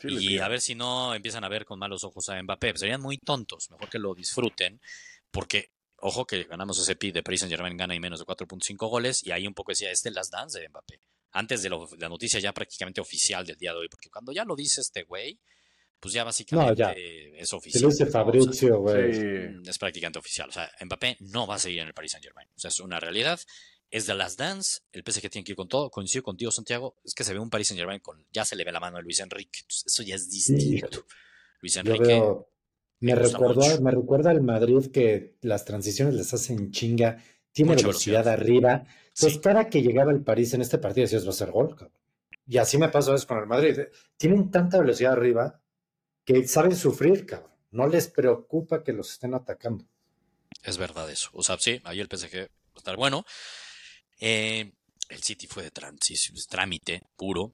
Sí, 0.02 0.08
y 0.36 0.38
a 0.40 0.48
ver 0.48 0.60
si 0.62 0.74
no 0.76 1.14
empiezan 1.16 1.44
a 1.44 1.50
ver 1.50 1.66
con 1.66 1.80
malos 1.80 2.04
ojos 2.06 2.30
a 2.30 2.42
Mbappé. 2.42 2.78
Serían 2.78 3.02
muy 3.02 3.18
tontos. 3.18 3.70
Mejor 3.72 3.90
que 3.90 4.00
lo 4.00 4.14
disfruten. 4.16 4.80
Porque, 5.32 5.70
ojo, 6.04 6.26
que 6.26 6.44
ganamos 6.44 6.78
ese 6.80 6.96
pi 6.96 7.12
de 7.12 7.24
Paris 7.24 7.42
Saint 7.42 7.52
Germain 7.54 7.76
gana 7.78 7.96
y 7.96 8.00
menos 8.00 8.20
de 8.20 8.26
4.5 8.26 8.90
goles. 8.90 9.24
Y 9.26 9.32
ahí 9.32 9.48
un 9.48 9.54
poco 9.54 9.72
decía, 9.72 9.92
este 9.92 10.10
es 10.10 10.16
las 10.16 10.30
dance 10.30 10.60
de 10.60 10.70
Mbappé. 10.70 11.02
Antes 11.32 11.64
de 11.64 11.70
lo- 11.70 11.90
la 11.98 12.10
noticia 12.10 12.40
ya 12.40 12.54
prácticamente 12.54 13.02
oficial 13.02 13.46
del 13.46 13.58
día 13.58 13.72
de 13.72 13.80
hoy. 13.80 13.90
Porque 13.90 14.10
cuando 14.10 14.32
ya 14.32 14.46
lo 14.46 14.56
dice 14.56 14.82
este 14.82 15.04
güey, 15.04 15.40
pues 16.00 16.14
ya 16.14 16.24
básicamente 16.24 16.76
ya. 16.76 16.92
es 16.92 17.54
oficial. 17.54 17.84
lo 17.84 17.90
dice 17.90 18.04
¿no? 18.04 18.10
O 18.10 18.12
sea, 18.12 18.22
Fabrizio, 18.24 18.80
güey. 18.80 19.14
Sí. 19.14 19.70
Es 19.70 19.78
prácticamente 19.80 20.20
oficial. 20.20 20.50
O 20.50 20.52
sea, 20.52 20.70
Mbappé 20.82 21.18
no 21.22 21.48
va 21.48 21.56
a 21.56 21.60
seguir 21.60 21.80
en 21.80 21.88
el 21.88 21.94
Paris 21.94 22.12
Saint 22.12 22.24
Germain. 22.26 22.48
O 22.56 22.60
sea, 22.60 22.68
es 22.70 22.80
una 22.82 23.00
realidad. 23.00 23.40
Es 23.90 24.06
de 24.08 24.14
las 24.16 24.36
dance. 24.38 24.82
El 24.92 25.04
PSG 25.04 25.30
tiene 25.30 25.46
que 25.46 25.52
ir 25.54 25.56
con 25.56 25.68
todo. 25.68 25.90
Coincido 25.90 26.24
contigo, 26.24 26.52
Santiago. 26.52 26.98
Es 27.04 27.14
que 27.14 27.24
se 27.24 27.34
ve 27.34 27.40
un 27.40 27.50
Paris 27.50 27.70
Saint 27.70 27.80
Germain 27.80 28.00
con. 28.02 28.26
Ya 28.32 28.44
se 28.44 28.56
le 28.56 28.64
ve 28.66 28.72
la 28.72 28.80
mano 28.80 28.98
a 28.98 29.02
Luis 29.02 29.20
Enrique. 29.20 29.60
Entonces, 29.62 29.84
eso 29.86 30.04
ya 30.04 30.16
es 30.16 30.30
distinto. 30.30 31.06
Luis 31.62 31.74
Yo 31.76 31.80
Enrique. 31.82 32.04
veo, 32.06 32.50
me, 33.06 33.16
mucho. 33.16 33.82
me 33.82 33.92
recuerda 33.92 34.32
al 34.32 34.42
Madrid 34.42 34.92
que 34.92 35.36
las 35.42 35.66
transiciones 35.66 36.14
les 36.16 36.34
hacen 36.34 36.72
chinga, 36.72 37.22
tiene 37.52 37.72
Mucha 37.74 37.88
velocidad, 37.88 38.26
velocidad. 38.26 38.34
arriba. 38.34 38.84
Pues 39.20 39.34
Sí. 39.34 39.40
cada 39.40 39.70
que 39.70 39.82
llegaba 39.82 40.12
el 40.12 40.22
París 40.24 40.54
en 40.54 40.62
este 40.62 40.78
partido 40.80 41.04
decías 41.04 41.26
va 41.26 41.30
a 41.30 41.34
ser 41.34 41.52
gol, 41.52 41.70
cabrón. 41.76 41.92
Y 42.48 42.58
así 42.58 42.78
me 42.78 42.90
pasó 42.90 43.14
eso 43.16 43.28
con 43.28 43.38
el 43.40 43.46
Madrid. 43.48 43.78
Tienen 44.18 44.52
tanta 44.52 44.80
velocidad 44.80 45.14
arriba 45.14 45.62
que 46.26 46.48
saben 46.48 46.76
sufrir, 46.76 47.26
cabrón. 47.26 47.52
No 47.72 47.88
les 47.88 48.08
preocupa 48.08 48.84
que 48.84 48.94
los 48.94 49.12
estén 49.12 49.34
atacando. 49.34 49.86
Es 50.64 50.78
verdad 50.78 51.10
eso. 51.10 51.30
O 51.34 51.44
sea, 51.44 51.58
sí, 51.60 51.82
ahí 51.84 52.00
el 52.00 52.08
PSG 52.08 52.36
va 52.38 52.44
a 52.76 52.78
estar 52.78 52.96
bueno. 52.96 53.26
Eh, 54.20 54.72
el 55.10 55.22
City 55.24 55.48
fue 55.48 55.64
de 55.64 55.72
transición, 55.72 56.38
trámite 56.50 57.04
puro. 57.16 57.54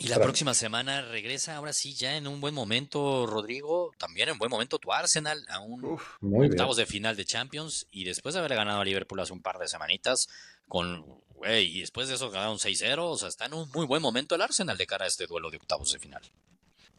Y 0.00 0.06
la 0.08 0.20
próxima 0.20 0.54
semana 0.54 1.02
regresa, 1.02 1.56
ahora 1.56 1.72
sí, 1.72 1.92
ya 1.94 2.16
en 2.16 2.28
un 2.28 2.40
buen 2.40 2.54
momento, 2.54 3.26
Rodrigo. 3.26 3.90
También 3.98 4.28
en 4.28 4.38
buen 4.38 4.48
momento 4.50 4.78
tu 4.78 4.92
Arsenal 4.92 5.44
a 5.48 5.58
un 5.58 5.84
Uf, 5.84 6.02
Muy 6.20 6.42
bien. 6.42 6.52
octavos 6.52 6.76
de 6.76 6.86
final 6.86 7.16
de 7.16 7.24
Champions 7.24 7.88
y 7.90 8.04
después 8.04 8.34
de 8.34 8.38
haber 8.38 8.54
ganado 8.54 8.80
a 8.80 8.84
Liverpool 8.84 9.18
hace 9.18 9.32
un 9.32 9.42
par 9.42 9.58
de 9.58 9.66
semanitas 9.66 10.28
con 10.68 11.04
güey, 11.34 11.76
y 11.78 11.80
después 11.80 12.08
de 12.08 12.14
eso 12.14 12.30
ganaron 12.30 12.58
6-0, 12.58 12.98
o 12.98 13.16
sea, 13.16 13.28
está 13.28 13.46
en 13.46 13.54
un 13.54 13.68
muy 13.74 13.86
buen 13.86 14.02
momento 14.02 14.34
el 14.34 14.42
Arsenal 14.42 14.76
de 14.76 14.86
cara 14.86 15.04
a 15.04 15.08
este 15.08 15.26
duelo 15.26 15.50
de 15.50 15.56
octavos 15.56 15.92
de 15.92 15.98
final. 15.98 16.22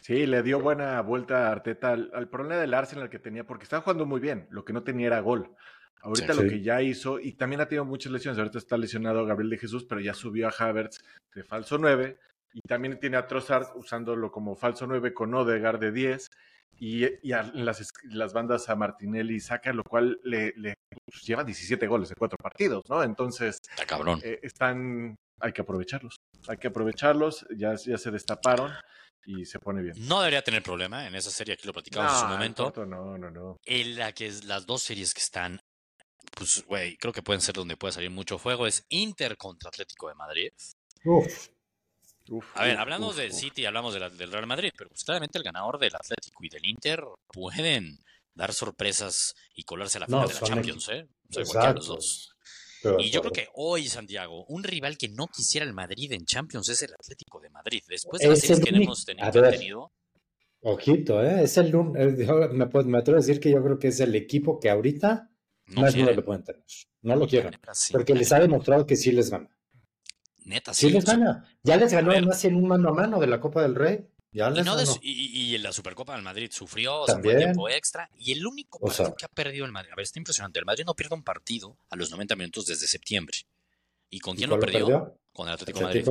Sí, 0.02 0.26
le 0.26 0.44
dio 0.44 0.60
buena 0.60 1.00
vuelta 1.02 1.48
a 1.48 1.52
Arteta 1.52 1.92
al, 1.92 2.10
al 2.14 2.30
problema 2.30 2.60
del 2.62 2.74
Arsenal 2.74 3.10
que 3.10 3.20
tenía, 3.20 3.46
porque 3.46 3.64
estaba 3.64 3.82
jugando 3.82 4.06
muy 4.06 4.20
bien, 4.20 4.48
lo 4.50 4.64
que 4.66 4.74
no 4.74 4.84
tenía 4.84 5.08
era 5.08 5.20
gol. 5.22 5.54
Ahorita 6.02 6.34
Sí. 6.34 6.40
lo 6.42 6.50
Sí. 6.50 6.56
que 6.56 6.64
ya 6.64 6.82
hizo, 6.82 7.20
y 7.20 7.34
también 7.34 7.60
ha 7.62 7.68
tenido 7.68 7.84
muchas 7.86 8.12
lesiones, 8.12 8.40
ahorita 8.40 8.58
está 8.58 8.78
lesionado 8.78 9.26
Gabriel 9.26 9.50
de 9.52 9.58
Jesús, 9.58 9.86
pero 9.88 10.00
ya 10.02 10.14
subió 10.14 10.48
a 10.48 10.52
Havertz 10.58 11.00
de 11.36 11.44
falso 11.44 11.78
9, 11.78 12.18
y 12.54 12.62
también 12.62 13.00
tiene 13.00 13.18
a 13.18 13.28
Trossard 13.28 13.76
usándolo 13.76 14.32
como 14.32 14.56
falso 14.56 14.88
9 14.88 15.14
con 15.14 15.34
Odegaard 15.34 15.80
de 15.80 15.92
10, 15.92 16.28
y, 16.82 17.06
y 17.28 17.34
a- 17.34 17.44
las, 17.54 17.86
las 18.06 18.34
bandas 18.34 18.70
a 18.70 18.76
Martinelli 18.76 19.36
y 19.36 19.40
Saca, 19.40 19.74
lo 19.74 19.84
cual 19.84 20.20
le, 20.24 20.54
le- 20.56 20.76
pues, 21.06 21.24
lleva 21.24 21.44
17 21.44 21.86
goles 21.88 22.10
en 22.10 22.16
cuatro 22.18 22.38
partidos, 22.42 22.84
¿no? 22.90 23.04
Entonces, 23.04 23.60
Está 23.70 23.86
cabrón. 23.86 24.20
eh, 24.24 24.40
están, 24.44 25.16
hay 25.42 25.52
que 25.52 25.62
aprovecharlos, 25.62 26.16
hay 26.48 26.58
que 26.58 26.68
aprovecharlos, 26.70 27.46
ya, 27.56 27.76
ya 27.76 27.98
se 27.98 28.12
destaparon 28.12 28.72
y 29.26 29.46
se 29.46 29.60
pone 29.60 29.82
bien. 29.82 29.96
No 30.08 30.20
debería 30.22 30.42
tener 30.42 30.64
problema 30.64 31.06
en 31.06 31.16
esa 31.16 31.30
serie, 31.32 31.56
aquí 31.56 31.68
lo 31.68 31.74
platicamos 31.74 32.12
en 32.14 32.18
su 32.20 32.26
No, 32.26 32.32
momento. 32.32 32.64
corto 32.66 32.86
No, 32.86 33.18
no, 33.18 33.30
no. 33.30 33.58
En 33.66 33.98
la 33.98 34.14
que 34.14 34.28
es 34.28 34.46
las 34.46 34.66
dos 34.66 34.82
series 34.82 35.14
que 35.14 35.22
están, 35.22 35.60
pues, 36.38 36.64
güey, 36.66 36.96
creo 36.98 37.12
que 37.12 37.22
pueden 37.22 37.42
ser 37.42 37.56
donde 37.56 37.76
puede 37.76 37.92
salir 37.92 38.10
mucho 38.10 38.38
fuego. 38.38 38.66
Es 38.68 38.86
Inter 38.90 39.36
contra 39.36 39.68
Atlético 39.68 40.08
de 40.08 40.16
Madrid. 40.16 40.50
Uf, 41.04 41.48
Uf, 42.30 42.46
A 42.56 42.64
ver, 42.64 42.78
hablamos 42.78 43.12
uf, 43.12 43.18
del 43.18 43.32
uf. 43.32 43.38
City, 43.38 43.66
hablamos 43.66 43.94
de 43.94 44.00
la- 44.00 44.10
del 44.10 44.32
Real 44.32 44.46
Madrid, 44.48 44.72
pero 44.78 44.90
pues 44.90 45.04
claramente 45.04 45.38
el 45.38 45.44
ganador 45.44 45.80
del 45.80 45.96
Atlético 45.96 46.44
y 46.44 46.50
del 46.50 46.66
Inter 46.66 47.04
pueden 47.28 47.98
dar 48.36 48.54
sorpresas 48.54 49.34
y 49.56 49.64
colarse 49.64 49.98
a 49.98 50.02
la 50.02 50.08
No, 50.08 50.18
final 50.22 50.28
de 50.28 50.34
la 50.36 50.48
Champions, 50.48 50.90
¿eh? 50.90 51.08
O 51.30 51.34
sea, 51.34 51.44
cualquiera 51.44 51.68
de 51.74 51.74
los 51.76 51.88
dos. 51.88 52.30
Y 53.00 53.10
yo 53.10 53.20
creo 53.22 53.34
que 53.34 53.48
hoy, 53.56 53.88
Santiago, 53.90 54.46
un 54.48 54.64
rival 54.64 54.98
que 54.98 55.10
no 55.10 55.28
quisiera 55.28 55.66
el 55.66 55.74
Madrid 55.74 56.14
en 56.14 56.24
Champions 56.26 56.70
es 56.70 56.82
el 56.84 56.94
Atlético 56.94 57.42
de 57.42 57.50
Madrid. 57.50 57.82
Después 57.88 58.22
de 58.22 58.30
las 58.30 58.38
Es 58.38 58.48
series 58.48 58.60
que 58.64 58.70
hemos 58.76 59.04
tenido, 59.04 59.92
Ojito, 60.62 61.24
¿eh? 61.24 61.44
Es 61.44 61.58
el 61.58 61.74
me, 61.74 62.66
me 62.86 62.98
atrevo 62.98 63.18
a 63.18 63.22
decir 63.22 63.40
que 63.40 63.52
yo 63.52 63.64
creo 63.64 63.80
que 63.80 63.90
es 63.90 64.00
el 64.02 64.14
equipo 64.16 64.60
que 64.60 64.70
ahorita 64.70 65.30
no 65.68 65.82
más 65.82 65.94
no 65.94 65.98
quieren. 66.00 66.16
le 66.16 66.22
pueden 66.22 66.44
tener. 66.44 66.64
No 67.02 67.16
lo 67.16 67.28
quieren. 67.28 67.58
Porque 67.92 68.14
les 68.14 68.32
ha 68.32 68.40
demostrado 68.40 68.86
que 68.86 68.96
sí 68.96 69.12
les 69.12 69.30
gana. 69.30 69.50
Neta, 70.50 70.74
Sí 70.74 70.88
sí. 70.88 70.94
les 70.94 71.06
gana. 71.06 71.46
Ya 71.64 71.78
les 71.78 71.94
ganó 71.94 72.12
además 72.12 72.44
en 72.44 72.56
un 72.56 72.68
mano 72.68 72.90
a 72.90 72.94
mano 72.94 73.20
de 73.20 73.28
la 73.28 73.40
Copa 73.40 73.62
del 73.62 73.76
Rey. 73.76 74.06
Ya 74.32 74.50
Y, 74.50 74.54
les 74.54 74.66
no 74.66 74.76
ganó. 74.76 74.94
y, 75.02 75.56
en 75.56 75.64
la 75.64 75.72
Supercopa 75.72 76.14
del 76.14 76.22
Madrid 76.24 76.50
sufrió, 76.52 77.06
se 77.06 77.14
fue 77.14 77.22
También. 77.22 77.38
tiempo 77.38 77.70
extra. 77.70 78.10
Y 78.18 78.32
el 78.34 78.46
único 78.46 78.78
O 78.80 78.88
partido 78.88 79.06
sea- 79.08 79.16
que 79.16 79.26
ha 79.26 79.30
perdido 79.30 79.66
el 79.66 79.72
Madrid, 79.72 79.92
a 79.92 79.96
ver, 79.96 80.04
está 80.04 80.20
impresionante. 80.20 80.60
El 80.60 80.66
Madrid 80.66 80.84
no 80.86 80.96
pierde 80.96 81.16
un 81.16 81.24
partido 81.24 81.78
a 81.90 81.96
los 81.96 82.12
90 82.12 82.36
minutos 82.36 82.66
desde 82.66 82.88
septiembre. 82.88 83.38
¿Y 84.10 84.20
con 84.20 84.34
¿Y 84.36 84.38
quién 84.38 84.50
lo 84.50 84.60
perdió? 84.60 85.16
Con 85.34 85.48
el 85.48 85.54
Atlético 85.54 85.80
de 85.80 85.86
Madrid. 85.86 86.08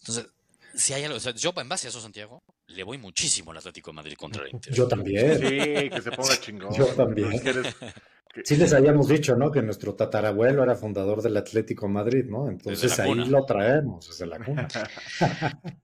Entonces, 0.00 0.26
si 0.74 0.92
hay 0.94 1.04
algo, 1.04 1.16
o 1.16 1.20
sea, 1.20 1.34
yo 1.34 1.52
en 1.56 1.68
base 1.68 1.88
a 1.88 1.90
eso, 1.90 2.00
Santiago, 2.00 2.42
le 2.68 2.82
voy 2.84 2.96
muchísimo 2.98 3.50
al 3.50 3.58
Atlético 3.58 3.90
de 3.90 3.94
Madrid 3.96 4.14
contra 4.16 4.44
el 4.44 4.50
Inter. 4.52 4.72
Yo 4.74 4.88
también. 4.88 5.38
Sí, 5.38 5.90
que 5.90 6.00
se 6.02 6.10
ponga 6.12 6.36
chingón. 6.40 6.74
Yo 6.74 6.86
también. 6.88 7.32
Es 7.32 7.40
que 7.42 7.50
eres- 7.50 7.74
Sí 8.44 8.56
les 8.56 8.72
habíamos 8.72 9.08
dicho, 9.08 9.36
¿no? 9.36 9.50
Que 9.50 9.62
nuestro 9.62 9.94
tatarabuelo 9.94 10.62
era 10.62 10.74
fundador 10.74 11.20
del 11.22 11.36
Atlético 11.36 11.88
Madrid, 11.88 12.24
¿no? 12.26 12.48
Entonces 12.48 12.98
ahí 12.98 13.10
cuna. 13.10 13.26
lo 13.26 13.44
traemos 13.44 14.08
desde 14.08 14.26
la 14.26 14.38
cuna. 14.44 14.68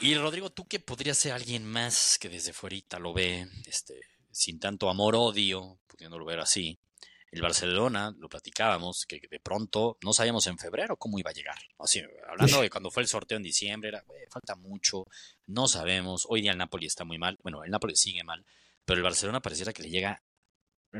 Y 0.00 0.16
Rodrigo, 0.16 0.50
¿tú 0.50 0.66
qué 0.66 0.80
podría 0.80 1.14
ser 1.14 1.30
alguien 1.30 1.64
más 1.64 2.18
que 2.18 2.28
desde 2.28 2.52
fuerita 2.52 2.98
lo 2.98 3.12
ve, 3.12 3.46
este, 3.66 4.00
sin 4.32 4.58
tanto 4.58 4.90
amor-odio, 4.90 5.78
pudiéndolo 5.86 6.24
ver 6.24 6.40
así? 6.40 6.76
El 7.30 7.40
Barcelona, 7.40 8.12
lo 8.18 8.28
platicábamos, 8.28 9.06
que 9.06 9.20
de 9.30 9.38
pronto 9.38 9.98
no 10.02 10.12
sabíamos 10.12 10.48
en 10.48 10.58
febrero 10.58 10.96
cómo 10.96 11.20
iba 11.20 11.30
a 11.30 11.34
llegar. 11.34 11.56
Así, 11.78 12.02
hablando 12.28 12.62
de 12.62 12.68
cuando 12.68 12.90
fue 12.90 13.04
el 13.04 13.08
sorteo 13.08 13.36
en 13.36 13.44
diciembre, 13.44 13.90
era, 13.90 14.02
"Güey, 14.04 14.22
falta 14.28 14.56
mucho, 14.56 15.06
no 15.46 15.68
sabemos. 15.68 16.26
Hoy 16.28 16.42
día 16.42 16.50
el 16.50 16.58
Napoli 16.58 16.86
está 16.86 17.04
muy 17.04 17.18
mal, 17.18 17.38
bueno, 17.44 17.62
el 17.62 17.70
Napoli 17.70 17.94
sigue 17.94 18.24
mal, 18.24 18.44
pero 18.84 18.96
el 18.98 19.04
Barcelona 19.04 19.40
pareciera 19.40 19.72
que 19.72 19.84
le 19.84 19.90
llega 19.90 20.20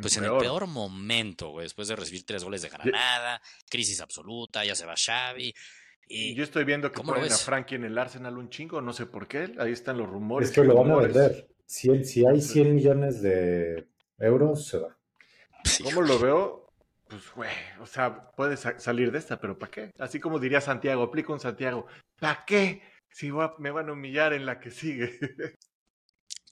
pues 0.01 0.17
en 0.17 0.25
el 0.25 0.37
peor 0.39 0.67
momento, 0.67 1.51
güey, 1.51 1.65
después 1.67 1.89
de 1.89 1.97
recibir 1.97 2.25
tres 2.25 2.43
goles 2.45 2.63
de 2.63 2.69
Granada, 2.71 3.41
crisis 3.69 4.01
absoluta, 4.01 4.65
ya 4.65 4.75
se 4.75 4.87
va 4.87 4.95
Xavi. 4.97 5.55
Y 6.09 6.35
Yo 6.35 6.45
estoy 6.45 6.65
viendo 6.65 6.91
que 6.91 6.97
¿Cómo 6.97 7.13
lo 7.13 7.19
ponen 7.21 7.33
a? 7.33 7.37
Frankie 7.37 7.77
en 7.77 7.85
el 7.85 7.97
Arsenal 7.97 8.37
un 8.37 8.51
chingo, 8.51 8.81
no 8.81 8.93
sé 8.93 9.07
por 9.07 9.29
qué. 9.29 9.53
Ahí 9.59 9.73
están 9.73 9.97
los 9.99 10.09
rumores. 10.09 10.49
Es 10.51 10.55
que 10.55 10.63
lo 10.65 10.75
van 10.75 10.87
a 10.91 10.95
rumores. 10.95 11.15
vender. 11.15 11.49
Si, 11.65 12.05
si 12.05 12.27
hay 12.27 12.41
100 12.43 12.75
millones 12.75 13.23
de 13.23 13.89
euros, 14.19 14.67
se 14.67 14.79
va. 14.79 14.99
sí, 15.65 15.83
¿Cómo 15.85 16.03
lo 16.03 16.19
veo? 16.19 16.71
Pues, 17.09 17.23
güey, 17.35 17.51
o 17.81 17.87
sea, 17.87 18.31
puede 18.33 18.57
sa- 18.57 18.79
salir 18.79 19.13
de 19.13 19.19
esta, 19.19 19.39
pero 19.41 19.59
¿para 19.59 19.71
qué? 19.71 19.91
Así 19.99 20.19
como 20.21 20.39
diría 20.39 20.61
Santiago, 20.61 21.03
aplico 21.03 21.33
un 21.33 21.41
Santiago, 21.41 21.87
¿para 22.19 22.45
qué? 22.47 22.83
Si 23.11 23.31
voy 23.31 23.45
a- 23.45 23.55
me 23.59 23.71
van 23.71 23.89
a 23.89 23.93
humillar 23.93 24.33
en 24.33 24.45
la 24.47 24.59
que 24.61 24.71
sigue. 24.71 25.19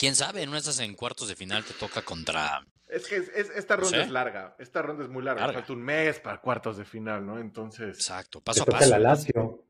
quién 0.01 0.17
sabe, 0.17 0.43
en 0.43 0.49
una 0.49 0.57
de 0.59 0.63
esas 0.63 0.81
en 0.81 0.95
cuartos 0.95 1.29
de 1.29 1.37
final 1.37 1.63
te 1.63 1.75
toca 1.75 2.01
contra 2.03 2.65
es 2.89 3.07
que 3.07 3.17
es- 3.19 3.29
es- 3.29 3.51
esta 3.51 3.77
No 3.77 3.83
ronda 3.83 3.99
sé. 3.99 4.03
es 4.05 4.11
larga, 4.11 4.57
esta 4.59 4.81
ronda 4.83 5.05
es 5.05 5.11
muy 5.11 5.23
larga, 5.23 5.43
Larga. 5.43 5.59
falta 5.61 5.73
un 5.75 5.83
mes 5.83 6.19
para 6.19 6.41
cuartos 6.41 6.77
de 6.79 6.85
final, 6.85 7.25
¿no? 7.25 7.39
Entonces, 7.39 7.97
Exacto, 7.99 8.39
Te 8.41 8.45
paso 8.47 8.63
a 8.63 8.67
paso. 8.67 8.91
la 8.91 8.99
Lazio. 8.99 9.65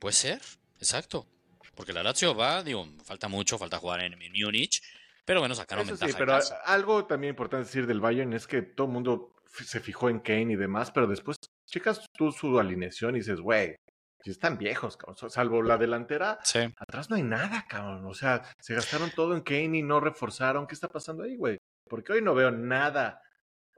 Puede 0.00 0.14
ser, 0.14 0.40
exacto. 0.80 1.26
Porque 1.74 1.92
la 1.92 2.02
Lazio 2.02 2.34
va, 2.34 2.62
digo, 2.64 2.88
falta 3.04 3.28
mucho, 3.28 3.58
falta 3.58 3.78
jugar 3.78 4.00
en, 4.00 4.14
en 4.20 4.32
Múnich, 4.32 4.82
pero 5.24 5.40
bueno, 5.40 5.54
sacaron 5.54 5.84
eso 5.84 5.92
ventaja 5.92 6.10
sí, 6.12 6.16
pero 6.18 6.32
casa. 6.32 6.56
algo 6.64 7.04
también 7.06 7.30
importante 7.32 7.66
decir 7.66 7.86
del 7.86 8.00
Bayern 8.00 8.32
es 8.32 8.46
que 8.46 8.62
todo 8.62 8.86
el 8.86 8.92
mundo 8.94 9.34
se 9.64 9.80
fijó 9.80 10.08
en 10.08 10.18
Kane 10.20 10.54
y 10.54 10.56
demás, 10.56 10.90
pero 10.90 11.06
después 11.06 11.38
checas 11.66 12.00
tú 12.14 12.32
su 12.32 12.58
alineación 12.58 13.14
y 13.14 13.18
dices, 13.20 13.40
güey, 13.40 13.76
si 14.26 14.32
están 14.32 14.58
viejos, 14.58 14.96
cabrón, 14.96 15.30
salvo 15.30 15.62
la 15.62 15.78
delantera, 15.78 16.38
Sí, 16.42 16.58
Atrás 16.76 17.08
no 17.10 17.16
hay 17.16 17.22
nada, 17.22 17.64
cabrón. 17.68 18.04
O 18.06 18.12
sea, 18.14 18.42
se 18.60 18.74
gastaron 18.74 19.10
todo 19.14 19.34
en 19.36 19.42
Kane 19.42 19.78
y 19.78 19.82
no 19.82 20.00
reforzaron. 20.00 20.66
¿Qué 20.66 20.74
está 20.74 20.88
pasando 20.88 21.22
ahí, 21.22 21.36
güey? 21.36 21.58
Porque 21.88 22.12
hoy 22.12 22.22
no 22.22 22.34
veo 22.34 22.50
nada. 22.50 23.22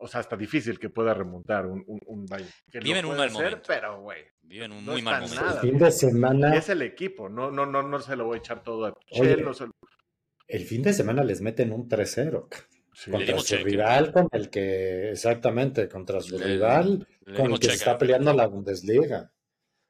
O 0.01 0.07
sea, 0.09 0.21
está 0.23 0.37
difícil 0.37 0.79
que 0.79 0.89
pueda 0.91 1.13
remontar 1.13 1.67
un, 1.67 1.85
un, 1.87 2.01
un 2.07 2.25
Bayern. 2.25 2.51
Que 2.71 2.81
Viven 2.81 3.05
un 3.05 3.17
mal 3.17 3.29
hacer, 3.29 3.43
momento. 3.43 3.63
Pero, 3.67 4.01
güey. 4.01 4.23
viven 4.43 4.73
un 4.73 4.87
No 4.87 4.93
muy 4.93 5.03
mal 5.03 5.21
momento. 5.23 5.43
nada. 5.45 5.61
El 5.61 5.69
fin 5.71 5.79
de 5.79 5.91
semana, 5.93 6.55
Es 6.57 6.69
el 6.71 6.83
equipo. 6.83 7.29
No, 7.29 7.51
no, 7.51 7.67
no, 7.67 7.83
no 7.83 7.99
se 8.01 8.17
lo 8.17 8.25
voy 8.25 8.37
a 8.37 8.39
echar 8.39 8.63
todo 8.63 8.87
a 8.87 8.89
no 8.91 9.25
lo- 9.25 9.53
el 10.47 10.65
fin 10.65 10.83
de 10.83 10.95
semana 10.95 11.23
les 11.25 11.43
meten 11.43 11.73
un 11.73 11.89
3-0 11.89 12.49
Sí. 12.95 13.11
Le 13.11 13.19
contra 13.19 13.39
su 13.39 13.45
cheque. 13.45 13.65
rival, 13.65 14.13
con 14.13 14.29
el 14.33 14.49
que, 14.51 15.11
exactamente, 15.11 15.89
contra 15.89 16.21
su 16.21 16.39
Le- 16.39 16.45
rival, 16.47 17.07
Le 17.27 17.37
con 17.37 17.53
el 17.53 17.61
que 17.61 17.69
se 17.69 17.75
está 17.75 17.97
peleando 17.99 18.33
la 18.33 18.47
Bundesliga. 18.47 19.31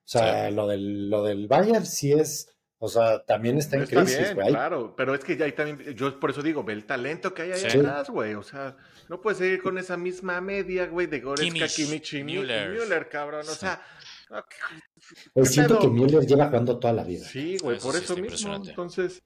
O 0.09 0.11
sea, 0.11 0.49
Sí. 0.49 0.55
lo, 0.55 0.67
del, 0.67 1.11
lo 1.11 1.23
del 1.23 1.49
Bayern 1.49 1.85
sí 1.85 2.13
es, 2.13 2.55
o 2.79 2.89
sea, 2.89 3.23
también 3.25 3.59
está 3.59 3.77
en 3.77 3.83
Está 3.83 4.03
crisis, 4.05 4.35
güey. 4.35 4.49
claro. 4.49 4.95
Pero 4.97 5.15
es 5.15 5.23
que 5.23 5.37
ya 5.37 5.45
hay 5.45 5.53
también. 5.53 5.95
Yo 5.95 6.19
por 6.19 6.31
eso 6.31 6.43
digo, 6.43 6.65
ve 6.65 6.73
el 6.73 6.87
talento 6.87 7.35
que 7.35 7.43
hay 7.43 7.53
ahí 7.53 7.71
Sí. 7.71 7.79
atrás, 7.79 8.09
güey. 8.09 8.33
O 8.35 8.43
sea, 8.43 8.77
no 9.11 9.21
puedes 9.21 9.39
seguir 9.39 9.61
con 9.63 9.77
esa 9.77 9.97
misma 9.99 10.41
media, 10.41 10.87
güey, 10.87 11.07
de 11.09 11.21
Goretzka, 11.21 11.69
Kimmich, 11.69 12.15
y 12.15 12.25
Müller. 12.25 12.71
Müller, 12.71 13.09
cabrón. 13.11 13.41
O 13.47 13.55
sea. 13.55 13.83
no, 14.31 14.43
Pues 15.35 15.49
¿qué 15.49 15.55
siento 15.55 15.79
pedo? 15.79 15.81
que 15.93 16.01
Müller 16.01 16.27
lleva 16.27 16.47
jugando 16.47 16.79
toda 16.79 16.95
la 16.95 17.05
vida. 17.05 17.27
Sí, 17.27 17.59
güey, 17.59 17.77
Eso 17.77 17.87
por 17.87 17.97
sí 17.99 18.05
eso 18.05 18.17
mismo. 18.17 18.55
Entonces, 18.57 19.23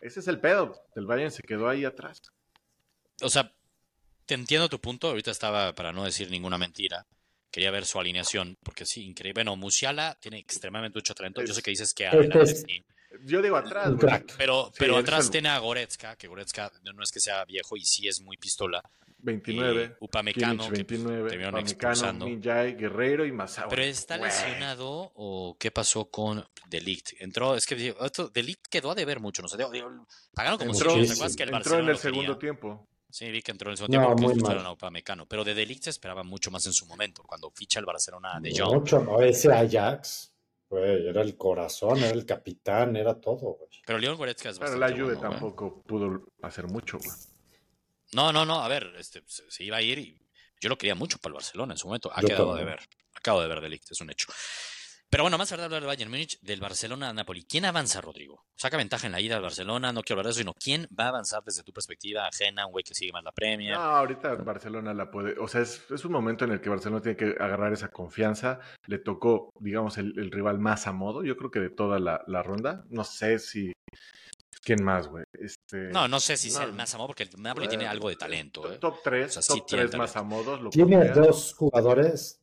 ese 0.00 0.20
es 0.20 0.28
el 0.28 0.40
pedo. 0.40 0.80
El 0.94 1.04
Bayern 1.06 1.30
se 1.30 1.42
quedó 1.42 1.68
ahí 1.68 1.84
atrás. 1.84 2.22
O 3.22 3.28
sea, 3.28 3.52
te 4.24 4.34
entiendo 4.34 4.68
tu 4.70 4.80
punto. 4.80 5.08
Ahorita 5.08 5.30
estaba, 5.30 5.74
para 5.74 5.92
no 5.92 6.04
decir 6.04 6.30
ninguna 6.30 6.56
mentira, 6.58 7.06
quería 7.56 7.70
ver 7.70 7.86
su 7.86 7.98
alineación, 7.98 8.58
porque 8.62 8.84
sí, 8.84 9.06
increíble. 9.06 9.40
Bueno, 9.42 9.56
Musiala 9.56 10.14
tiene 10.20 10.36
extremadamente 10.38 10.98
mucho 10.98 11.14
talento. 11.14 11.42
Yo 11.42 11.54
sé 11.54 11.62
que 11.62 11.70
dices 11.70 11.94
que 11.94 12.04
Este 12.04 12.14
adelante 12.18 12.42
es- 12.52 12.62
sí, 12.68 12.84
Yo 13.24 13.40
digo 13.40 13.56
atrás, 13.56 13.94
güey. 13.94 14.12
pero, 14.36 14.66
Sí, 14.66 14.72
pero 14.78 14.98
atrás 14.98 15.24
el- 15.24 15.30
tiene 15.30 15.48
a 15.48 15.58
Goretzka, 15.58 16.16
que 16.16 16.28
Goretzka 16.28 16.70
no 16.94 17.02
es 17.02 17.10
que 17.10 17.18
sea 17.18 17.46
viejo 17.46 17.74
y 17.78 17.82
sí 17.86 18.06
es 18.08 18.20
muy 18.20 18.36
pistola. 18.36 18.82
29. 19.20 19.96
Y 19.98 20.04
Upamecano, 20.04 20.64
Kimmich, 20.64 20.76
que, 20.76 20.84
pues, 20.84 21.00
29. 21.02 21.30
terminaron 21.30 21.54
Upamecano, 21.60 21.92
expulsando. 21.92 22.26
Minjay, 22.26 22.74
Guerreiro 22.74 23.24
y 23.24 23.32
Mazao. 23.32 23.70
Pero 23.70 23.82
está 23.84 24.18
lesionado 24.18 25.12
o 25.14 25.56
qué 25.58 25.70
pasó 25.70 26.10
con 26.10 26.44
Delict. 26.68 27.14
Entró, 27.20 27.56
es 27.56 27.64
que 27.64 27.94
esto, 28.02 28.28
Delict 28.28 28.66
quedó 28.68 28.90
a 28.90 28.94
deber 28.94 29.18
mucho, 29.18 29.40
no 29.40 29.48
sé, 29.48 29.56
pagaron 30.34 30.58
como 30.58 30.72
Entró, 30.72 30.90
50, 30.90 31.06
¿te 31.06 31.12
acuerdas 31.14 31.36
que 31.36 31.42
el 31.42 31.48
entró 31.48 31.56
en 31.56 31.62
Barcelona 31.62 31.80
el 31.80 31.86
lo 31.86 32.00
quería? 32.02 32.12
segundo 32.20 32.38
tiempo. 32.38 32.86
Sí, 33.16 33.30
vi 33.30 33.40
que 33.40 33.50
entró 33.50 33.70
en 33.70 33.72
el 33.72 33.76
segundo 33.78 33.98
No, 33.98 34.14
tiempo 34.14 34.34
porque 34.34 34.42
mal. 34.56 34.66
a 34.66 34.72
Upamecano, 34.72 35.26
pero 35.26 35.42
de 35.42 35.54
Delict 35.54 35.84
se 35.84 35.88
esperaba 35.88 36.22
mucho 36.22 36.50
más 36.50 36.66
en 36.66 36.74
su 36.74 36.84
momento, 36.84 37.22
cuando 37.22 37.50
ficha 37.50 37.80
el 37.80 37.86
Barcelona 37.86 38.38
de 38.42 38.52
Jong. 38.54 38.74
Mucho, 38.74 39.00
no, 39.02 39.22
ese 39.22 39.50
Ajax, 39.50 40.34
güey, 40.68 41.08
era 41.08 41.22
el 41.22 41.34
corazón, 41.38 41.96
era 41.96 42.10
el 42.10 42.26
capitán, 42.26 42.94
era 42.94 43.18
todo, 43.18 43.54
güey. 43.54 43.70
Pero 43.86 43.98
León 43.98 44.18
Goretzka 44.18 44.50
es 44.50 44.58
Pero 44.58 44.70
bastante 44.70 44.90
la 44.90 44.94
Juve 44.94 45.14
bueno, 45.14 45.20
güey. 45.20 45.30
tampoco 45.30 45.82
pudo 45.84 46.26
hacer 46.42 46.66
mucho, 46.66 46.98
güey. 46.98 47.10
No, 48.12 48.34
no, 48.34 48.44
no, 48.44 48.60
a 48.62 48.68
ver, 48.68 48.92
este, 48.98 49.22
se, 49.26 49.50
se 49.50 49.64
iba 49.64 49.78
a 49.78 49.82
ir 49.82 49.98
y 49.98 50.20
yo 50.60 50.68
lo 50.68 50.76
quería 50.76 50.94
mucho 50.94 51.16
para 51.16 51.30
el 51.30 51.34
Barcelona 51.36 51.72
en 51.72 51.78
su 51.78 51.86
momento. 51.86 52.10
Ha 52.12 52.20
Yo 52.20 52.28
quedado 52.28 52.54
de 52.54 52.64
ver. 52.66 52.80
Acabo 53.14 53.40
de 53.40 53.48
ver 53.48 53.62
Delict, 53.62 53.90
es 53.92 54.00
un 54.02 54.10
hecho. 54.10 54.26
Pero 55.08 55.22
bueno, 55.22 55.38
más 55.38 55.48
tarde 55.48 55.64
hablar 55.64 55.80
del 55.80 55.86
Bayern 55.86 56.10
Múnich, 56.10 56.38
del 56.40 56.60
Barcelona 56.60 57.08
a 57.10 57.12
Napoli. 57.12 57.44
¿Quién 57.44 57.64
avanza, 57.64 58.00
Rodrigo? 58.00 58.42
Saca 58.56 58.76
ventaja 58.76 59.06
en 59.06 59.12
la 59.12 59.20
ida 59.20 59.36
al 59.36 59.42
Barcelona, 59.42 59.92
no 59.92 60.02
quiero 60.02 60.18
hablar 60.20 60.26
de 60.26 60.30
eso, 60.32 60.38
sino 60.40 60.52
quién 60.58 60.88
va 60.98 61.04
a 61.04 61.08
avanzar 61.08 61.42
desde 61.44 61.62
tu 61.62 61.72
perspectiva 61.72 62.26
ajena, 62.26 62.66
un 62.66 62.72
güey 62.72 62.82
que 62.82 62.94
sigue 62.94 63.12
más 63.12 63.22
la 63.22 63.30
Premier. 63.32 63.76
No, 63.76 63.82
ahorita 63.82 64.34
Barcelona 64.36 64.92
la 64.94 65.10
puede. 65.10 65.38
O 65.38 65.46
sea, 65.46 65.60
es, 65.60 65.82
es 65.90 66.04
un 66.04 66.12
momento 66.12 66.44
en 66.44 66.52
el 66.52 66.60
que 66.60 66.68
Barcelona 66.70 67.00
tiene 67.02 67.16
que 67.16 67.36
agarrar 67.40 67.72
esa 67.72 67.88
confianza. 67.92 68.58
Le 68.86 68.98
tocó, 68.98 69.50
digamos, 69.60 69.96
el, 69.98 70.18
el 70.18 70.30
rival 70.32 70.58
más 70.58 70.86
a 70.88 70.92
modo, 70.92 71.22
yo 71.22 71.36
creo 71.36 71.50
que 71.52 71.60
de 71.60 71.70
toda 71.70 72.00
la, 72.00 72.22
la 72.26 72.42
ronda. 72.42 72.84
No 72.88 73.04
sé 73.04 73.38
si. 73.38 73.72
¿Quién 74.62 74.82
más, 74.82 75.06
güey? 75.06 75.22
Este, 75.32 75.90
No, 75.92 76.08
no 76.08 76.18
sé 76.18 76.36
si 76.36 76.50
sea 76.50 76.62
no. 76.62 76.68
el 76.70 76.72
más 76.74 76.92
amado, 76.94 77.06
porque 77.08 77.22
el 77.22 77.30
Napoli 77.38 77.68
tiene 77.68 77.84
Eh, 77.84 77.88
algo 77.88 78.08
de 78.08 78.16
talento, 78.16 78.72
¿eh? 78.72 78.78
Top 78.78 78.96
3, 79.04 79.26
O 79.28 79.40
sea, 79.40 79.42
sí 79.42 79.60
top 79.60 79.66
tiene 79.68 79.84
3 79.86 79.96
más 79.98 80.16
a 80.16 80.24
modos. 80.24 80.60
Lo 80.60 80.70
Tiene 80.70 81.10
dos 81.10 81.54
jugadores 81.54 82.40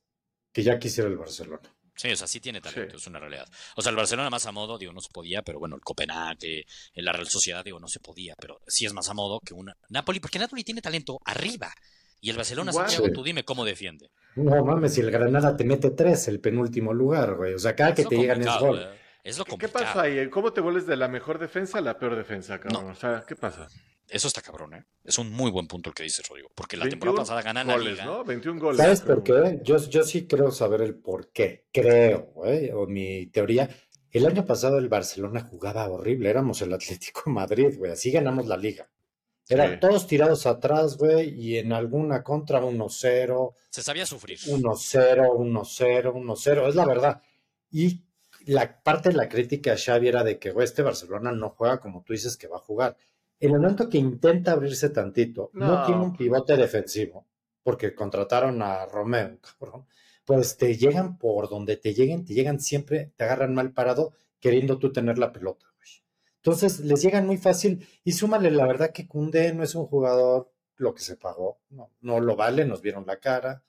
que 0.53 0.63
ya 0.63 0.79
quisiera 0.79 1.09
el 1.09 1.17
Barcelona. 1.17 1.59
Sí, 1.95 2.11
o 2.11 2.15
sea, 2.15 2.25
sí 2.27 2.39
tiene 2.39 2.59
talento, 2.59 2.91
Sí. 2.97 2.97
es 3.01 3.07
una 3.07 3.19
realidad. 3.19 3.47
O 3.75 3.81
sea, 3.81 3.91
el 3.91 3.95
Barcelona 3.95 4.29
más 4.29 4.45
a 4.47 4.51
modo, 4.51 4.77
digo, 4.77 4.91
no 4.93 4.99
se 5.01 5.09
podía, 5.09 5.41
pero 5.43 5.59
bueno, 5.59 5.75
el 5.75 5.81
Copenhague, 5.81 6.65
en 6.93 7.05
la 7.05 7.11
Real 7.13 7.27
Sociedad, 7.27 7.63
digo, 7.63 7.79
no 7.79 7.87
se 7.87 7.99
podía, 7.99 8.35
pero 8.39 8.59
sí 8.67 8.85
es 8.85 8.93
más 8.93 9.09
a 9.09 9.13
modo 9.13 9.39
que 9.39 9.53
una 9.53 9.77
Napoli, 9.89 10.19
porque 10.19 10.39
Napoli 10.39 10.63
tiene 10.63 10.81
talento 10.81 11.19
arriba. 11.25 11.71
Y 12.19 12.29
el 12.29 12.37
Barcelona, 12.37 12.71
Igual. 12.71 12.85
Santiago, 12.87 13.07
Sí. 13.07 13.13
tú 13.13 13.23
dime 13.23 13.43
cómo 13.43 13.65
defiende. 13.65 14.09
No 14.35 14.63
mames, 14.63 14.93
si 14.93 15.01
el 15.01 15.11
Granada 15.11 15.55
te 15.57 15.65
mete 15.65 15.91
tres, 15.91 16.27
el 16.29 16.39
penúltimo 16.39 16.93
lugar, 16.93 17.35
güey. 17.35 17.53
O 17.53 17.59
sea, 17.59 17.75
cada 17.75 17.93
que 17.93 18.05
te 18.05 18.15
llegan 18.17 18.41
es 18.41 18.57
gol. 18.59 18.79
¿eh? 18.81 18.99
Es 19.23 19.37
lo 19.37 19.45
¿Qué, 19.45 19.51
qué 19.51 19.67
complicado. 19.67 19.85
pasó 19.85 19.99
ahí? 20.01 20.29
¿Cómo 20.29 20.51
te 20.53 20.61
vuelves 20.61 20.85
de 20.85 20.97
la 20.97 21.07
mejor 21.07 21.39
defensa 21.39 21.77
a 21.77 21.81
la 21.81 21.97
peor 21.97 22.15
defensa, 22.15 22.59
cabrón? 22.59 22.89
O 22.91 22.95
sea, 22.95 23.23
¿qué 23.27 23.35
pasa? 23.35 23.67
Eso 24.09 24.27
está 24.27 24.41
cabrón, 24.41 24.73
¿eh? 24.73 24.85
Es 25.05 25.17
un 25.17 25.31
muy 25.31 25.49
buen 25.49 25.65
punto 25.67 25.89
el 25.89 25.95
que 25.95 26.03
dices, 26.03 26.27
Rodrigo. 26.27 26.49
Porque 26.53 26.75
la 26.75 26.83
21 26.83 26.99
temporada 26.99 27.21
pasada 27.23 27.41
ganan 27.41 27.67
la 27.67 27.73
goles, 27.75 27.91
liga. 27.93 28.05
¿no? 28.05 28.23
21 28.25 28.59
goles. 28.59 28.77
¿Sabes 28.81 29.01
por 29.01 29.23
qué? 29.23 29.61
Yo, 29.63 29.77
yo 29.77 30.03
sí 30.03 30.27
creo 30.27 30.51
saber 30.51 30.81
el 30.81 30.95
por 30.95 31.31
qué. 31.31 31.67
Creo, 31.71 32.31
güey, 32.35 32.69
o 32.71 32.85
mi 32.85 33.27
teoría. 33.27 33.69
El 34.11 34.25
año 34.27 34.45
pasado 34.45 34.77
el 34.77 34.89
Barcelona 34.89 35.41
jugaba 35.49 35.87
horrible. 35.89 36.29
Éramos 36.29 36.61
el 36.61 36.73
Atlético 36.73 37.23
de 37.25 37.31
Madrid, 37.31 37.75
güey. 37.77 37.91
Así 37.93 38.11
ganamos 38.11 38.45
la 38.45 38.57
liga. 38.57 38.89
Eran 39.47 39.71
Sí. 39.73 39.79
todos 39.79 40.05
tirados 40.07 40.45
atrás, 40.45 40.97
güey, 40.97 41.29
y 41.29 41.57
en 41.57 41.73
alguna 41.73 42.23
contra 42.23 42.61
1-0, 42.61 43.55
Se 43.69 43.81
sabía 43.81 44.05
sufrir. 44.05 44.37
1-0, 44.47 45.29
1-0, 45.33 46.13
1-0. 46.13 46.67
Es 46.67 46.75
la 46.75 46.85
verdad. 46.85 47.21
Y 47.71 48.03
la 48.45 48.81
parte 48.81 49.09
de 49.09 49.15
la 49.15 49.29
crítica 49.29 49.73
a 49.73 49.77
Xavi 49.77 50.07
era 50.07 50.23
de 50.23 50.39
que, 50.39 50.51
güey, 50.51 50.65
este 50.65 50.81
Barcelona 50.83 51.31
no 51.31 51.49
juega 51.49 51.79
como 51.79 52.03
tú 52.03 52.13
dices 52.13 52.37
que 52.37 52.47
va 52.47 52.57
a 52.57 52.59
jugar. 52.59 52.97
En 53.39 53.51
el 53.53 53.59
momento 53.59 53.89
que 53.89 53.97
intenta 53.97 54.51
abrirse 54.53 54.89
tantito, 54.89 55.49
no, 55.53 55.67
No. 55.67 55.85
tiene 55.85 56.01
un 56.01 56.15
pivote 56.15 56.55
defensivo, 56.57 57.27
porque 57.63 57.93
contrataron 57.95 58.61
a 58.61 58.85
Romeo, 58.85 59.37
cabrón, 59.59 59.85
pues 60.25 60.57
te 60.57 60.75
llegan 60.77 61.17
por 61.17 61.49
donde 61.49 61.77
te 61.77 61.93
lleguen, 61.93 62.23
te 62.25 62.33
llegan 62.33 62.59
siempre, 62.59 63.11
te 63.17 63.23
agarran 63.25 63.53
mal 63.53 63.73
parado, 63.73 64.13
queriendo 64.39 64.77
tú 64.77 64.91
tener 64.91 65.17
la 65.17 65.31
pelota, 65.33 65.65
güey. 65.75 65.89
Entonces 66.37 66.79
les 66.81 67.01
llegan 67.01 67.25
muy 67.27 67.37
fácil 67.37 67.87
y 68.03 68.13
súmale 68.13 68.51
la 68.51 68.65
verdad 68.67 68.91
que 68.91 69.07
Cundé 69.07 69.53
no 69.53 69.63
es 69.63 69.75
un 69.75 69.85
jugador 69.85 70.51
lo 70.75 70.93
que 70.93 71.01
se 71.01 71.15
pagó, 71.17 71.59
no, 71.69 71.91
no 72.01 72.19
lo 72.19 72.35
vale, 72.35 72.65
nos 72.65 72.81
vieron 72.81 73.05
la 73.05 73.17
cara. 73.19 73.63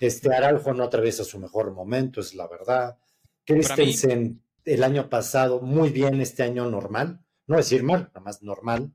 Este 0.00 0.34
Araujo 0.34 0.74
no 0.74 0.84
atraviesa 0.84 1.24
su 1.24 1.38
mejor 1.38 1.72
momento, 1.72 2.20
es 2.20 2.34
la 2.34 2.46
verdad. 2.48 2.98
Christensen 3.46 4.42
el 4.64 4.82
año 4.82 5.08
pasado 5.08 5.60
muy 5.60 5.90
bien, 5.90 6.20
este 6.20 6.42
año 6.42 6.68
normal, 6.68 7.20
no 7.46 7.56
decir 7.56 7.82
mal, 7.82 8.08
nada 8.08 8.20
más 8.20 8.42
normal. 8.42 8.92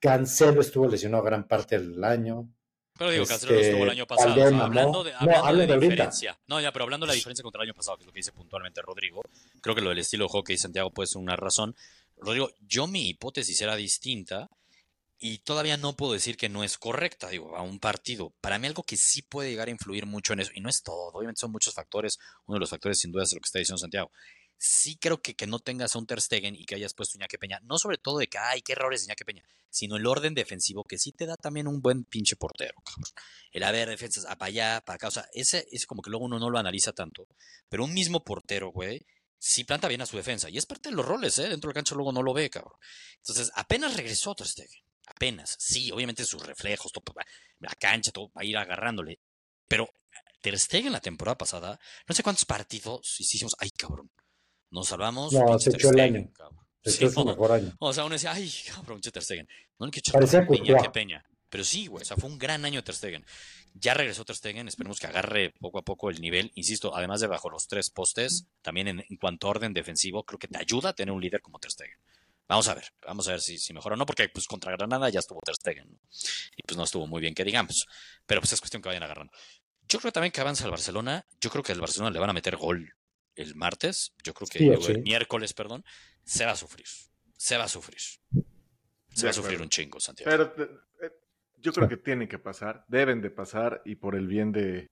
Cancelo 0.00 0.60
estuvo 0.60 0.88
lesionado 0.88 1.22
gran 1.22 1.46
parte 1.46 1.78
del 1.78 2.02
año. 2.04 2.48
Pero 2.98 3.10
digo, 3.10 3.22
Este, 3.22 3.34
Cancelo 3.34 3.54
no 3.54 3.60
estuvo 3.60 3.84
el 3.84 3.90
año 3.90 4.06
pasado. 4.06 4.32
O 4.32 4.34
sea, 4.34 4.64
hablando 4.64 5.04
de, 5.04 5.12
No, 5.12 5.18
hablando 5.18 5.66
de 5.66 5.72
ahorita. 5.72 5.78
diferencia. 5.80 6.38
No, 6.46 6.60
ya, 6.60 6.72
pero 6.72 6.84
hablando 6.84 7.06
de 7.06 7.12
la 7.12 7.14
diferencia 7.14 7.42
contra 7.42 7.62
el 7.62 7.68
año 7.68 7.74
pasado, 7.74 7.96
que 7.96 8.02
es 8.02 8.06
lo 8.06 8.12
que 8.12 8.18
dice 8.18 8.32
puntualmente 8.32 8.82
Rodrigo, 8.82 9.22
creo 9.60 9.74
que 9.74 9.80
lo 9.80 9.88
del 9.90 9.98
estilo 10.00 10.26
de 10.26 10.42
dice 10.52 10.62
Santiago 10.62 10.90
puede 10.90 11.06
ser 11.06 11.22
una 11.22 11.36
razón. 11.36 11.74
Rodrigo, 12.16 12.50
yo 12.60 12.86
mi 12.86 13.08
hipótesis 13.08 13.60
era 13.62 13.76
distinta 13.76 14.48
y 15.26 15.38
todavía 15.38 15.78
no 15.78 15.96
puedo 15.96 16.12
decir 16.12 16.36
que 16.36 16.50
no 16.50 16.64
es 16.64 16.76
correcta, 16.76 17.30
digo, 17.30 17.56
a 17.56 17.62
un 17.62 17.78
partido. 17.78 18.34
Para 18.42 18.58
mí 18.58 18.66
algo 18.66 18.82
que 18.82 18.98
sí 18.98 19.22
puede 19.22 19.48
llegar 19.48 19.68
a 19.68 19.70
influir 19.70 20.04
mucho 20.04 20.34
en 20.34 20.40
eso, 20.40 20.50
y 20.54 20.60
no 20.60 20.68
es 20.68 20.82
todo, 20.82 21.12
obviamente 21.14 21.40
son 21.40 21.50
muchos 21.50 21.72
factores, 21.72 22.18
uno 22.44 22.56
de 22.56 22.60
los 22.60 22.68
factores 22.68 22.98
sin 22.98 23.10
duda 23.10 23.22
es 23.22 23.32
lo 23.32 23.40
que 23.40 23.46
está 23.46 23.58
diciendo 23.58 23.78
Santiago. 23.78 24.12
Sí 24.58 24.98
creo 24.98 25.22
que 25.22 25.34
que 25.34 25.46
no 25.46 25.60
tengas 25.60 25.96
a 25.96 25.98
un 25.98 26.06
Ter 26.06 26.20
Stegen 26.20 26.54
y 26.54 26.66
que 26.66 26.74
hayas 26.74 26.92
puesto 26.92 27.16
Iñaki 27.16 27.38
Peña, 27.38 27.58
no 27.62 27.78
sobre 27.78 27.96
todo 27.96 28.18
de 28.18 28.26
que, 28.26 28.36
ay, 28.36 28.60
qué 28.60 28.72
errores 28.72 29.04
Iñaki 29.04 29.24
Peña, 29.24 29.42
sino 29.70 29.96
el 29.96 30.06
orden 30.06 30.34
defensivo 30.34 30.84
que 30.84 30.98
sí 30.98 31.10
te 31.10 31.24
da 31.24 31.36
también 31.36 31.68
un 31.68 31.80
buen 31.80 32.04
pinche 32.04 32.36
portero, 32.36 32.74
cabrón. 32.84 33.10
El 33.50 33.62
haber 33.62 33.88
defensas 33.88 34.26
para 34.26 34.44
allá, 34.44 34.82
para 34.84 34.96
acá, 34.96 35.08
o 35.08 35.10
sea, 35.10 35.26
ese 35.32 35.66
es 35.70 35.86
como 35.86 36.02
que 36.02 36.10
luego 36.10 36.26
uno 36.26 36.38
no 36.38 36.50
lo 36.50 36.58
analiza 36.58 36.92
tanto, 36.92 37.26
pero 37.70 37.84
un 37.84 37.94
mismo 37.94 38.22
portero, 38.22 38.72
güey, 38.72 39.06
sí 39.38 39.64
planta 39.64 39.88
bien 39.88 40.02
a 40.02 40.06
su 40.06 40.18
defensa, 40.18 40.50
y 40.50 40.58
es 40.58 40.66
parte 40.66 40.90
de 40.90 40.94
los 40.94 41.06
roles, 41.06 41.38
¿eh? 41.38 41.48
Dentro 41.48 41.68
del 41.68 41.74
cancha 41.74 41.94
luego 41.94 42.12
no 42.12 42.22
lo 42.22 42.34
ve, 42.34 42.50
cabrón. 42.50 42.78
Entonces, 43.16 43.50
apenas 43.54 43.96
regresó 43.96 44.34
Ter 44.34 44.46
Stegen, 44.46 44.84
apenas, 45.06 45.56
sí, 45.58 45.90
obviamente 45.90 46.24
sus 46.24 46.44
reflejos, 46.46 46.92
todo, 46.92 47.04
la 47.60 47.74
cancha, 47.78 48.10
todo 48.12 48.28
va 48.36 48.42
a 48.42 48.44
ir 48.44 48.56
agarrándole, 48.56 49.18
pero 49.68 49.88
Ter 50.40 50.58
Stegen 50.58 50.92
la 50.92 51.00
temporada 51.00 51.38
pasada, 51.38 51.78
no 52.06 52.14
sé 52.14 52.22
cuántos 52.22 52.44
partidos 52.44 53.18
hicimos, 53.20 53.54
ay, 53.58 53.70
cabrón, 53.70 54.10
nos 54.70 54.88
salvamos, 54.88 55.32
No, 55.32 55.58
se 55.58 55.70
echó 55.70 55.90
el 55.90 56.00
año. 56.00 56.30
cabrón. 56.34 56.60
Se 56.82 56.90
Sí, 56.90 57.04
echó 57.04 57.14
su 57.14 57.24
mejor 57.24 57.52
año. 57.52 57.72
o 57.78 57.92
sea, 57.94 58.04
uno 58.04 58.12
decía, 58.14 58.32
ay, 58.32 58.52
cabrón, 58.74 59.00
Ter 59.00 59.22
Stegen. 59.22 59.48
No, 59.78 59.90
que 59.90 60.02
Parecía 60.12 60.46
Peña, 60.46 60.76
que 60.82 60.90
Peña. 60.90 61.24
Pero 61.48 61.64
sí, 61.64 61.86
güey, 61.86 62.02
o 62.02 62.04
sea, 62.04 62.16
fue 62.16 62.28
un 62.28 62.38
gran 62.38 62.64
año 62.64 62.84
Ter 62.84 62.94
Stegen. 62.94 63.24
Ya 63.72 63.94
regresó 63.94 64.24
Ter 64.24 64.36
Stegen, 64.36 64.68
esperemos 64.68 64.98
que 65.00 65.06
agarre 65.06 65.54
poco 65.60 65.78
a 65.78 65.82
poco 65.82 66.10
el 66.10 66.20
nivel. 66.20 66.50
Insisto, 66.56 66.94
además 66.94 67.20
de 67.20 67.26
bajo 67.28 67.48
los 67.48 67.66
tres 67.68 67.88
postes, 67.90 68.48
también 68.60 68.88
en, 68.88 69.00
en 69.08 69.16
cuanto 69.16 69.46
a 69.46 69.50
orden 69.50 69.72
defensivo, 69.72 70.24
creo 70.24 70.38
que 70.38 70.48
te 70.48 70.58
ayuda 70.58 70.90
a 70.90 70.92
tener 70.94 71.12
un 71.14 71.22
líder 71.22 71.40
como 71.40 71.58
Ter 71.58 71.70
Stegen. 71.70 71.96
Vamos 72.46 72.68
a 72.68 72.74
ver, 72.74 72.84
vamos 73.06 73.26
a 73.28 73.32
ver 73.32 73.40
si, 73.40 73.58
si 73.58 73.72
mejora 73.72 73.94
o 73.94 73.96
no, 73.96 74.04
porque 74.04 74.28
pues 74.28 74.46
contra 74.46 74.72
Granada 74.72 75.08
ya 75.08 75.20
estuvo 75.20 75.40
Ter 75.44 75.54
Stegen, 75.54 75.90
¿no? 75.90 75.98
Y 76.56 76.62
pues 76.62 76.76
no 76.76 76.84
estuvo 76.84 77.06
muy 77.06 77.20
bien, 77.20 77.34
que 77.34 77.42
digamos. 77.44 77.86
Pero 78.26 78.40
pues 78.40 78.52
es 78.52 78.60
cuestión 78.60 78.82
que 78.82 78.88
vayan 78.88 79.02
agarrando. 79.02 79.32
Yo 79.88 79.98
creo 79.98 80.12
también 80.12 80.32
que 80.32 80.40
avanza 80.40 80.64
el 80.64 80.70
Barcelona. 80.70 81.26
Yo 81.40 81.50
creo 81.50 81.62
que 81.62 81.72
al 81.72 81.80
Barcelona 81.80 82.10
le 82.10 82.18
van 82.18 82.30
a 82.30 82.34
meter 82.34 82.56
gol 82.56 82.92
el 83.34 83.54
martes. 83.54 84.12
Yo 84.22 84.34
creo 84.34 84.48
que 84.48 84.58
Sí, 84.58 84.68
digo, 84.68 84.82
sí. 84.82 84.92
el 84.92 85.02
miércoles, 85.02 85.54
perdón. 85.54 85.84
Se 86.24 86.44
va 86.44 86.52
a 86.52 86.56
sufrir. 86.56 86.86
Se 87.36 87.56
va 87.56 87.64
a 87.64 87.68
sufrir. 87.68 87.98
Se 87.98 88.20
De 89.16 89.24
va 89.24 89.30
a 89.30 89.32
sufrir 89.32 89.60
un 89.60 89.68
chingo, 89.68 90.00
Santiago. 90.00 90.30
Pero 90.30 90.64
eh, 90.64 90.70
eh, 91.02 91.10
yo 91.58 91.72
creo 91.72 91.88
que 91.88 91.96
tienen 91.96 92.28
que 92.28 92.38
pasar, 92.38 92.84
deben 92.88 93.20
de 93.22 93.30
pasar 93.30 93.82
y 93.84 93.96
por 93.96 94.16
el 94.16 94.26
bien 94.26 94.52
de, 94.52 94.90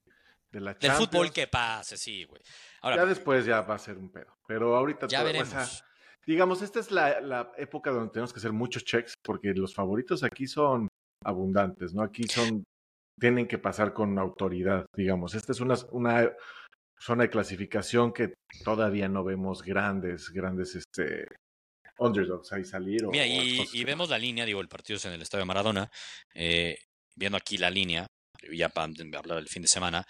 de 0.51 0.61
la 0.61 0.75
Del 0.75 0.93
fútbol 0.93 1.33
que 1.33 1.47
pase, 1.49 1.97
sí, 1.97 2.25
güey. 2.25 2.43
Ahora, 2.83 2.97
ya 2.97 3.07
después 3.07 3.45
ya 3.45 3.63
va 3.63 3.75
a 3.75 3.79
ser 3.79 3.97
un 3.99 4.11
pedo. 4.11 4.39
Pero 4.47 4.77
ahorita 4.77 5.07
ya 5.09 5.23
veremos. 5.23 5.85
Digamos, 6.27 6.63
esta 6.63 6.81
es 6.81 6.91
la, 6.91 7.21
la 7.21 7.53
época 7.57 7.91
donde 7.91 8.11
tenemos 8.11 8.33
que 8.33 8.39
hacer 8.39 8.53
muchos 8.53 8.85
checks 8.85 9.15
porque 9.23 9.53
los 9.55 9.75
favoritos 9.75 10.23
aquí 10.23 10.47
son 10.47 10.89
abundantes, 11.25 11.95
¿no? 11.95 12.03
Aquí 12.03 12.25
son, 12.25 12.65
tienen 13.19 13.47
que 13.47 13.59
pasar 13.59 13.93
con 13.93 14.19
autoridad, 14.19 14.87
digamos. 14.97 15.35
Esta 15.35 15.53
es 15.53 15.61
una, 15.61 15.75
una 15.91 16.33
zona 16.99 17.25
de 17.25 17.31
clasificación 17.31 18.13
que 18.13 18.35
todavía 18.65 19.09
no 19.09 19.25
vemos 19.25 19.63
grandes, 19.63 20.31
grandes, 20.31 20.75
este, 20.75 21.27
underdogs 21.99 22.53
ahí 22.53 22.65
salir. 22.65 23.05
O, 23.05 23.11
Mira, 23.11 23.27
y, 23.27 23.85
vemos 23.85 24.09
la 24.09 24.19
línea, 24.19 24.45
digo, 24.45 24.61
el 24.61 24.69
partido 24.69 24.97
es 24.97 25.05
en 25.05 25.13
el 25.13 25.23
Estadio 25.23 25.47
Maradona, 25.47 25.91
eh, 26.35 26.79
viendo 27.17 27.37
aquí 27.37 27.59
la 27.59 27.71
línea, 27.71 28.07
ya 28.53 28.69
para 28.69 28.87
hablar 28.87 29.37
del 29.39 29.49
fin 29.49 29.63
de 29.63 29.69
semana, 29.69 30.05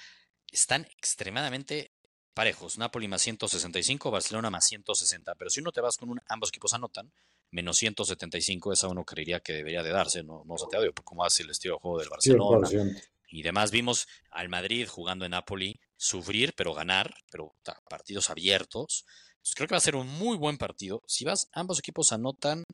están 0.51 0.85
extremadamente 0.97 1.92
parejos. 2.35 2.79
Napoli 2.79 3.09
más 3.09 3.23
165, 3.23 4.11
Barcelona 4.11 4.51
más 4.51 4.67
160. 4.67 5.35
Pero 5.35 5.51
si 5.51 5.61
uno 5.61 5.73
te 5.73 5.81
vas 5.81 5.97
con 5.97 6.11
un, 6.11 6.21
ambos 6.29 6.51
equipos 6.51 6.73
anotan, 6.75 7.13
menos 7.51 7.77
175, 7.79 8.73
esa 8.73 8.89
uno 8.89 9.05
creería 9.05 9.41
que 9.41 9.53
debería 9.53 9.83
de 9.83 9.91
darse, 9.91 10.23
no, 10.23 10.43
no 10.47 10.59
Santiago, 10.59 10.83
digo, 10.83 10.95
por 10.95 11.05
cómo 11.05 11.25
hace 11.25 11.43
el 11.43 11.51
estilo 11.51 11.75
de 11.75 11.81
juego 11.81 11.99
del 11.99 12.09
Barcelona. 12.09 12.69
100%. 12.69 13.03
y 13.29 13.43
demás. 13.43 13.71
Vimos 13.71 14.09
al 14.31 14.49
Madrid 14.49 14.89
jugando 14.89 15.25
en 15.25 15.33
Napoli 15.33 15.79
sufrir, 15.97 16.55
pero 16.57 16.75
ganar, 16.75 17.15
pero 17.31 17.55
ta, 17.63 17.81
partidos 17.89 18.31
abiertos. 18.31 19.05
Entonces, 19.33 19.55
creo 19.55 19.69
que 19.69 19.75
va 19.75 19.79
a 19.79 19.81
ser 19.81 19.97
un 19.97 20.09
muy 20.09 20.37
buen 20.37 20.57
partido. 20.57 21.03
Si 21.07 21.25
vas, 21.25 21.49
ambos 21.53 21.79
equipos 21.79 22.13
anotan 22.13 22.65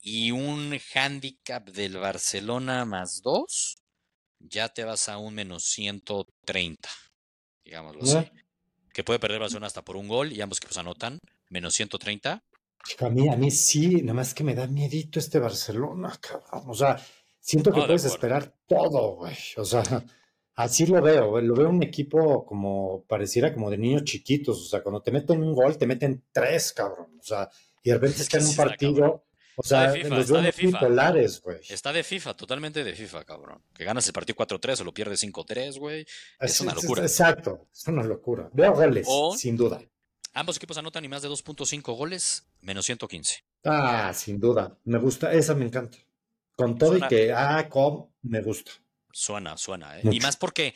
y 0.00 0.30
un 0.30 0.78
handicap 0.94 1.68
del 1.70 1.96
Barcelona 1.96 2.84
más 2.84 3.22
dos, 3.22 3.76
ya 4.38 4.68
te 4.68 4.84
vas 4.84 5.08
a 5.08 5.18
un 5.18 5.34
menos 5.34 5.64
130, 5.64 6.88
digámoslo 7.64 8.02
así. 8.02 8.30
Que 8.94 9.04
puede 9.04 9.18
perder 9.18 9.40
Barcelona 9.40 9.66
hasta 9.66 9.82
por 9.82 9.96
un 9.96 10.08
gol 10.08 10.32
y 10.32 10.40
ambos 10.40 10.58
equipos 10.58 10.78
anotan 10.78 11.18
menos 11.50 11.74
130. 11.74 12.42
A 13.00 13.08
mí, 13.10 13.28
a 13.28 13.36
mí 13.36 13.50
sí, 13.50 14.02
nada 14.02 14.14
más 14.14 14.34
que 14.34 14.44
me 14.44 14.54
da 14.54 14.66
miedito 14.66 15.18
este 15.18 15.38
Barcelona, 15.38 16.16
cabrón. 16.20 16.62
O 16.68 16.74
sea, 16.74 16.96
siento 17.40 17.72
que 17.72 17.80
No, 17.80 17.86
puedes 17.86 18.04
esperar 18.04 18.54
todo, 18.68 19.16
güey. 19.16 19.36
O 19.56 19.64
sea, 19.64 19.82
así 20.54 20.86
lo 20.86 21.02
veo, 21.02 21.30
güey. 21.30 21.44
Lo 21.44 21.54
veo 21.54 21.70
un 21.70 21.82
equipo 21.82 22.46
como, 22.46 23.04
pareciera 23.08 23.52
como 23.52 23.68
de 23.68 23.78
niños 23.78 24.04
chiquitos. 24.04 24.60
O 24.60 24.68
sea, 24.68 24.82
cuando 24.82 25.02
te 25.02 25.10
meten 25.10 25.42
un 25.42 25.54
gol, 25.54 25.76
te 25.76 25.86
meten 25.86 26.24
tres, 26.30 26.72
cabrón. 26.72 27.18
O 27.18 27.22
sea, 27.22 27.50
y 27.82 27.90
de 27.90 27.94
repente 27.96 28.22
está 28.22 28.38
en 28.38 28.46
un 28.46 28.56
partido. 28.56 29.24
O 29.56 29.62
Está 29.62 29.82
sea, 29.82 29.92
de 29.92 29.98
FIFA, 30.02 30.08
los 30.08 30.18
está 30.26 30.40
de 30.40 30.52
FIFA. 30.52 30.88
Está 31.68 31.92
de 31.92 32.02
FIFA, 32.04 32.34
totalmente 32.34 32.82
de 32.84 32.94
FIFA, 32.94 33.24
cabrón. 33.24 33.62
Que 33.74 33.84
ganas 33.84 34.06
el 34.06 34.12
partido 34.12 34.36
4-3 34.36 34.80
o 34.80 34.84
lo 34.84 34.92
pierdes 34.92 35.22
5-3, 35.22 35.78
güey. 35.78 36.06
Es, 36.40 36.60
una 36.60 36.74
locura. 36.74 37.02
exacto, 37.02 37.68
es 37.72 37.86
una 37.86 38.02
locura. 38.02 38.48
Veo 38.52 38.72
goles, 38.74 39.06
O- 39.08 39.36
sin 39.36 39.56
duda. 39.56 39.80
Ambos 40.32 40.56
equipos 40.56 40.76
anotan 40.78 41.04
y 41.04 41.08
más 41.08 41.22
de 41.22 41.28
2.5 41.28 41.96
goles, 41.96 42.44
menos 42.60 42.84
115. 42.86 43.44
Ah, 43.64 44.12
sin 44.14 44.40
duda. 44.40 44.76
Me 44.84 44.98
gusta, 44.98 45.32
esa 45.32 45.54
me 45.54 45.64
encanta. 45.64 45.98
Con 46.56 46.76
todo 46.76 46.90
Suena- 46.90 47.06
y 47.06 47.08
que, 47.08 47.32
ah, 47.32 47.68
com, 47.68 48.10
me 48.22 48.40
gusta. 48.42 48.72
Suena, 49.12 49.56
suena, 49.56 49.96
¿eh? 49.98 50.02
Y 50.10 50.18
más 50.18 50.36
porque 50.36 50.74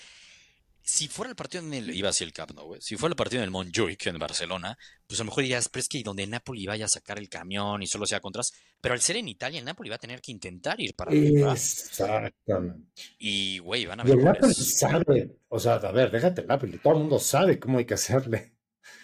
si 0.88 1.06
fuera 1.06 1.28
el 1.28 1.36
partido 1.36 1.62
en 1.64 1.74
el, 1.74 1.94
iba 1.94 2.08
hacia 2.08 2.24
el 2.24 2.32
Camp 2.32 2.52
Nou, 2.52 2.66
güey, 2.66 2.80
si 2.80 2.96
fuera 2.96 3.12
el 3.12 3.16
partido 3.16 3.40
en 3.42 3.44
el 3.44 3.50
Montjuic 3.50 4.06
en 4.06 4.18
Barcelona, 4.18 4.78
pues 5.06 5.20
a 5.20 5.22
lo 5.22 5.26
mejor 5.26 5.42
dirías, 5.42 5.68
pero 5.68 5.80
es 5.82 5.88
que 5.88 6.02
donde 6.02 6.26
Napoli 6.26 6.66
vaya 6.66 6.86
a 6.86 6.88
sacar 6.88 7.18
el 7.18 7.28
camión 7.28 7.82
y 7.82 7.86
solo 7.86 8.06
sea 8.06 8.20
contras, 8.20 8.52
pero 8.80 8.94
al 8.94 9.00
ser 9.00 9.16
en 9.16 9.28
Italia, 9.28 9.58
el 9.58 9.66
Napoli 9.66 9.90
va 9.90 9.96
a 9.96 9.98
tener 9.98 10.20
que 10.22 10.32
intentar 10.32 10.80
ir 10.80 10.94
para 10.94 11.10
arriba. 11.10 11.52
Exactamente. 11.52 12.88
Y, 13.18 13.58
güey, 13.58 13.84
van 13.86 14.00
a 14.00 14.06
Y 14.06 14.10
el 14.12 14.16
ver 14.16 14.24
Napoli 14.26 14.54
sabe, 14.54 15.36
o 15.48 15.58
sea, 15.58 15.74
a 15.74 15.92
ver, 15.92 16.10
déjate 16.10 16.40
el 16.40 16.46
Napoli, 16.46 16.78
todo 16.78 16.94
el 16.94 16.98
mundo 17.00 17.18
sabe 17.18 17.58
cómo 17.58 17.78
hay 17.78 17.84
que 17.84 17.94
hacerle. 17.94 18.54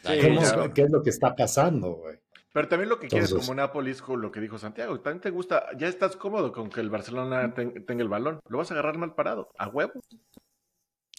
Ahí, 0.05 0.21
Sí, 0.21 0.27
¿Cómo- 0.29 0.41
claro. 0.41 0.73
¿Qué 0.73 0.83
es 0.83 0.91
lo 0.91 1.03
que 1.03 1.11
está 1.11 1.37
pasando, 1.37 1.93
güey? 1.97 2.19
Pero 2.53 2.69
también 2.69 2.89
lo 2.89 3.01
que 3.01 3.09
quieres 3.09 3.35
como 3.35 3.53
Nápoles, 3.55 4.01
con 4.01 4.23
lo 4.23 4.31
que 4.31 4.41
dijo 4.41 4.59
Santiago, 4.59 5.01
también 5.01 5.21
te 5.21 5.31
gusta, 5.31 5.67
ya 5.77 5.89
estás 5.89 6.17
cómodo 6.17 6.53
con 6.53 6.71
que 6.71 6.81
el 6.81 6.89
Barcelona 6.89 7.53
ten- 7.53 7.85
tenga 7.85 8.03
el 8.03 8.09
balón, 8.09 8.39
lo 8.49 8.59
vas 8.59 8.71
a 8.71 8.75
agarrar 8.75 8.97
mal 8.97 9.15
parado, 9.15 9.51
a 9.59 9.69
huevo. 9.69 10.01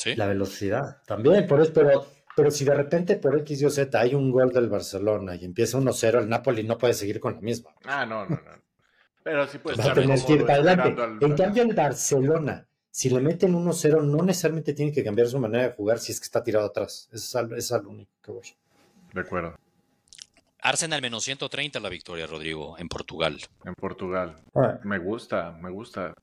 Sí. 0.05 0.15
La 0.15 0.27
velocidad. 0.27 1.01
También, 1.07 1.47
por 1.47 1.59
eso, 1.61 1.73
pero, 1.73 2.05
pero 2.35 2.51
si 2.51 2.63
de 2.63 2.75
repente 2.75 3.15
por 3.15 3.35
X 3.39 3.59
y 3.61 3.65
o 3.65 3.69
Z 3.71 3.99
hay 3.99 4.13
un 4.13 4.29
gol 4.31 4.51
del 4.53 4.69
Barcelona 4.69 5.35
y 5.35 5.43
empieza 5.45 5.79
1-0, 5.79 6.19
el 6.19 6.29
Napoli 6.29 6.63
no 6.63 6.77
puede 6.77 6.93
seguir 6.93 7.19
con 7.19 7.33
la 7.33 7.41
misma. 7.41 7.71
Ah, 7.85 8.05
no, 8.05 8.23
no, 8.25 8.35
no. 8.35 8.41
Pero 9.23 9.47
sí 9.47 9.57
puedes 9.57 9.79
Va 9.79 9.91
a 9.91 9.93
tener 9.95 10.19
que 10.23 10.33
ir 10.33 10.41
para 10.45 10.53
adelante. 10.55 11.01
al- 11.01 11.17
En 11.21 11.35
cambio, 11.35 11.63
el 11.63 11.73
Barcelona, 11.73 12.67
si 12.91 13.09
le 13.09 13.19
meten 13.19 13.55
1-0, 13.55 14.03
no 14.03 14.23
necesariamente 14.23 14.73
tiene 14.73 14.91
que 14.91 15.03
cambiar 15.03 15.27
su 15.27 15.39
manera 15.39 15.63
de 15.69 15.73
jugar 15.73 15.97
si 15.97 16.11
es 16.11 16.19
que 16.19 16.25
está 16.25 16.43
tirado 16.43 16.67
atrás. 16.67 17.09
Eso 17.11 17.39
es 17.55 17.71
es 17.71 17.83
lo 17.83 17.89
único 17.89 18.11
que 18.23 18.31
voy. 18.31 18.47
De 19.11 19.21
acuerdo, 19.21 19.55
Arsenal 20.61 21.01
menos 21.01 21.23
130 21.23 21.79
la 21.79 21.89
victoria, 21.89 22.27
Rodrigo, 22.27 22.77
en 22.77 22.87
Portugal. 22.89 23.39
en 23.63 23.73
Portugal. 23.73 24.35
Ah, 24.53 24.79
Me 24.83 24.99
gusta, 24.99 25.51
me 25.59 25.71
gusta. 25.71 26.13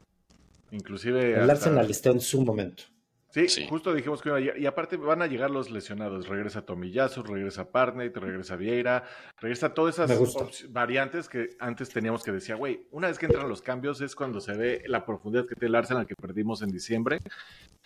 Inclusive... 0.70 1.32
el 1.34 1.40
hasta- 1.50 1.52
Arsenal 1.52 1.90
está 1.90 2.10
en 2.10 2.20
su 2.20 2.42
momento. 2.42 2.84
Sí, 3.32 3.48
Sí. 3.48 3.66
justo 3.66 3.94
dijimos 3.94 4.20
que 4.20 4.28
iba 4.28 4.36
a 4.36 4.40
llegar- 4.40 4.58
y 4.58 4.66
aparte 4.66 4.98
van 4.98 5.22
a 5.22 5.26
llegar 5.26 5.50
los 5.50 5.70
lesionados. 5.70 6.28
Regresa 6.28 6.66
Tomiyasu, 6.66 7.22
regresa 7.22 7.70
Partney, 7.70 8.10
regresa 8.10 8.56
Vieira, 8.56 9.04
regresa 9.40 9.72
todas 9.72 9.98
esas 9.98 10.66
variantes 10.70 11.30
que 11.30 11.48
antes 11.58 11.88
teníamos 11.88 12.22
que 12.22 12.30
decía, 12.30 12.56
güey, 12.56 12.86
una 12.90 13.08
vez 13.08 13.18
que 13.18 13.24
entran 13.26 13.48
los 13.48 13.62
cambios 13.62 14.02
es 14.02 14.14
cuando 14.14 14.38
se 14.40 14.52
ve 14.54 14.82
la 14.86 15.06
profundidad 15.06 15.46
que 15.46 15.54
tiene 15.54 15.68
el 15.68 15.74
Arsenal 15.76 16.06
que 16.06 16.14
perdimos 16.14 16.60
en 16.60 16.70
diciembre 16.70 17.20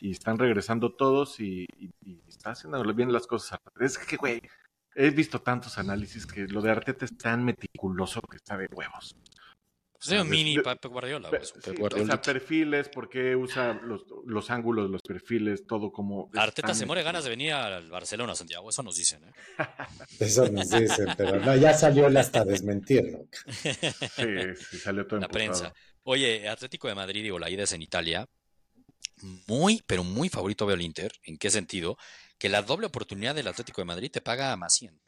y 0.01 0.11
están 0.11 0.37
regresando 0.37 0.93
todos 0.95 1.39
y, 1.39 1.67
y- 1.79 1.91
y 2.05 2.21
está 2.27 2.51
haciendo 2.51 2.83
bien 2.93 3.13
las 3.13 3.29
cosas. 3.29 3.61
Es 3.81 3.99
que, 3.99 4.17
güey, 4.17 4.43
he 4.97 5.11
visto 5.11 5.41
tantos 5.41 5.79
análisis 5.79 6.27
que 6.27 6.49
lo 6.49 6.61
de 6.61 6.71
Arteta 6.73 7.05
es 7.05 7.17
tan 7.17 7.45
meticuloso 7.45 8.21
que 8.23 8.37
está 8.37 8.57
de 8.57 8.67
huevos. 8.73 9.15
Pues 9.99 10.09
es 10.09 10.21
un 10.21 10.27
Ah, 10.27 10.31
mini 10.31 10.59
Pep 10.59 10.85
Guardiola, 10.87 11.31
Pe- 11.31 11.37
güey, 11.39 11.43
es 11.49 11.55
un 11.55 11.63
sí, 11.63 11.71
Pep 11.71 11.77
o 11.79 11.81
Guardiola. 11.81 12.07
sea, 12.15 12.23
perfiles, 12.23 12.89
por 12.89 13.09
qué 13.09 13.35
usa 13.35 13.73
los, 13.83 14.05
los 14.27 14.51
ángulos, 14.51 14.91
los 14.91 15.03
perfiles, 15.03 15.67
todo 15.67 15.91
como... 15.91 16.31
Arteta 16.35 16.75
se 16.75 16.85
muere 16.87 17.03
ganas 17.03 17.25
de 17.25 17.31
venir 17.31 17.53
al 17.53 17.89
Barcelona, 17.91 18.35
Santiago, 18.35 18.69
eso 18.71 18.83
nos 18.83 18.97
dicen, 18.97 19.25
¿eh? 19.25 19.33
Eso 20.21 20.49
nos 20.51 20.69
dicen, 20.71 21.07
pero 21.17 21.41
no, 21.41 21.57
ya 21.57 21.73
salió 21.75 22.07
él 22.09 22.17
hasta 22.17 22.45
desmentirlo. 22.45 23.27
Sí, 23.63 24.25
sí, 24.71 24.79
salió 24.79 25.07
todo 25.07 25.21
la 25.21 25.27
emputado. 25.27 25.29
prensa. 25.33 25.75
Oye, 26.05 26.49
Atlético 26.49 26.89
de 26.89 26.95
Madrid, 26.95 27.23
digo, 27.23 27.39
la 27.39 27.51
ida 27.51 27.65
es 27.65 27.73
en 27.73 27.83
Italia. 27.83 28.27
Muy, 29.47 29.83
pero 29.87 30.05
muy 30.05 30.29
favorito 30.29 30.67
veo 30.67 30.75
el 30.77 30.83
Inter. 30.83 31.13
¿En 31.25 31.39
qué 31.39 31.51
sentido? 31.51 31.97
Que 32.39 32.49
la 32.51 32.63
doble 32.63 32.87
oportunidad 32.87 33.35
del 33.35 33.49
Atlético 33.49 33.81
de 33.81 33.87
Madrid 33.87 34.11
te 34.11 34.21
paga 34.21 34.55
más 34.57 34.75
100. 34.75 35.01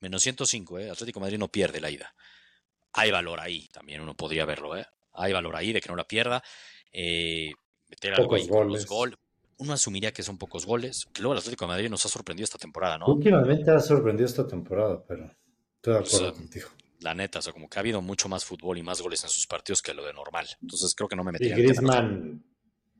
Menos 0.00 0.22
105, 0.22 0.78
¿eh? 0.78 0.90
Atlético 0.90 1.20
de 1.20 1.24
Madrid 1.24 1.38
no 1.38 1.48
pierde 1.48 1.80
la 1.80 1.90
ida. 1.90 2.14
Hay 2.92 3.10
valor 3.10 3.40
ahí, 3.40 3.68
también 3.68 4.00
uno 4.00 4.14
podría 4.16 4.44
verlo, 4.44 4.76
¿eh? 4.76 4.84
Hay 5.12 5.32
valor 5.32 5.56
ahí 5.56 5.72
de 5.72 5.80
que 5.80 5.88
no 5.88 5.96
la 5.96 6.04
pierda. 6.04 6.42
Eh, 6.92 7.52
meter 7.88 8.14
algo 8.14 8.34
ahí 8.34 8.48
con 8.48 8.68
los 8.68 8.86
goles. 8.86 8.86
gol. 8.86 9.18
Uno 9.58 9.72
asumiría 9.74 10.12
que 10.12 10.22
son 10.22 10.38
pocos 10.38 10.64
goles. 10.64 11.06
Que 11.12 11.20
luego 11.22 11.34
el 11.34 11.38
Atlético 11.40 11.64
de 11.66 11.68
Madrid 11.68 11.90
nos 11.90 12.04
ha 12.06 12.08
sorprendido 12.08 12.44
esta 12.44 12.58
temporada, 12.58 12.98
¿no? 12.98 13.06
Últimamente 13.06 13.70
ha 13.70 13.80
sorprendido 13.80 14.26
esta 14.26 14.46
temporada, 14.46 15.04
pero 15.06 15.30
estoy 15.76 15.92
de 15.94 15.98
acuerdo 16.00 16.34
contigo. 16.34 16.68
La 17.00 17.14
neta, 17.14 17.38
o 17.38 17.42
sea, 17.42 17.52
como 17.52 17.68
que 17.68 17.78
ha 17.78 17.80
habido 17.80 18.02
mucho 18.02 18.28
más 18.28 18.44
fútbol 18.44 18.78
y 18.78 18.82
más 18.82 19.00
goles 19.00 19.22
en 19.24 19.30
sus 19.30 19.46
partidos 19.46 19.82
que 19.82 19.94
lo 19.94 20.04
de 20.04 20.12
normal. 20.12 20.46
Entonces 20.62 20.94
creo 20.94 21.08
que 21.08 21.16
no 21.16 21.24
me 21.24 21.32
Y 21.32 21.34
en 21.34 21.38
temas. 21.38 21.56
Griezmann 21.56 22.44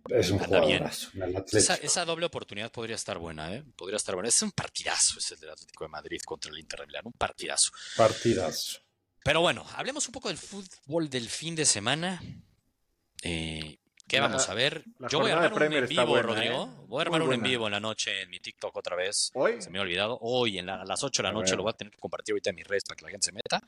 es 0.09 0.31
un 0.31 0.41
Anda 0.43 0.61
bien. 0.61 0.79
jugadorazo 0.79 1.11
en 1.15 1.23
el 1.23 1.45
Esa, 1.53 1.75
esa 1.77 2.05
doble 2.07 2.27
oportunidad 2.27 2.73
podría 2.73 2.97
estar 2.97 3.19
buena, 3.19 3.55
¿eh? 3.55 3.65
Podría 3.77 3.97
estar 3.97 4.15
buena. 4.15 4.29
Es 4.29 4.41
un 4.43 4.53
partidazo 4.53 5.19
ese 5.19 5.37
del 5.37 5.51
Atlético 5.51 5.85
de 5.85 5.89
Madrid 5.91 6.19
contra 6.25 6.51
el 6.51 6.59
Inter 6.59 6.81
de 6.81 6.87
Milán, 6.87 7.07
un 7.07 7.13
partidazo. 7.13 7.71
Partidazo. 7.97 8.81
Pero 9.25 9.41
bueno, 9.41 9.65
hablemos 9.77 10.07
un 10.07 10.13
poco 10.13 10.29
del 10.29 10.39
fútbol 10.39 11.09
del 11.11 11.29
fin 11.29 11.55
de 11.55 11.65
semana. 11.65 12.23
Eh, 13.23 13.79
¿Qué 14.09 14.17
La- 14.19 14.27
vamos 14.27 14.49
a 14.49 14.55
ver? 14.55 14.83
Yo 15.09 15.21
voy 15.21 15.31
a 15.31 15.35
armar 15.41 15.53
un 15.69 15.73
en 15.75 15.87
vivo, 15.89 16.07
buena, 16.07 16.23
Rodrigo. 16.27 16.65
¿eh? 16.65 16.85
Voy 16.89 16.99
a 16.99 17.03
armar 17.03 17.23
un 17.23 17.33
en 17.33 17.43
vivo 17.43 17.67
en 17.67 17.73
la 17.73 17.81
noche 17.81 18.23
en 18.23 18.31
mi 18.31 18.41
TikTok 18.41 18.75
otra 18.77 18.97
vez. 18.97 19.31
¿Hoy? 19.35 19.61
Se 19.63 19.71
me 19.71 19.79
ha 19.79 19.83
olvidado. 19.83 20.19
Hoy 20.23 20.59
en 20.59 20.67
la- 20.67 20.81
a 20.83 20.85
las 20.85 21.05
8 21.05 21.23
de 21.23 21.29
la 21.29 21.33
noche 21.33 21.55
lo 21.55 21.63
voy 21.63 21.71
a 21.71 21.77
tener 21.77 21.93
que 21.93 21.99
compartir 21.99 22.33
ahorita 22.33 22.51
en 22.51 22.57
mis 22.57 22.67
redes 22.67 22.85
para 22.85 22.97
que 22.97 23.05
la 23.05 23.11
gente 23.11 23.27
se 23.27 23.33
meta. 23.33 23.63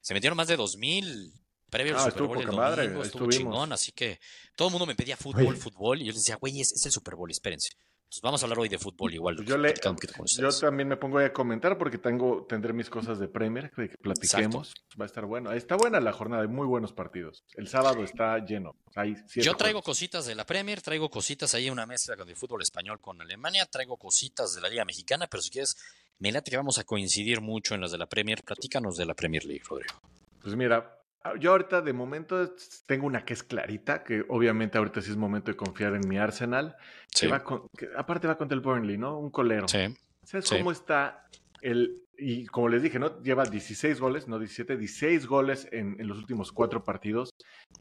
Se 0.00 0.12
metieron 0.14 0.36
más 0.36 0.48
de 0.48 0.56
2000 0.56 1.32
previo 1.70 1.94
al 1.94 2.00
Ah, 2.00 2.04
Super 2.10 2.22
estuvo 2.22 2.34
Bowl 2.34 2.56
madre, 2.56 2.84
estuvo 2.86 3.02
estuvimos. 3.02 3.34
chingón, 3.36 3.72
así 3.72 3.92
que 3.92 4.20
todo 4.56 4.68
el 4.68 4.72
mundo 4.72 4.86
me 4.86 4.94
pedía 4.94 5.16
fútbol, 5.16 5.48
Oye. 5.48 5.56
fútbol, 5.60 6.00
y 6.02 6.06
yo 6.06 6.12
les 6.12 6.22
decía, 6.22 6.36
güey, 6.36 6.60
es, 6.60 6.72
es 6.72 6.84
el 6.86 6.92
Super 6.92 7.14
Bowl, 7.14 7.30
espérense. 7.30 7.70
Entonces 8.08 8.22
vamos 8.22 8.42
a 8.42 8.46
hablar 8.46 8.60
hoy 8.60 8.70
de 8.70 8.78
fútbol 8.78 9.12
igual. 9.12 9.36
Pues 9.36 9.46
Yo, 9.46 9.58
le, 9.58 9.74
también 9.74 10.88
me 10.88 10.96
pongo 10.96 11.18
a 11.18 11.30
comentar 11.30 11.76
porque 11.76 11.98
tengo, 11.98 12.46
tendré 12.48 12.72
mis 12.72 12.88
cosas 12.88 13.18
de 13.18 13.28
Premier, 13.28 13.70
de 13.76 13.90
que 13.90 13.98
platiquemos. 13.98 14.72
Va 14.98 15.04
a 15.04 15.06
estar 15.06 15.26
bueno. 15.26 15.52
Está 15.52 15.76
buena 15.76 16.00
la 16.00 16.14
jornada, 16.14 16.40
hay 16.40 16.48
muy 16.48 16.66
buenos 16.66 16.94
partidos. 16.94 17.44
El 17.54 17.68
sábado 17.68 18.02
está 18.02 18.38
lleno. 18.38 18.76
Hay 18.94 19.14
Yo 19.36 19.54
traigo 19.58 19.80
juegos. 19.80 19.84
cositas 19.84 20.24
de 20.24 20.34
la 20.34 20.46
Premier, 20.46 20.80
traigo 20.80 21.10
cositas 21.10 21.52
ahí, 21.52 21.68
una 21.68 21.84
mezcla 21.84 22.16
con 22.16 22.26
el 22.26 22.34
fútbol 22.34 22.62
español 22.62 22.98
con 22.98 23.20
Alemania, 23.20 23.66
traigo 23.66 23.98
cositas 23.98 24.54
de 24.54 24.62
la 24.62 24.70
Liga 24.70 24.86
Mexicana, 24.86 25.26
pero 25.26 25.42
si 25.42 25.50
quieres, 25.50 25.76
me 26.18 26.32
late 26.32 26.50
que 26.50 26.56
vamos 26.56 26.78
a 26.78 26.84
coincidir 26.84 27.42
mucho 27.42 27.74
en 27.74 27.82
las 27.82 27.92
de 27.92 27.98
la 27.98 28.06
Premier. 28.06 28.42
Platícanos 28.42 28.96
de 28.96 29.04
la 29.04 29.12
Premier 29.12 29.44
League, 29.44 29.64
Rodrigo. 29.68 30.00
Pues 30.40 30.56
mira, 30.56 30.97
yo 31.36 31.52
ahorita 31.52 31.82
de 31.82 31.92
momento 31.92 32.54
tengo 32.86 33.06
una 33.06 33.24
que 33.24 33.32
es 33.34 33.42
clarita, 33.42 34.02
que 34.04 34.24
obviamente 34.28 34.78
ahorita 34.78 35.00
sí 35.02 35.10
es 35.10 35.16
momento 35.16 35.50
de 35.50 35.56
confiar 35.56 35.94
en 35.94 36.08
mi 36.08 36.18
Arsenal. 36.18 36.76
Sí, 37.14 37.26
Que 37.26 37.32
va 37.32 37.42
con- 37.44 37.68
que 37.76 37.88
aparte 37.96 38.26
va 38.28 38.36
contra 38.38 38.54
el 38.54 38.60
Burnley, 38.62 38.96
¿no? 38.98 39.18
Un 39.18 39.30
colero. 39.30 39.68
sí. 39.68 39.94
¿Sabes 40.24 40.46
Sí. 40.48 40.58
cómo 40.58 40.72
está 40.72 41.26
el... 41.62 42.02
Y 42.18 42.46
como 42.46 42.68
les 42.68 42.82
dije, 42.82 42.98
¿no? 42.98 43.22
Lleva 43.22 43.44
16 43.44 43.98
goles, 44.00 44.28
no 44.28 44.38
17, 44.38 44.76
16 44.76 45.26
goles 45.26 45.66
en, 45.72 45.96
en 46.00 46.06
los 46.08 46.18
últimos 46.18 46.52
cuatro 46.52 46.84
partidos 46.84 47.30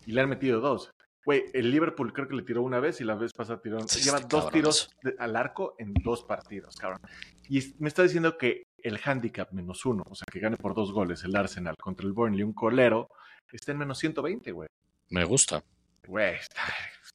y 0.06 0.12
le 0.14 0.22
han 0.22 0.30
metido 0.30 0.62
dos. 0.62 0.92
Güey, 1.26 1.44
el 1.54 1.72
Liverpool 1.72 2.14
creo 2.14 2.28
que 2.30 2.36
le 2.36 2.44
tiró 2.44 2.62
una 2.62 2.80
vez 2.80 3.02
y 3.02 3.04
la 3.04 3.16
vez 3.16 3.34
pasada 3.34 3.60
tiró... 3.62 3.80
Sí, 3.88 4.02
lleva 4.02 4.20
dos 4.22 4.30
cabrón 4.46 4.52
tiros 4.54 4.90
de- 5.04 5.16
al 5.20 5.36
arco 5.36 5.76
en 5.78 5.94
dos 5.96 6.24
partidos, 6.24 6.76
cabrón. 6.78 7.02
Y 7.50 7.76
me 7.80 7.90
está 7.90 8.04
diciendo 8.04 8.38
que 8.38 8.64
el 8.82 8.98
handicap 9.04 9.52
menos 9.52 9.86
uno, 9.86 10.04
o 10.08 10.16
sea, 10.16 10.24
que 10.32 10.40
gane 10.40 10.56
por 10.56 10.74
dos 10.74 10.94
goles 10.94 11.24
el 11.26 11.36
Arsenal 11.36 11.76
contra 11.76 12.06
el 12.08 12.14
Burnley, 12.14 12.44
un 12.44 12.54
colero, 12.54 13.10
está 13.52 13.72
en 13.72 13.80
menos 13.80 14.00
120, 14.00 14.52
güey. 14.52 14.70
Me 15.10 15.24
gusta, 15.24 15.64
Güey, 16.08 16.36
está... 16.36 16.64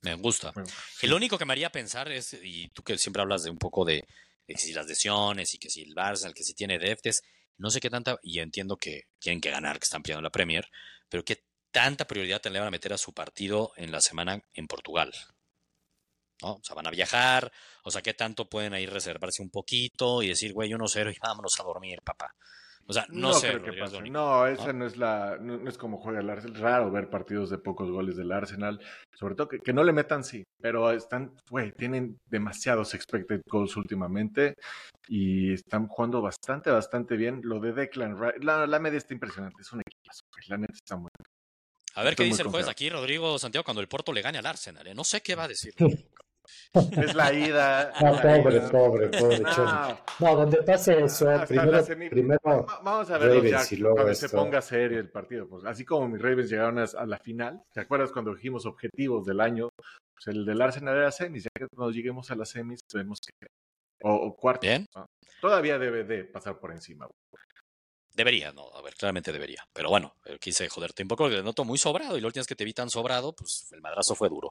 me 0.03 0.15
gusta. 0.15 0.53
Y 1.01 1.07
lo 1.07 1.17
único 1.17 1.39
que 1.39 1.47
me 1.47 1.53
haría 1.53 1.73
pensar 1.73 2.13
es, 2.13 2.37
y 2.43 2.69
tú 2.69 2.83
que 2.83 2.99
siempre 2.99 3.23
hablas 3.23 3.43
de 3.43 3.51
un 3.51 3.59
poco 3.59 3.85
de, 3.85 4.07
de 4.47 4.55
que 4.55 4.61
si 4.61 4.73
las 4.73 4.87
lesiones 4.87 5.55
y 5.55 5.59
que 5.59 5.71
si 5.71 5.83
el 5.83 5.95
Barça, 5.95 6.33
que 6.35 6.45
si 6.45 6.55
tiene 6.55 6.79
deftes, 6.79 7.23
no 7.57 7.71
sé 7.71 7.81
qué 7.81 7.89
tanta, 7.89 8.19
y 8.23 8.41
entiendo 8.41 8.77
que 8.77 9.05
tienen 9.19 9.41
que 9.41 9.51
ganar, 9.51 9.79
que 9.79 9.85
están 9.85 10.03
peleando 10.03 10.23
la 10.23 10.31
Premier, 10.31 10.69
pero 11.09 11.25
qué 11.25 11.43
tanta 11.71 12.07
prioridad 12.07 12.45
le 12.45 12.59
van 12.59 12.69
a 12.69 12.71
meter 12.71 12.93
a 12.93 12.99
su 12.99 13.15
partido 13.15 13.73
en 13.77 13.93
la 13.93 14.01
semana 14.01 14.43
en 14.53 14.67
Portugal. 14.67 15.13
¿No? 16.43 16.55
O 16.55 16.61
sea, 16.63 16.75
van 16.75 16.89
a 16.89 16.91
viajar, 16.91 17.53
o 17.85 17.91
sea, 17.91 18.03
qué 18.03 18.15
tanto 18.15 18.51
pueden 18.51 18.75
ahí 18.75 18.85
reservarse 18.85 19.43
un 19.43 19.51
poquito 19.51 20.23
y 20.23 20.29
decir, 20.29 20.53
güey, 20.53 20.71
1-0 20.71 21.15
y 21.15 21.19
vámonos 21.21 21.59
a 21.61 21.63
dormir, 21.63 22.03
papá. 22.03 22.35
O 22.87 22.93
sea, 22.93 23.07
no, 23.11 23.33
sé. 23.33 23.49
creo 23.49 23.63
que 23.63 23.73
pase. 23.75 24.01
No, 24.11 24.47
esa 24.47 24.73
no, 24.73 24.87
es 24.87 24.97
la, 24.97 25.39
no, 25.41 25.57
no 25.57 25.69
es 25.69 25.79
como 25.79 25.99
juega 25.99 26.21
el 26.21 26.29
Arsenal. 26.29 26.57
Es 26.57 26.61
raro 26.61 26.91
ver 26.91 27.09
partidos 27.09 27.49
de 27.51 27.59
pocos 27.59 27.91
goles 27.91 28.17
del 28.17 28.33
Arsenal. 28.33 28.81
Sobre 29.15 29.35
todo 29.35 29.49
que, 29.49 29.61
que 29.61 29.73
no 29.73 29.85
le 29.85 29.93
metan, 29.93 30.25
sí. 30.25 30.45
Pero 30.61 30.91
están, 30.91 31.35
güey, 31.49 31.73
tienen 31.73 32.19
demasiados 32.27 32.95
expected 32.95 33.41
goals 33.47 33.77
últimamente. 33.77 34.55
Y 35.09 35.53
están 35.53 35.87
jugando 35.87 36.21
bastante, 36.21 36.71
bastante 36.71 37.17
bien. 37.17 37.41
Lo 37.45 37.61
de 37.61 37.73
Declan 37.73 38.21
Rice, 38.21 38.39
la, 38.41 38.67
la 38.67 38.79
media 38.79 38.99
está 38.99 39.15
impresionante. 39.15 39.63
Es 39.63 39.73
un 39.73 39.81
equipazo, 39.81 40.23
güey. 40.33 40.45
La 40.49 40.59
neta 40.59 40.75
está 40.75 40.97
muy 40.97 41.09
A 41.95 42.03
ver 42.03 42.17
qué 42.17 42.25
Estoy 42.25 42.27
dice 42.27 42.43
el 42.43 42.49
juez 42.49 42.67
confiado. 42.67 42.71
aquí, 42.71 42.91
Rodrigo 42.91 43.39
Santiago, 43.39 43.65
cuando 43.65 43.81
el 43.81 43.89
Porto 43.89 44.13
le 44.13 44.23
gane 44.23 44.39
al 44.39 44.47
Arsenal. 44.47 44.87
¿eh? 44.87 44.95
No 44.95 45.05
sé 45.05 45.21
qué 45.23 45.35
va 45.35 45.45
a 45.45 45.49
decir. 45.49 45.75
Es 46.75 47.15
la 47.15 47.33
ida. 47.33 47.93
No, 48.03 48.13
la 48.13 48.23
pobre, 48.23 48.57
ida. 48.57 48.71
pobre, 48.71 49.09
pobre 49.09 49.39
No. 49.41 49.99
No, 50.21 50.37
donde 50.37 50.63
pase 50.63 51.03
eso, 51.05 51.29
Hasta 51.31 51.47
primero, 51.47 51.79
semi- 51.85 52.11
primero 52.11 52.41
Va- 52.45 52.81
Vamos 52.83 53.11
a 53.11 53.19
verlo 53.19 53.35
ya 53.45 53.51
Ravens 53.51 53.73
y 53.73 53.77
luego 53.77 53.97
cuando 53.97 54.15
se 54.15 54.27
esto. 54.27 54.37
ponga 54.39 54.61
serio 54.63 54.99
el 54.99 55.11
partido. 55.11 55.49
Pues 55.49 55.65
así 55.65 55.85
como 55.85 56.09
mis 56.09 56.21
Ravens 56.21 56.51
llegaron 56.51 56.79
a, 56.79 56.85
a 56.85 57.07
la 57.07 57.19
final, 57.19 57.63
¿te 57.73 57.81
acuerdas 57.81 58.13
cuando 58.13 58.35
dijimos 58.35 58.67
objetivos 58.67 59.25
del 59.27 59.41
año? 59.41 59.69
Pues 59.77 60.27
el 60.35 60.45
del 60.45 60.61
Arsenal 60.61 60.97
era 60.97 61.11
semis, 61.13 61.45
ya 61.45 61.51
que 61.55 61.67
cuando 61.75 61.93
lleguemos 61.93 62.31
a 62.31 62.35
las 62.35 62.49
semis 62.51 62.81
vemos 62.93 63.19
que... 63.21 63.47
O, 64.05 64.13
o. 64.15 64.59
¿no? 64.97 65.07
Todavía 65.41 65.79
debe 65.79 66.05
de 66.05 66.25
pasar 66.25 66.59
por 66.59 66.73
encima. 66.73 67.07
güey. 67.07 67.43
Debería, 68.15 68.53
no, 68.53 68.69
a 68.75 68.83
ver, 68.83 68.95
claramente 68.95 69.33
debería. 69.33 69.65
Pero 69.73 69.89
bueno, 69.89 70.13
quise 70.39 70.69
joderte 70.69 71.03
un 71.03 71.09
poco, 71.09 71.25
porque 71.25 71.37
te 71.37 71.43
noto 71.43 71.65
muy 71.65 71.79
sobrado 71.79 72.19
y 72.19 72.21
la 72.21 72.27
última 72.27 72.41
vez 72.41 72.47
que 72.47 72.55
te 72.57 72.65
vi 72.65 72.75
tan 72.75 72.91
sobrado, 72.91 73.33
pues 73.35 73.73
el 73.73 73.81
madrazo 73.81 74.15
fue 74.15 74.29
duro. 74.29 74.51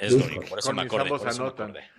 Es 0.00 0.12
lo 0.12 0.24
único, 0.24 0.42
por 0.46 0.58
eso 0.58 0.72
me 0.72 0.82
acordé. 0.82 1.02
ambos 1.04 1.20
por 1.20 1.28
eso 1.30 1.40
me 1.40 1.46
anotan. 1.46 1.70
acordé. 1.70 1.90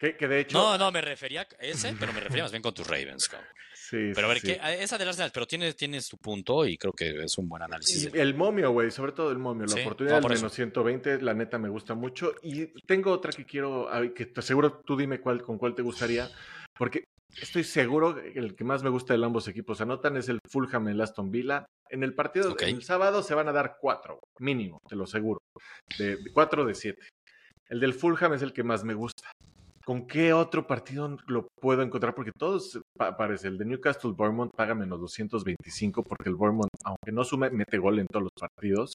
Que, 0.00 0.16
que 0.16 0.28
de 0.28 0.40
hecho. 0.40 0.58
No, 0.58 0.76
no, 0.78 0.92
me 0.92 1.00
refería 1.00 1.42
a 1.42 1.46
ese, 1.64 1.94
pero 1.98 2.12
me 2.12 2.20
refería 2.20 2.44
más 2.44 2.52
bien 2.52 2.62
con 2.62 2.74
tus 2.74 2.86
Ravens, 2.86 3.28
cabrón. 3.28 3.48
Sí, 3.74 4.10
Pero 4.14 4.26
a 4.26 4.30
ver, 4.30 4.40
sí. 4.40 4.48
¿qué- 4.48 4.60
a- 4.60 4.74
esa 4.74 4.98
del 4.98 5.08
Arsenal, 5.08 5.30
pero 5.32 5.46
tienes, 5.46 5.76
tienes 5.76 6.08
tu 6.08 6.18
punto 6.18 6.66
y 6.66 6.76
creo 6.76 6.92
que 6.92 7.22
es 7.22 7.38
un 7.38 7.48
buen 7.48 7.62
análisis. 7.62 8.10
Y 8.12 8.18
El 8.18 8.34
momio, 8.34 8.72
güey, 8.72 8.90
sobre 8.90 9.12
todo 9.12 9.30
el 9.30 9.38
momio. 9.38 9.64
La 9.66 9.72
Sí, 9.74 9.80
oportunidad 9.82 10.20
no, 10.20 10.28
del 10.28 10.38
menos 10.38 10.52
120, 10.52 11.22
la 11.22 11.34
neta 11.34 11.56
me 11.58 11.68
gusta 11.68 11.94
mucho. 11.94 12.34
Y 12.42 12.66
tengo 12.84 13.12
otra 13.12 13.30
que 13.32 13.44
quiero, 13.44 13.88
que 14.14 14.26
te 14.26 14.42
seguro 14.42 14.80
tú 14.84 14.96
dime 14.96 15.20
cuál, 15.20 15.40
con 15.42 15.56
cuál 15.56 15.74
te 15.76 15.82
gustaría, 15.82 16.28
porque 16.76 17.04
estoy 17.40 17.62
seguro 17.62 18.16
que 18.16 18.36
el 18.38 18.56
que 18.56 18.64
más 18.64 18.82
me 18.82 18.90
gusta 18.90 19.16
de 19.16 19.24
ambos 19.24 19.46
equipos 19.46 19.80
anotan 19.80 20.16
es 20.16 20.28
el 20.28 20.40
Fulham 20.50 20.88
el 20.88 21.00
Aston 21.00 21.30
Villa. 21.30 21.64
En 21.88 22.02
el 22.02 22.12
partido 22.12 22.52
Ok. 22.52 22.62
el 22.62 22.82
sábado 22.82 23.22
se 23.22 23.34
van 23.36 23.46
a 23.48 23.52
dar 23.52 23.76
cuatro, 23.80 24.18
mínimo, 24.40 24.80
te 24.88 24.96
lo 24.96 25.04
aseguro. 25.04 25.38
De, 25.96 26.16
de 26.16 26.32
cuatro 26.32 26.64
de 26.66 26.74
siete. 26.74 27.06
El 27.68 27.80
del 27.80 27.94
Fulham 27.94 28.32
es 28.34 28.42
el 28.42 28.52
que 28.52 28.62
más 28.62 28.84
me 28.84 28.94
gusta. 28.94 29.30
¿Con 29.84 30.06
qué 30.08 30.32
otro 30.32 30.66
partido 30.66 31.16
lo 31.28 31.46
puedo 31.60 31.82
encontrar? 31.82 32.12
Porque 32.14 32.32
todos 32.36 32.80
pa- 32.98 33.16
parece, 33.16 33.46
el 33.48 33.56
de 33.58 33.64
Newcastle 33.66 34.10
Bournemouth 34.12 34.50
paga 34.54 34.74
menos 34.74 35.00
225 35.00 36.02
porque 36.02 36.28
el 36.28 36.34
Bournemouth, 36.34 36.68
aunque 36.84 37.12
no 37.12 37.22
sume, 37.24 37.50
mete 37.50 37.78
gol 37.78 38.00
en 38.00 38.06
todos 38.08 38.24
los 38.24 38.32
partidos. 38.38 38.94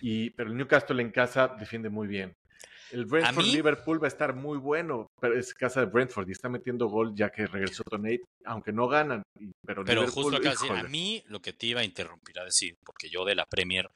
Y, 0.00 0.30
pero 0.30 0.50
el 0.50 0.56
Newcastle 0.56 1.00
en 1.00 1.10
casa 1.12 1.54
defiende 1.58 1.90
muy 1.90 2.08
bien. 2.08 2.32
El 2.92 3.04
Brentford 3.06 3.44
mí- 3.44 3.52
Liverpool 3.52 4.00
va 4.02 4.06
a 4.06 4.08
estar 4.08 4.34
muy 4.34 4.58
bueno, 4.58 5.06
pero 5.20 5.36
es 5.38 5.52
casa 5.54 5.80
de 5.80 5.86
Brentford 5.86 6.28
y 6.28 6.32
está 6.32 6.48
metiendo 6.48 6.86
gol 6.88 7.14
ya 7.14 7.30
que 7.30 7.46
regresó 7.46 7.82
Tonate, 7.84 8.22
aunque 8.44 8.72
no 8.72 8.86
ganan. 8.88 9.22
Pero, 9.64 9.84
Pero 9.84 10.00
Liverpool, 10.02 10.24
justo 10.24 10.36
acá 10.38 10.80
a 10.80 10.82
mí 10.84 11.22
lo 11.26 11.40
que 11.40 11.52
te 11.52 11.66
iba 11.66 11.80
a 11.80 11.84
interrumpir 11.84 12.38
a 12.38 12.44
decir, 12.44 12.74
porque 12.84 13.08
yo 13.08 13.24
de 13.24 13.34
la 13.36 13.44
Premier 13.44 13.88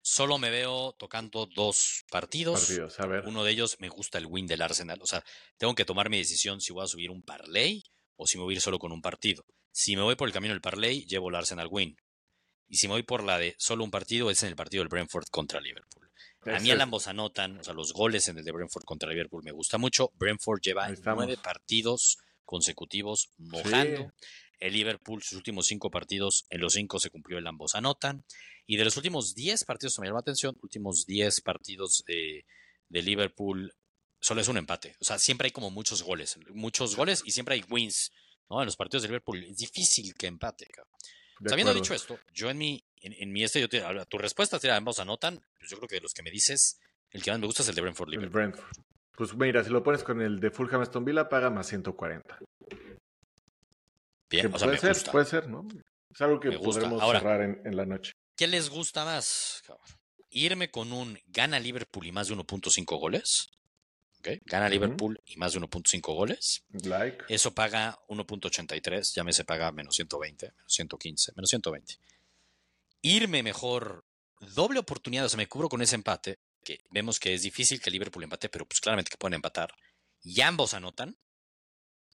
solo 0.00 0.38
me 0.38 0.50
veo 0.50 0.94
tocando 0.98 1.46
dos 1.46 2.04
partidos. 2.10 2.60
partidos, 2.60 3.00
a 3.00 3.06
ver. 3.06 3.24
Uno 3.26 3.44
de 3.44 3.52
ellos 3.52 3.76
me 3.80 3.88
gusta 3.88 4.18
el 4.18 4.26
win 4.26 4.46
del 4.46 4.62
Arsenal. 4.62 5.00
O 5.02 5.06
sea, 5.06 5.24
tengo 5.56 5.74
que 5.74 5.84
tomar 5.84 6.10
mi 6.10 6.18
decisión 6.18 6.60
si 6.60 6.72
voy 6.72 6.84
a 6.84 6.88
subir 6.88 7.10
un 7.10 7.22
parlay 7.22 7.82
o 8.16 8.26
si 8.26 8.38
me 8.38 8.44
voy 8.44 8.54
a 8.54 8.56
ir 8.56 8.60
solo 8.60 8.78
con 8.78 8.92
un 8.92 9.02
partido. 9.02 9.44
Si 9.70 9.96
me 9.96 10.02
voy 10.02 10.16
por 10.16 10.28
el 10.28 10.34
camino 10.34 10.54
del 10.54 10.60
parlay, 10.60 11.04
llevo 11.06 11.28
el 11.28 11.36
Arsenal 11.36 11.68
win. 11.70 11.96
Y 12.68 12.76
si 12.76 12.88
me 12.88 12.94
voy 12.94 13.02
por 13.02 13.22
la 13.22 13.38
de 13.38 13.54
solo 13.58 13.84
un 13.84 13.90
partido, 13.90 14.30
es 14.30 14.42
en 14.42 14.50
el 14.50 14.56
partido 14.56 14.82
del 14.82 14.88
Brentford 14.88 15.26
contra 15.30 15.60
Liverpool. 15.60 16.10
A 16.46 16.60
mí 16.60 16.70
ambos 16.70 17.06
anotan, 17.08 17.58
o 17.58 17.64
sea, 17.64 17.74
los 17.74 17.92
goles 17.92 18.28
en 18.28 18.38
el 18.38 18.44
de 18.44 18.52
Brentford 18.52 18.84
contra 18.84 19.10
Liverpool 19.10 19.42
me 19.44 19.52
gusta 19.52 19.78
mucho. 19.78 20.12
Brentford 20.14 20.60
lleva 20.60 20.88
nueve 21.04 21.36
partidos 21.36 22.18
consecutivos 22.44 23.30
mojando. 23.36 24.12
El 24.58 24.72
Liverpool, 24.72 25.22
sus 25.22 25.36
últimos 25.38 25.66
cinco 25.66 25.90
partidos, 25.90 26.46
en 26.50 26.60
los 26.60 26.72
cinco 26.74 26.98
se 26.98 27.10
cumplió 27.10 27.38
el 27.38 27.46
ambos 27.46 27.74
anotan. 27.74 28.24
Y 28.66 28.76
de 28.76 28.84
los 28.84 28.96
últimos 28.96 29.34
10 29.34 29.64
partidos, 29.64 29.98
me 29.98 30.06
llama 30.06 30.18
la 30.18 30.20
atención, 30.20 30.56
últimos 30.62 31.06
10 31.06 31.40
partidos 31.40 32.04
de, 32.06 32.44
de 32.88 33.02
Liverpool, 33.02 33.72
solo 34.20 34.40
es 34.42 34.48
un 34.48 34.58
empate. 34.58 34.94
O 35.00 35.04
sea, 35.04 35.18
siempre 35.18 35.46
hay 35.46 35.52
como 35.52 35.70
muchos 35.70 36.02
goles, 36.02 36.38
muchos 36.50 36.94
goles 36.96 37.22
y 37.24 37.30
siempre 37.30 37.54
hay 37.54 37.64
wins. 37.70 38.12
¿no? 38.50 38.60
En 38.60 38.66
los 38.66 38.76
partidos 38.76 39.02
de 39.02 39.08
Liverpool 39.08 39.42
es 39.44 39.56
difícil 39.56 40.14
que 40.14 40.26
empate. 40.26 40.66
cabrón. 40.66 40.92
de 41.40 41.52
Habiendo 41.52 41.72
dicho 41.72 41.94
esto, 41.94 42.18
yo 42.34 42.50
en 42.50 42.58
mi, 42.58 42.84
en, 42.96 43.12
en 43.14 43.32
mi 43.32 43.42
este, 43.44 43.60
yo 43.60 43.68
te- 43.68 43.82
a 43.82 44.04
tu 44.04 44.18
respuesta, 44.18 44.58
te 44.58 44.70
ambos 44.70 44.98
anotan. 44.98 45.40
Pues 45.58 45.70
yo 45.70 45.76
creo 45.78 45.88
que 45.88 45.94
de 45.96 46.00
los 46.02 46.12
que 46.12 46.22
me 46.22 46.30
dices, 46.30 46.78
el 47.10 47.22
que 47.22 47.30
más 47.30 47.40
me 47.40 47.46
gusta 47.46 47.62
es 47.62 47.68
el 47.70 47.74
de 47.74 47.80
Brentford 47.82 48.08
El 48.08 48.20
Liverpool. 48.20 48.32
Brentford. 48.42 48.84
Pues 49.16 49.34
mira, 49.34 49.64
si 49.64 49.70
lo 49.70 49.82
pones 49.82 50.02
con 50.04 50.20
el 50.20 50.40
de 50.40 50.50
Fulham 50.50 50.80
Aston 50.82 51.04
Villa, 51.04 51.28
paga 51.28 51.48
más 51.50 51.66
140. 51.68 52.38
Bien, 54.30 54.48
Que 54.50 54.56
o 54.56 54.58
sea, 54.58 54.68
puede 54.68 54.78
ser, 54.78 54.92
gusta. 54.94 55.12
puede 55.12 55.24
ser, 55.26 55.48
¿no? 55.48 55.66
Es 56.10 56.20
algo 56.20 56.40
que 56.40 56.52
podremos 56.52 57.00
Ahora- 57.02 57.20
cerrar 57.20 57.42
en, 57.42 57.60
en 57.64 57.76
la 57.76 57.86
noche. 57.86 58.12
¿Qué 58.36 58.46
les 58.46 58.68
gusta 58.70 59.04
más? 59.04 59.62
Irme 60.30 60.70
con 60.70 60.92
un 60.92 61.18
gana 61.26 61.58
Liverpool 61.58 62.06
y 62.06 62.12
más 62.12 62.28
de 62.28 62.34
1.5 62.34 62.98
goles. 62.98 63.48
Gana. 64.44 64.68
Liverpool 64.68 65.18
y 65.24 65.36
más 65.36 65.52
de 65.54 65.60
1.5 65.60 66.14
goles. 66.14 66.62
Like. 66.84 67.24
Eso 67.28 67.54
paga 67.54 67.98
1.83, 68.08 69.14
ya 69.14 69.24
me 69.24 69.32
se 69.32 69.44
paga 69.44 69.72
menos 69.72 69.94
120, 69.94 70.52
menos 70.54 70.72
115, 70.72 71.32
menos 71.34 71.48
120. 71.48 71.94
Irme 73.00 73.42
mejor, 73.42 74.04
doble 74.40 74.80
oportunidad, 74.80 75.24
o 75.24 75.28
sea, 75.28 75.36
me 75.38 75.46
cubro 75.48 75.68
con 75.68 75.80
ese 75.82 75.94
empate, 75.94 76.40
que 76.62 76.80
vemos 76.90 77.18
que 77.18 77.32
es 77.32 77.42
difícil 77.42 77.80
que 77.80 77.90
Liverpool 77.90 78.24
empate, 78.24 78.48
pero 78.50 78.66
pues 78.66 78.80
claramente 78.80 79.10
que 79.10 79.16
pueden 79.16 79.34
empatar. 79.34 79.72
Y 80.22 80.40
ambos 80.42 80.74
anotan, 80.74 81.16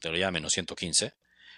te 0.00 0.10
lo 0.10 0.16
lleva 0.16 0.32
menos 0.32 0.52
115. 0.52 1.14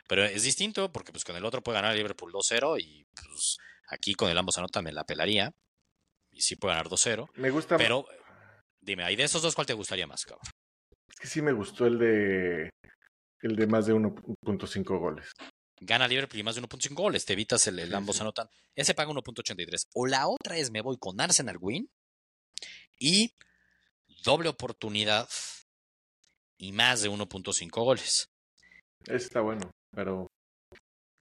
Pero 0.09 0.25
es 0.25 0.43
distinto 0.43 0.93
porque 0.93 1.13
pues 1.13 1.25
con 1.25 1.37
el 1.37 1.45
otro 1.45 1.63
puede 1.63 1.77
ganar 1.79 1.95
Liverpool 1.95 2.33
2-0 2.33 2.81
y 2.81 3.05
pues 3.15 3.57
aquí 3.89 4.15
con 4.15 4.31
el 4.31 4.39
ambos 4.39 4.59
anotan 4.59 4.85
me 4.85 4.93
la 4.93 5.05
pelaría. 5.05 5.53
Y 6.31 6.43
sí 6.43 6.57
puede 6.57 6.75
ganar 6.75 6.89
2-0. 6.91 7.31
Me 7.37 7.51
gusta. 7.51 7.77
Pero 7.77 8.07
dime, 8.81 9.05
ahí 9.05 9.17
de 9.17 9.25
esos 9.25 9.41
dos, 9.43 9.55
¿cuál 9.55 9.67
te 9.67 9.73
gustaría 9.73 10.07
más, 10.07 10.25
cabrón? 10.25 10.47
Es 11.09 11.17
que 11.21 11.29
sí 11.29 11.41
me 11.43 11.53
gustó 11.53 11.87
el 11.87 11.99
de. 11.99 12.71
El 13.41 13.57
de 13.57 13.67
más 13.67 13.87
de 13.87 13.95
1.5 13.95 14.99
goles. 14.99 15.31
Gana 15.81 16.09
Liverpool 16.09 16.41
y 16.41 16.43
más 16.43 16.55
de 16.55 16.63
1.5 16.63 16.95
goles, 16.95 17.25
te 17.27 17.35
evitas 17.35 17.67
el, 17.67 17.79
el 17.79 17.89
Sí, 17.89 17.95
ambos 17.95 18.17
sí. 18.17 18.23
anotan. 18.23 18.49
Ese 18.75 18.95
paga 18.95 19.11
1.83. 19.13 19.89
O 19.95 20.07
la 20.07 20.27
otra 20.29 20.57
es 20.57 20.71
me 20.71 20.81
voy 20.81 20.97
con 20.99 21.21
Arsenal 21.21 21.59
win 21.61 21.89
y 22.99 23.35
doble 24.25 24.49
oportunidad 24.49 25.29
y 26.57 26.73
más 26.73 27.03
de 27.03 27.11
1.5 27.11 27.71
goles. 27.85 28.31
Está 29.07 29.41
bueno, 29.41 29.71
pero. 29.95 30.27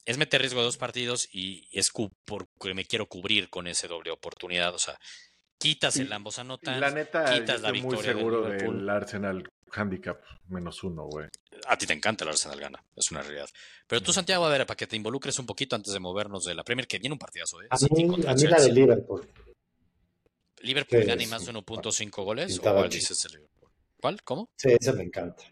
Es 0.06 0.18
meter 0.18 0.42
riesgo 0.42 0.60
de 0.60 0.66
dos 0.66 0.78
partidos 0.78 1.30
y 1.32 1.68
es 1.72 1.92
porque 2.26 2.74
me 2.74 2.84
quiero 2.84 3.08
cubrir 3.08 3.50
con 3.50 3.68
ese 3.68 3.88
doble 3.88 4.12
oportunidad. 4.12 4.76
O 4.76 4.80
sea, 4.80 5.00
quitas 5.58 5.96
el 5.98 6.12
ambos 6.12 6.38
y 6.38 6.42
anotan. 6.42 6.80
la 6.82 6.92
neta, 6.92 7.26
yo 7.34 7.40
quitas 7.40 7.62
la 7.62 7.70
estoy 7.70 7.82
muy 7.82 7.92
victoria 7.92 8.14
seguro 8.14 8.42
del 8.44 8.90
Arsenal 8.90 9.44
handicap 9.76 10.22
menos 10.48 10.84
uno, 10.84 11.06
güey. 11.06 11.28
A 11.68 11.78
ti 11.78 11.86
te 11.86 11.94
encanta 11.94 12.24
el 12.24 12.30
Arsenal 12.32 12.60
gana, 12.60 12.84
es 12.96 13.12
una 13.12 13.22
realidad. 13.22 13.50
Pero 13.88 14.02
tú, 14.02 14.14
Santiago, 14.14 14.46
a 14.46 14.50
ver, 14.50 14.66
para 14.66 14.78
que 14.78 14.88
te 14.88 14.96
involucres 14.96 15.38
un 15.40 15.46
poquito 15.46 15.76
antes 15.76 15.94
de 15.94 16.00
movernos 16.00 16.46
de 16.46 16.56
la 16.56 16.64
Premier, 16.64 16.88
que 16.88 17.00
viene 17.00 17.14
un 17.14 17.20
partidazo, 17.20 17.62
¿eh? 17.62 17.68
A 17.70 17.78
mí, 17.78 18.04
a 18.28 18.34
mí 18.34 18.44
la 18.44 18.62
de. 18.62 18.72
Liverpool. 18.72 19.28
¿Liverpool 20.62 21.04
gana 21.04 21.22
y 21.24 21.28
más 21.28 21.46
de 21.46 21.54
1.5 21.54 22.24
goles? 22.24 22.60
¿O 22.60 22.62
cuál 22.62 22.90
dices 22.90 23.26
el 23.26 23.34
Liverpool? 23.34 23.70
¿Cuál? 24.00 24.24
¿Cómo? 24.24 24.50
Sí, 24.58 24.70
esa 24.80 24.94
me 24.94 25.04
encanta. 25.04 25.44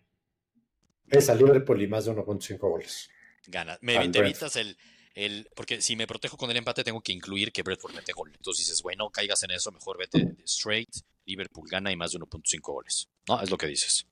Esa 1.12 1.36
Liverpool 1.36 1.82
y 1.82 1.88
más 1.88 2.06
de 2.06 2.14
1.5 2.14 2.58
goles. 2.58 3.10
Gana. 3.48 3.78
Me 3.82 4.08
te 4.10 4.20
evitas 4.20 4.56
el, 4.56 4.78
el. 5.14 5.50
Porque 5.56 5.82
si 5.82 5.96
me 5.96 6.08
protejo 6.08 6.38
con 6.38 6.50
el 6.50 6.58
empate, 6.58 6.84
tengo 6.84 7.02
que 7.02 7.12
incluir 7.12 7.52
que 7.52 7.64
Brentford 7.64 7.94
mete 7.94 8.14
gol. 8.14 8.32
Entonces 8.34 8.66
dices, 8.66 8.82
bueno, 8.82 9.10
caigas 9.10 9.44
en 9.44 9.52
eso, 9.52 9.72
mejor 9.72 9.98
vete 9.98 10.36
straight. 10.46 10.90
Liverpool 11.26 11.68
gana 11.70 11.92
y 11.92 11.96
más 11.96 12.12
de 12.12 12.20
1.5 12.20 12.60
goles. 12.62 13.10
No, 13.28 13.42
es 13.42 13.50
lo 13.52 13.58
que 13.58 13.68
dices. 13.68 14.08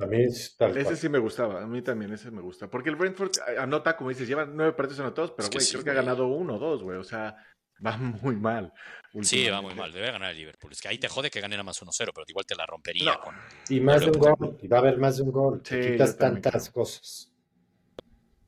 A 0.00 0.04
mí 0.06 0.20
es 0.22 0.56
tal 0.56 0.72
Ese 0.72 0.82
cual. 0.84 0.96
sí 0.96 1.08
me 1.08 1.18
gustaba, 1.18 1.62
a 1.62 1.66
mí 1.66 1.80
también 1.80 2.12
ese 2.12 2.30
me 2.32 2.40
gusta. 2.40 2.68
Porque 2.68 2.90
el 2.90 2.96
Brentford 2.96 3.30
eh, 3.48 3.58
anota, 3.58 3.96
como 3.96 4.10
dices, 4.10 4.26
lleva 4.26 4.44
nueve 4.44 4.72
partidos 4.72 5.00
anotados, 5.00 5.30
pero 5.30 5.44
Es 5.44 5.50
que 5.50 5.58
güey, 5.58 5.64
sí, 5.66 5.72
creo 5.74 5.84
que 5.84 5.90
ha 5.90 5.94
ganado 5.94 6.26
uno 6.26 6.56
o 6.56 6.58
dos, 6.58 6.82
güey. 6.82 6.98
O 6.98 7.04
sea, 7.04 7.36
va 7.84 7.96
muy 7.96 8.36
mal. 8.36 8.72
Sí, 9.22 9.48
va 9.48 9.62
muy 9.62 9.74
mal. 9.74 9.92
Debe 9.92 10.10
ganar 10.12 10.30
el 10.32 10.36
Liverpool. 10.38 10.72
Es 10.72 10.80
que 10.80 10.88
ahí 10.88 10.98
te 10.98 11.08
jode 11.08 11.30
que 11.30 11.40
ganen 11.40 11.58
a 11.60 11.62
más 11.62 11.80
1-0, 11.80 12.12
pero 12.14 12.24
igual 12.28 12.44
te 12.46 12.54
la 12.54 12.66
rompería. 12.66 13.12
No. 13.14 13.20
con- 13.20 13.34
Y 13.68 13.80
más 13.80 14.00
de 14.00 14.10
un 14.10 14.18
gol. 14.18 14.58
Y 14.62 14.68
va 14.68 14.76
a 14.76 14.80
haber 14.80 14.98
más 14.98 15.16
de 15.16 15.22
un 15.22 15.32
gol. 15.32 15.62
Te 15.62 15.92
quitas 15.92 16.16
tantas 16.18 16.70
creo. 16.70 16.72
cosas. 16.74 17.32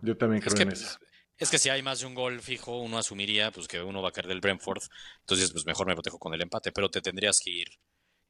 Yo 0.03 0.17
también 0.17 0.41
creo 0.43 0.53
Es 0.53 0.55
que, 0.55 0.63
en 0.63 0.73
esa. 0.73 0.99
es 1.39 1.51
que 1.51 1.59
si 1.59 1.69
hay 1.71 1.83
más 1.83 2.01
de 2.01 2.07
un 2.07 2.15
gol 2.15 2.41
fijo, 2.41 2.79
uno 2.81 2.99
asumiría 2.99 3.51
pues 3.51 3.67
que 3.67 3.83
uno 3.83 4.03
va 4.03 4.11
a 4.11 4.13
caer 4.13 4.27
del 4.29 4.41
Brentford. 4.41 4.83
Entonces, 5.21 5.51
pues 5.53 5.65
mejor 5.67 5.87
me 5.87 5.95
protejo 5.95 6.19
con 6.19 6.35
el 6.35 6.43
empate, 6.43 6.71
pero 6.73 6.89
te 6.91 7.01
tendrías 7.01 7.41
que 7.43 7.51
ir. 7.51 7.69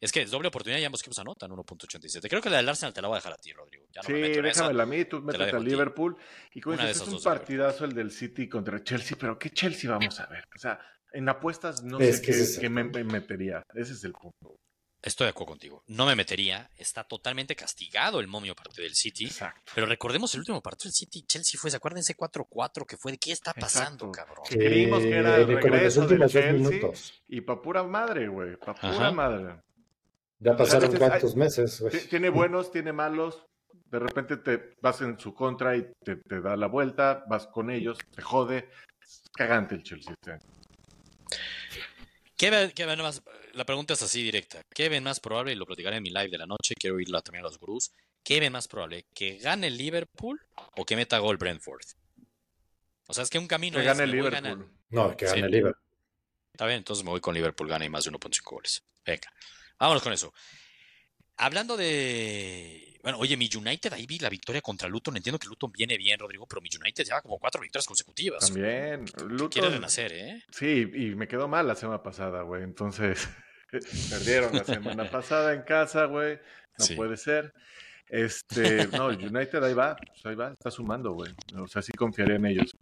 Es 0.00 0.12
que 0.12 0.22
es 0.22 0.30
doble 0.30 0.48
oportunidad 0.48 0.78
y 0.80 0.84
ambos 0.84 1.00
equipos 1.00 1.18
anotan 1.18 1.50
1.87. 1.50 2.28
Creo 2.28 2.40
que 2.40 2.50
la 2.50 2.58
del 2.58 2.68
Arsenal 2.68 2.92
te 2.94 3.02
la 3.02 3.08
voy 3.08 3.16
a 3.16 3.18
dejar 3.18 3.32
a 3.32 3.36
ti, 3.36 3.52
Rodrigo. 3.52 3.86
Ya 3.92 4.00
no 4.02 4.06
Sí, 4.06 4.12
me 4.12 4.28
déjamela 4.42 4.82
a 4.84 4.86
mí, 4.86 5.04
tú 5.06 5.20
métete 5.22 5.44
dejo 5.46 5.56
a 5.56 5.60
a 5.60 5.62
ti. 5.62 5.68
Liverpool. 5.70 6.16
Y 6.54 6.60
como 6.60 6.76
dices, 6.76 7.00
es 7.00 7.08
un 7.08 7.22
partidazo 7.22 7.84
el 7.84 7.94
del 7.94 8.10
City 8.12 8.48
contra 8.48 8.82
Chelsea, 8.84 9.16
pero 9.18 9.38
¿qué 9.38 9.50
Chelsea 9.50 9.90
vamos 9.90 10.20
a 10.20 10.26
ver? 10.26 10.44
O 10.54 10.58
sea, 10.58 10.78
en 11.12 11.28
apuestas 11.28 11.82
no 11.82 11.98
Es 11.98 12.16
sé 12.18 12.22
que 12.22 12.32
qué, 12.32 12.38
es 12.40 12.58
qué 12.60 12.68
me, 12.70 12.84
metería. 12.84 13.62
Ese 13.74 13.92
es 13.94 14.04
el 14.04 14.12
punto. 14.12 14.56
Estoy 15.00 15.26
de 15.26 15.30
acuerdo 15.30 15.52
contigo. 15.52 15.82
No 15.86 16.06
me 16.06 16.16
metería. 16.16 16.68
Está 16.76 17.04
totalmente 17.04 17.54
castigado 17.56 18.18
el 18.20 18.26
momio 18.26 18.54
parte 18.56 18.82
del 18.82 18.94
City. 18.94 19.26
Exacto. 19.26 19.72
Pero 19.74 19.86
recordemos 19.86 20.34
el 20.34 20.40
último 20.40 20.60
partido 20.60 20.88
del 20.88 20.92
City. 20.92 21.22
Chelsea 21.26 21.58
fue, 21.58 21.70
¿se 21.70 21.76
acuerdan 21.76 22.00
ese 22.00 22.16
4-4 22.16 22.84
que 22.84 22.96
fue? 22.96 23.16
¿Qué 23.16 23.30
está 23.32 23.52
pasando, 23.54 24.06
Exacto. 24.08 24.12
cabrón? 24.12 24.44
Creímos 24.48 25.00
que 25.02 25.10
era 25.16 25.36
el 25.36 25.42
Eh, 25.50 25.54
regreso 25.60 26.06
del 26.06 26.20
Chelsea. 26.28 26.52
minutos. 26.52 27.14
Y 27.28 27.40
pa' 27.40 27.62
pura 27.62 27.84
madre, 27.84 28.26
güey. 28.28 28.56
Pa' 28.56 28.74
pura 28.74 28.90
Ajá. 28.92 29.10
madre. 29.12 29.60
Ya 30.40 30.56
pasaron 30.56 30.84
Entonces, 30.92 31.08
cuántos 31.08 31.36
meses, 31.36 31.82
Tiene 32.08 32.28
buenos, 32.30 32.70
tiene 32.70 32.92
malos. 32.92 33.44
De 33.86 33.98
repente 33.98 34.36
te 34.36 34.74
vas 34.80 35.00
en 35.00 35.18
su 35.18 35.34
contra 35.34 35.76
y 35.76 35.90
te, 36.04 36.16
te 36.16 36.40
da 36.40 36.56
la 36.56 36.66
vuelta, 36.68 37.24
vas 37.28 37.46
con 37.46 37.70
ellos, 37.70 37.98
te 38.14 38.22
jode. 38.22 38.68
Es 39.00 39.22
Cagante 39.34 39.74
el 39.74 39.82
Chelsea. 39.82 40.12
este 40.12 40.32
año. 40.32 40.42
¿Qué 42.36 42.50
ven, 42.50 42.70
qué 42.70 42.86
ven 42.86 43.00
más? 43.00 43.22
La 43.54 43.64
pregunta 43.64 43.94
es 43.94 44.02
así 44.02 44.22
directa. 44.22 44.60
¿Qué 44.74 44.88
ven 44.88 45.02
más 45.02 45.18
probable? 45.20 45.52
Y 45.52 45.56
lo 45.56 45.66
platicaré 45.66 45.96
en 45.96 46.02
mi 46.02 46.10
live 46.10 46.28
de 46.28 46.38
la 46.38 46.46
noche. 46.46 46.74
Quiero 46.78 46.96
oírla 46.96 47.20
también 47.20 47.44
a 47.44 47.48
los 47.48 47.58
gurús. 47.58 47.90
¿Qué 48.22 48.38
ven 48.40 48.52
más 48.52 48.68
probable? 48.68 49.06
¿Que 49.14 49.38
gane 49.38 49.66
el 49.68 49.76
Liverpool 49.76 50.40
o 50.76 50.84
que 50.84 50.94
meta 50.94 51.18
gol 51.18 51.36
Brentford? 51.36 51.80
O 53.08 53.14
sea, 53.14 53.24
es 53.24 53.30
que 53.30 53.38
un 53.38 53.48
camino 53.48 53.76
Que 53.78 53.80
es, 53.80 53.86
gane 53.86 54.02
voy 54.04 54.12
Liverpool. 54.16 54.32
ganando. 54.42 54.70
No, 54.90 55.16
que 55.16 55.24
gane 55.24 55.38
Sí. 55.38 55.44
el 55.44 55.50
Liverpool. 55.50 55.82
Está 56.52 56.66
bien, 56.66 56.78
entonces 56.78 57.04
me 57.04 57.10
voy 57.10 57.20
con 57.20 57.34
Liverpool, 57.34 57.68
gana 57.68 57.84
y 57.84 57.88
más 57.88 58.04
de 58.04 58.10
1.5 58.10 58.50
goles. 58.50 58.82
Venga, 59.04 59.32
vámonos 59.78 60.02
con 60.02 60.12
eso. 60.12 60.32
Hablando 61.36 61.76
de. 61.76 62.98
Bueno, 63.02 63.18
oye, 63.18 63.36
mi 63.36 63.48
United 63.54 63.92
ahí 63.92 64.06
vi 64.06 64.18
la 64.18 64.28
victoria 64.28 64.60
contra 64.60 64.88
Luton. 64.88 65.16
Entiendo 65.16 65.38
que 65.38 65.46
Luton 65.46 65.70
viene 65.70 65.96
bien, 65.96 66.18
Rodrigo, 66.18 66.46
pero 66.46 66.60
mi 66.60 66.68
United 66.68 67.04
lleva 67.04 67.22
como 67.22 67.38
cuatro 67.38 67.60
victorias 67.60 67.86
consecutivas. 67.86 68.46
También. 68.46 69.04
Luton, 69.28 69.48
quiere 69.48 69.70
renacer, 69.70 70.12
¿eh? 70.12 70.42
Sí, 70.50 70.90
y 70.92 71.14
me 71.14 71.28
quedó 71.28 71.46
mal 71.46 71.66
la 71.66 71.76
semana 71.76 72.02
pasada, 72.02 72.42
güey. 72.42 72.64
Entonces, 72.64 73.28
perdieron 74.10 74.52
la 74.52 74.64
semana 74.64 75.08
pasada 75.10 75.54
en 75.54 75.62
casa, 75.62 76.06
güey. 76.06 76.38
No 76.78 76.96
puede 76.96 77.16
ser. 77.16 77.52
Este, 78.08 78.86
no, 78.88 79.08
United 79.08 79.62
ahí 79.62 79.74
va, 79.74 79.96
pues 79.96 80.24
ahí 80.24 80.34
va, 80.34 80.52
está 80.52 80.70
sumando, 80.70 81.12
güey. 81.12 81.32
O 81.56 81.68
sea, 81.68 81.82
sí 81.82 81.92
confiaré 81.92 82.36
en 82.36 82.46
ellos. 82.46 82.76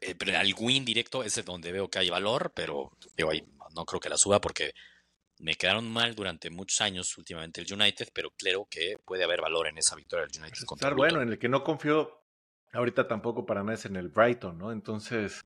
Eh, 0.00 0.14
pero 0.14 0.36
al 0.38 0.54
win 0.58 0.84
directo 0.84 1.22
es 1.22 1.44
donde 1.44 1.72
veo 1.72 1.88
que 1.88 1.98
hay 1.98 2.08
valor, 2.08 2.52
pero 2.54 2.90
digo, 3.16 3.30
ahí 3.30 3.44
no 3.74 3.84
creo 3.84 4.00
que 4.00 4.08
la 4.08 4.16
suba 4.16 4.40
porque 4.40 4.72
me 5.40 5.54
quedaron 5.54 5.90
mal 5.90 6.14
durante 6.14 6.50
muchos 6.50 6.80
años 6.80 7.16
últimamente 7.16 7.60
el 7.60 7.72
United, 7.72 8.08
pero 8.12 8.30
creo 8.36 8.66
que 8.70 8.96
puede 9.04 9.24
haber 9.24 9.40
valor 9.40 9.66
en 9.68 9.78
esa 9.78 9.96
victoria 9.96 10.26
del 10.26 10.42
United 10.42 10.64
contra 10.64 10.88
Estar 10.88 10.96
bueno, 10.96 11.22
en 11.22 11.30
el 11.30 11.38
que 11.38 11.48
no 11.48 11.64
confío 11.64 12.20
ahorita 12.72 13.08
tampoco 13.08 13.46
para 13.46 13.62
nada 13.62 13.74
es 13.74 13.84
en 13.84 13.96
el 13.96 14.08
Brighton, 14.08 14.58
¿no? 14.58 14.70
Entonces, 14.70 15.44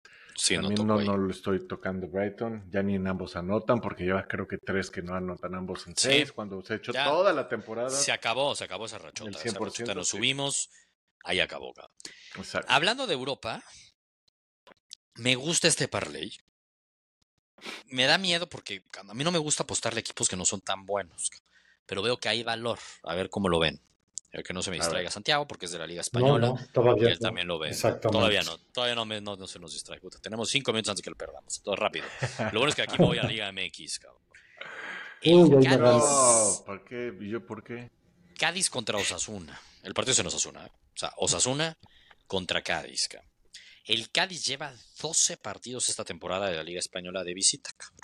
también 0.49 0.87
no, 0.87 1.01
no, 1.01 1.17
lo 1.17 1.31
estoy 1.31 1.67
tocando 1.67 2.09
Brighton, 2.09 2.69
ya 2.71 2.83
ni 2.83 2.97
en 2.97 3.07
ambos 3.07 3.37
anotan, 3.37 3.81
porque 3.81 4.05
lleva 4.05 4.27
creo 4.27 4.47
que 4.47 4.59
tres 4.59 4.91
que 4.91 5.03
no 5.03 5.15
anotan 5.15 5.55
ambos 5.55 5.87
en 5.87 5.97
seis, 5.97 6.33
cuando 6.33 6.61
se 6.63 6.75
ha 6.75 6.77
hecho 6.77 6.93
toda 6.93 7.33
la 7.33 7.49
temporada. 7.49 7.91
Se 7.91 8.13
acabó, 8.13 8.55
se 8.55 8.65
acabó 8.65 8.87
esa 8.87 8.99
rachota. 8.99 9.31
El 9.31 9.37
100%, 9.37 9.95
nos 9.95 10.09
subimos, 10.09 10.71
ahí 11.23 11.41
acabó. 11.41 11.73
Hablando 12.67 13.07
de 13.07 13.15
Europa, 13.15 13.63
me 15.15 15.37
gusta 15.37 15.69
este 15.69 15.89
parlay. 15.89 16.37
Me 17.89 18.05
da 18.05 18.19
miedo 18.19 18.49
porque 18.49 18.83
a 18.99 19.15
mí 19.15 19.25
no 19.25 19.33
me 19.33 19.39
gusta 19.39 19.63
apostarle 19.63 20.01
equipos 20.01 20.29
que 20.29 20.37
no 20.37 20.45
son 20.45 20.61
tan 20.61 20.87
buenos, 20.87 21.31
pero 21.87 22.03
veo 22.03 22.19
que 22.19 22.29
hay 22.29 22.43
valor. 22.43 22.79
A 23.03 23.15
ver 23.15 23.31
cómo 23.31 23.49
lo 23.49 23.59
ven. 23.59 23.81
A 24.33 24.39
ver 24.39 24.45
que 24.45 24.53
no 24.53 24.63
se 24.63 24.71
me 24.71 24.77
distraiga 24.77 25.11
Santiago 25.11 25.47
porque 25.47 25.67
es 25.67 25.73
de 25.73 25.79
la 25.79 25.87
Liga 25.87 26.01
Española. 26.01 26.49
No, 26.49 26.59
todavía 26.73 27.09
él 27.09 27.19
también 27.21 27.47
lo 27.47 27.59
ve. 27.59 27.71
Todavía 28.03 28.43
no, 28.43 28.59
todavía 28.73 28.97
no, 28.97 29.05
no, 29.05 29.47
se 29.47 29.61
nos 29.61 29.73
distrae. 29.73 30.01
tenemos 30.21 30.51
cinco 30.51 30.73
minutos 30.73 30.91
antes 30.91 31.05
que 31.05 31.11
lo 31.11 31.17
perdamos. 31.17 31.63
Todo 31.63 31.77
rápido. 31.77 32.05
Lo 32.53 32.59
bueno 32.59 32.69
es 32.69 32.75
que 32.75 32.83
aquí 32.83 32.97
me 32.99 33.07
voy 33.07 33.19
a 33.19 33.23
Liga 33.29 33.53
MX, 33.53 34.01
cabrón. 34.01 34.23
¿Por 36.67 36.85
qué? 36.85 37.17
yo 37.21 37.47
por 37.47 37.63
qué? 37.63 37.91
Cádiz 38.37 38.69
contra 38.71 38.99
Osasuna. 38.99 39.61
El 39.85 39.95
partido 39.95 40.13
es 40.13 40.19
en 40.19 40.27
Osasuna. 40.27 40.67
¿eh? 40.67 40.71
O 40.73 40.99
sea, 40.99 41.13
Osasuna 41.17 41.79
contra 42.27 42.63
Cádiz, 42.63 43.09
cabrón. 43.09 43.34
El 43.85 44.11
Cádiz 44.11 44.47
lleva 44.47 44.75
12 45.03 45.37
partidos 45.37 45.91
esta 45.91 46.07
temporada 46.07 46.49
de 46.49 46.57
la 46.57 46.63
Liga 46.63 46.79
Española 46.79 47.23
de 47.23 47.35
visita, 47.35 47.71
cabrón. 47.77 47.99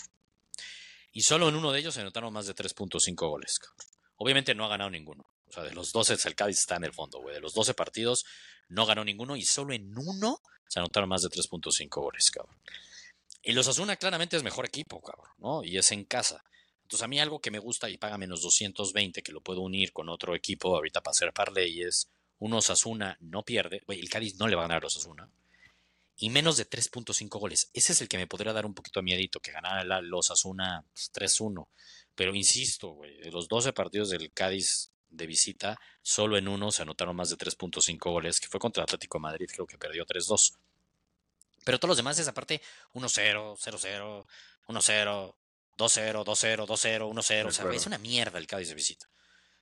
Y 1.11 1.23
solo 1.23 1.49
en 1.49 1.57
uno 1.57 1.73
de 1.73 1.81
ellos 1.81 1.95
se 1.95 2.03
anotaron 2.03 2.35
más 2.35 2.47
de 2.47 2.55
3.5 2.55 3.15
goles, 3.17 3.59
cabrón. 3.59 3.87
Obviamente 4.17 4.55
no 4.55 4.67
ha 4.67 4.69
ganado 4.69 4.91
ninguno. 4.91 5.25
O 5.47 5.53
sea, 5.53 5.63
de 5.63 5.73
los 5.73 5.91
12, 5.93 6.19
el 6.29 6.35
Cádiz 6.35 6.59
está 6.59 6.77
en 6.77 6.85
el 6.85 6.93
fondo, 6.93 7.21
güey. 7.21 7.35
De 7.35 7.41
los 7.41 7.55
12 7.55 7.73
partidos 7.73 8.27
no 8.69 8.85
ganó 8.85 9.07
ninguno 9.07 9.37
y 9.37 9.43
solo 9.43 9.73
en 9.73 9.97
uno 9.97 10.43
se 10.69 10.81
anotaron 10.81 11.09
más 11.09 11.23
de 11.23 11.31
3.5 11.31 11.89
goles, 11.89 12.31
cabrón. 12.31 12.61
Y 13.43 13.53
los 13.53 13.67
Asuna 13.67 13.97
claramente 13.97 14.37
es 14.37 14.43
mejor 14.43 14.67
equipo, 14.67 15.01
cabrón, 15.01 15.31
¿no? 15.39 15.65
Y 15.65 15.79
es 15.79 15.93
en 15.93 16.05
casa. 16.05 16.45
Entonces 16.83 17.05
a 17.05 17.09
mí 17.09 17.19
algo 17.21 17.41
que 17.41 17.51
me 17.51 17.59
gusta 17.59 17.89
y 17.89 17.97
paga 17.97 18.19
menos 18.19 18.43
220, 18.43 19.23
que 19.23 19.33
lo 19.33 19.41
puedo 19.41 19.63
unir 19.63 19.95
con 19.95 20.11
otro 20.11 20.35
equipo 20.35 20.77
ahorita 20.77 21.01
para 21.01 21.13
hacer 21.13 21.33
parlay, 21.33 21.81
es 21.81 22.11
un 22.39 22.53
Osasuna 22.53 23.17
no 23.21 23.45
pierde. 23.45 23.81
Güey, 23.87 23.99
el 23.99 24.11
Cádiz 24.11 24.37
no 24.37 24.47
le 24.47 24.57
va 24.57 24.63
a 24.63 24.65
ganar 24.67 24.83
a 24.83 24.85
los 24.85 24.97
Osasuna 24.97 25.31
y 26.21 26.29
menos 26.29 26.59
de 26.59 26.69
3.5 26.69 27.41
goles. 27.41 27.71
Ese 27.73 27.93
es 27.93 28.01
el 28.03 28.09
que 28.09 28.19
me 28.19 28.27
podría 28.27 28.53
dar 28.53 28.67
un 28.67 28.75
poquito 28.75 29.01
de 29.01 29.05
miedito, 29.05 29.41
que 29.41 29.53
ganara 29.53 30.03
los 30.03 30.31
Asuna 30.31 30.85
3-1. 30.95 31.67
Pero 32.15 32.35
insisto, 32.35 32.91
güey, 32.91 33.17
de 33.23 33.31
los 33.31 33.49
12 33.49 33.73
partidos 33.73 34.11
del 34.11 34.31
Cádiz 34.31 34.93
de 35.09 35.27
visita, 35.27 35.81
solo 36.03 36.37
en 36.37 36.47
uno 36.47 36.71
se 36.71 36.83
anotaron 36.83 37.17
más 37.17 37.31
de 37.31 37.39
3.5 37.39 37.99
goles, 38.11 38.39
que 38.39 38.49
fue 38.49 38.61
contra 38.61 38.85
Atlético 38.85 39.17
de 39.17 39.23
Madrid, 39.23 39.49
creo 39.51 39.67
que 39.67 39.79
perdió 39.79 40.05
3-2. 40.05 40.59
Pero 41.65 41.79
todos 41.79 41.89
los 41.89 41.97
demás 41.97 42.19
es 42.19 42.29
aparte 42.29 42.61
1-0, 42.93 43.57
0-0, 43.57 44.27
1-0, 44.69 45.35
2-0, 45.79 46.25
2-0, 46.25 46.67
2-0, 46.67 46.67
1-0. 46.67 47.47
O 47.47 47.51
sea, 47.51 47.73
es 47.73 47.87
una 47.87 47.99
mierda 47.99 48.39
el 48.39 48.47
Cádiz 48.47 48.69
de 48.69 48.75
visita. 48.75 49.09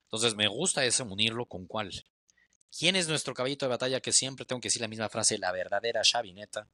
Entonces 0.06 0.34
me 0.34 0.48
gusta 0.48 0.84
ese 0.84 1.04
unirlo 1.04 1.46
con 1.46 1.66
cuál. 1.66 1.92
¿Quién 2.76 2.96
es 2.96 3.08
nuestro 3.08 3.34
caballito 3.34 3.66
de 3.66 3.70
batalla? 3.70 4.00
Que 4.00 4.12
siempre 4.12 4.46
tengo 4.46 4.60
que 4.60 4.68
decir 4.68 4.82
la 4.82 4.88
misma 4.88 5.08
frase, 5.08 5.38
la 5.38 5.52
verdadera 5.52 6.02
chavineta. 6.02 6.68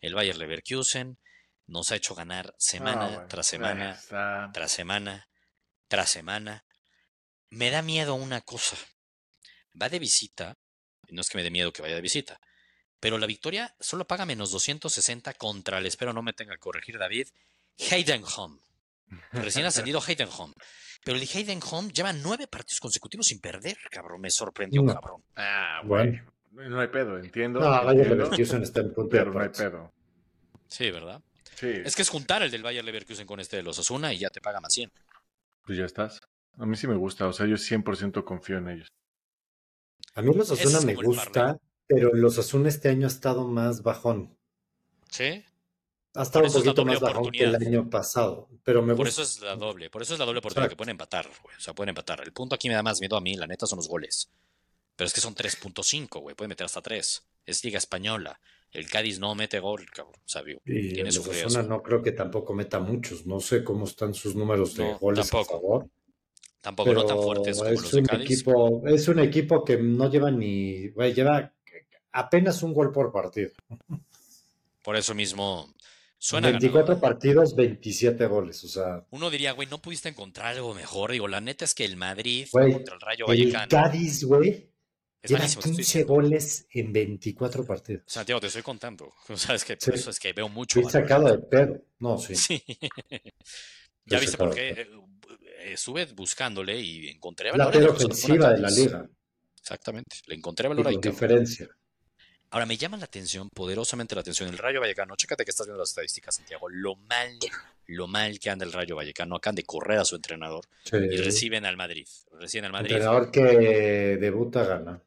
El 0.00 0.14
Bayer 0.14 0.36
Leverkusen 0.36 1.18
nos 1.66 1.92
ha 1.92 1.96
hecho 1.96 2.14
ganar 2.14 2.54
semana 2.58 3.06
ah, 3.06 3.28
tras 3.28 3.46
semana, 3.46 4.00
tras 4.52 4.72
semana, 4.72 5.28
tras 5.88 6.10
semana. 6.10 6.64
Me 7.48 7.70
da 7.70 7.82
miedo 7.82 8.14
una 8.14 8.40
cosa. 8.40 8.76
Va 9.80 9.88
de 9.88 9.98
visita, 9.98 10.58
no 11.08 11.20
es 11.20 11.28
que 11.28 11.38
me 11.38 11.44
dé 11.44 11.50
miedo 11.50 11.72
que 11.72 11.82
vaya 11.82 11.94
de 11.94 12.00
visita, 12.00 12.40
pero 12.98 13.18
la 13.18 13.26
victoria 13.26 13.74
solo 13.80 14.06
paga 14.06 14.26
menos 14.26 14.50
260 14.50 15.34
contra 15.34 15.78
el, 15.78 15.86
espero 15.86 16.12
no 16.12 16.22
me 16.22 16.32
tenga 16.32 16.54
que 16.54 16.58
corregir 16.60 16.98
David, 16.98 17.28
Heidenholm. 17.76 18.60
Recién 19.32 19.64
ascendido 19.64 20.02
Heidenholm. 20.06 20.54
Pero 21.04 21.16
el 21.16 21.22
Heidenholm 21.22 21.90
lleva 21.90 22.12
nueve 22.12 22.46
partidos 22.46 22.80
consecutivos 22.80 23.26
sin 23.26 23.40
perder, 23.40 23.76
cabrón. 23.90 24.20
Me 24.20 24.30
sorprendió, 24.30 24.84
cabrón. 24.84 25.22
Ah, 25.36 25.80
bueno. 25.84 26.22
No 26.52 26.80
hay 26.80 26.88
pedo, 26.88 27.18
entiendo. 27.18 27.60
No, 27.60 27.68
Bayer 27.84 28.08
Leverkusen 28.08 28.62
está 28.62 28.80
en 28.80 28.92
punto 28.92 29.10
Pero 29.10 29.32
no 29.32 29.40
hay 29.40 29.48
pedo. 29.48 29.92
Sí, 30.66 30.90
¿verdad? 30.90 31.22
Sí. 31.54 31.68
Es 31.84 31.96
que 31.96 32.02
es 32.02 32.08
juntar 32.08 32.42
el 32.42 32.50
del 32.50 32.62
Bayer 32.62 32.84
Leverkusen 32.84 33.26
con 33.26 33.40
este 33.40 33.56
de 33.56 33.62
los 33.62 33.78
Asuna 33.78 34.12
y 34.12 34.18
ya 34.18 34.30
te 34.30 34.40
paga 34.40 34.60
más 34.60 34.72
100. 34.72 34.90
Pues 35.64 35.78
ya 35.78 35.84
estás. 35.84 36.20
A 36.58 36.66
mí 36.66 36.76
sí 36.76 36.86
me 36.86 36.96
gusta, 36.96 37.26
o 37.26 37.32
sea, 37.32 37.46
yo 37.46 37.56
100% 37.56 38.24
confío 38.24 38.58
en 38.58 38.68
ellos. 38.68 38.88
A 40.14 40.22
mí 40.22 40.34
los 40.34 40.50
Asuna 40.50 40.80
me 40.80 40.94
gusta, 40.94 41.58
pero 41.86 42.12
los 42.12 42.38
Asuna 42.38 42.68
este 42.68 42.88
año 42.88 43.06
ha 43.06 43.10
estado 43.10 43.46
más 43.46 43.82
bajón. 43.82 44.36
¿Sí? 45.08 45.44
Ha 46.14 46.22
estado 46.22 46.46
un 46.46 46.52
poquito 46.52 46.84
más 46.84 47.00
bajón 47.00 47.30
que 47.30 47.44
el 47.44 47.54
año 47.54 47.88
pasado, 47.88 48.48
pero 48.64 48.82
me 48.82 48.94
Por 48.94 49.06
eso 49.06 49.22
es 49.22 49.40
la 49.40 49.54
doble, 49.54 49.90
por 49.90 50.02
eso 50.02 50.14
es 50.14 50.18
la 50.18 50.26
doble 50.26 50.40
oportunidad 50.40 50.68
que 50.68 50.76
pueden 50.76 50.90
empatar, 50.90 51.28
güey. 51.42 51.56
O 51.56 51.60
sea, 51.60 51.72
pueden 51.72 51.90
empatar. 51.90 52.20
El 52.22 52.32
punto 52.32 52.54
aquí 52.54 52.68
me 52.68 52.74
da 52.74 52.82
más 52.82 53.00
miedo 53.00 53.16
a 53.16 53.20
mí, 53.20 53.36
la 53.36 53.46
neta, 53.46 53.66
son 53.66 53.76
los 53.76 53.88
goles. 53.88 54.28
Pero 54.96 55.06
es 55.06 55.14
que 55.14 55.20
son 55.20 55.34
3.5, 55.34 56.20
güey. 56.20 56.34
Pueden 56.34 56.50
meter 56.50 56.66
hasta 56.66 56.82
3. 56.82 57.22
Es 57.46 57.64
Liga 57.64 57.78
Española. 57.78 58.38
El 58.72 58.88
Cádiz 58.88 59.18
no 59.18 59.34
mete 59.34 59.58
gol, 59.58 59.86
cabrón. 59.90 60.20
Sabio. 60.24 60.60
Y 60.64 60.92
Tiene 60.92 61.10
su 61.10 61.22
no 61.66 61.82
creo 61.82 62.02
que 62.02 62.12
tampoco 62.12 62.52
meta 62.52 62.80
muchos. 62.80 63.24
No 63.24 63.40
sé 63.40 63.64
cómo 63.64 63.86
están 63.86 64.12
sus 64.12 64.34
números 64.34 64.74
de 64.74 64.92
goles 64.94 65.32
a 65.32 65.44
favor. 65.44 65.88
Tampoco 66.60 66.92
no 66.92 67.06
tan 67.06 67.16
fuertes 67.16 67.58
como 67.58 67.70
los 67.70 67.90
de 67.90 68.02
Cádiz. 68.02 68.30
Equipo, 68.30 68.86
es 68.86 69.08
un 69.08 69.20
equipo 69.20 69.64
que 69.64 69.78
no 69.78 70.10
lleva 70.10 70.30
ni. 70.30 70.88
Güey, 70.90 71.14
lleva 71.14 71.52
apenas 72.12 72.62
un 72.62 72.74
gol 72.74 72.92
por 72.92 73.10
partido. 73.10 73.50
Por 74.82 74.96
eso 74.96 75.14
mismo, 75.14 75.72
24 76.42 77.00
partidos, 77.00 77.54
27 77.54 78.26
goles, 78.26 78.62
o 78.64 78.68
sea. 78.68 79.06
Uno 79.10 79.30
diría, 79.30 79.52
güey, 79.52 79.68
no 79.68 79.80
pudiste 79.80 80.08
encontrar 80.08 80.54
algo 80.54 80.74
mejor. 80.74 81.12
Digo, 81.12 81.28
la 81.28 81.40
neta 81.40 81.64
es 81.64 81.74
que 81.74 81.84
el 81.84 81.96
Madrid 81.96 82.46
contra 82.50 82.94
el 82.94 83.00
Rayo 83.00 83.26
Vallecano. 83.26 83.64
El 83.64 83.68
Cádiz, 83.68 84.24
güey. 84.24 84.70
Lleva 85.22 85.46
15 85.46 86.04
goles 86.04 86.66
en 86.72 86.92
24 86.92 87.66
partidos. 87.66 88.04
Santiago, 88.06 88.40
te 88.40 88.46
estoy 88.46 88.62
contando. 88.62 89.12
O 89.28 89.36
sea, 89.36 89.54
es 89.54 89.64
que 89.64 89.74
eso 89.74 90.10
es 90.10 90.18
que 90.18 90.32
veo 90.32 90.48
mucho. 90.48 90.80
Estoy 90.80 90.92
sacado 90.92 91.30
de 91.30 91.38
pedo. 91.38 91.82
No, 91.98 92.18
sí. 92.18 92.34
sí. 92.34 92.62
ya 94.06 94.18
viste 94.18 94.38
por 94.38 94.54
qué. 94.54 94.70
Eh, 94.70 94.88
estuve 95.72 96.06
buscándole 96.06 96.80
y 96.80 97.08
encontré 97.08 97.50
valor. 97.50 97.74
La 97.76 97.90
ofensiva 97.90 98.52
de 98.52 98.58
la 98.60 98.70
liga. 98.70 99.08
Exactamente. 99.58 100.16
Le 100.26 100.36
encontré 100.36 100.68
valor 100.68 100.88
ahí. 100.88 100.96
diferencia. 100.96 101.68
Ahora 102.52 102.66
me 102.66 102.76
llama 102.76 102.96
la 102.96 103.04
atención, 103.04 103.48
poderosamente 103.48 104.16
la 104.16 104.22
atención, 104.22 104.48
el 104.48 104.58
Rayo 104.58 104.80
Vallecano. 104.80 105.14
Chécate 105.14 105.44
que 105.44 105.52
estás 105.52 105.66
viendo 105.66 105.78
las 105.78 105.90
estadísticas, 105.90 106.34
Santiago. 106.34 106.68
Lo 106.68 106.96
mal, 106.96 107.38
lo 107.86 108.08
mal 108.08 108.40
que 108.40 108.50
anda 108.50 108.64
el 108.64 108.72
Rayo 108.72 108.96
Vallecano. 108.96 109.36
Acaban 109.36 109.54
de 109.54 109.62
correr 109.62 109.98
a 109.98 110.04
su 110.04 110.16
entrenador 110.16 110.64
y 110.92 111.16
reciben 111.18 111.64
al 111.64 111.76
Madrid. 111.76 112.08
Reciben 112.32 112.64
al 112.64 112.72
Madrid. 112.72 112.92
Entrenador 112.92 113.30
que 113.30 113.42
debuta 114.20 114.64
gana. 114.64 115.00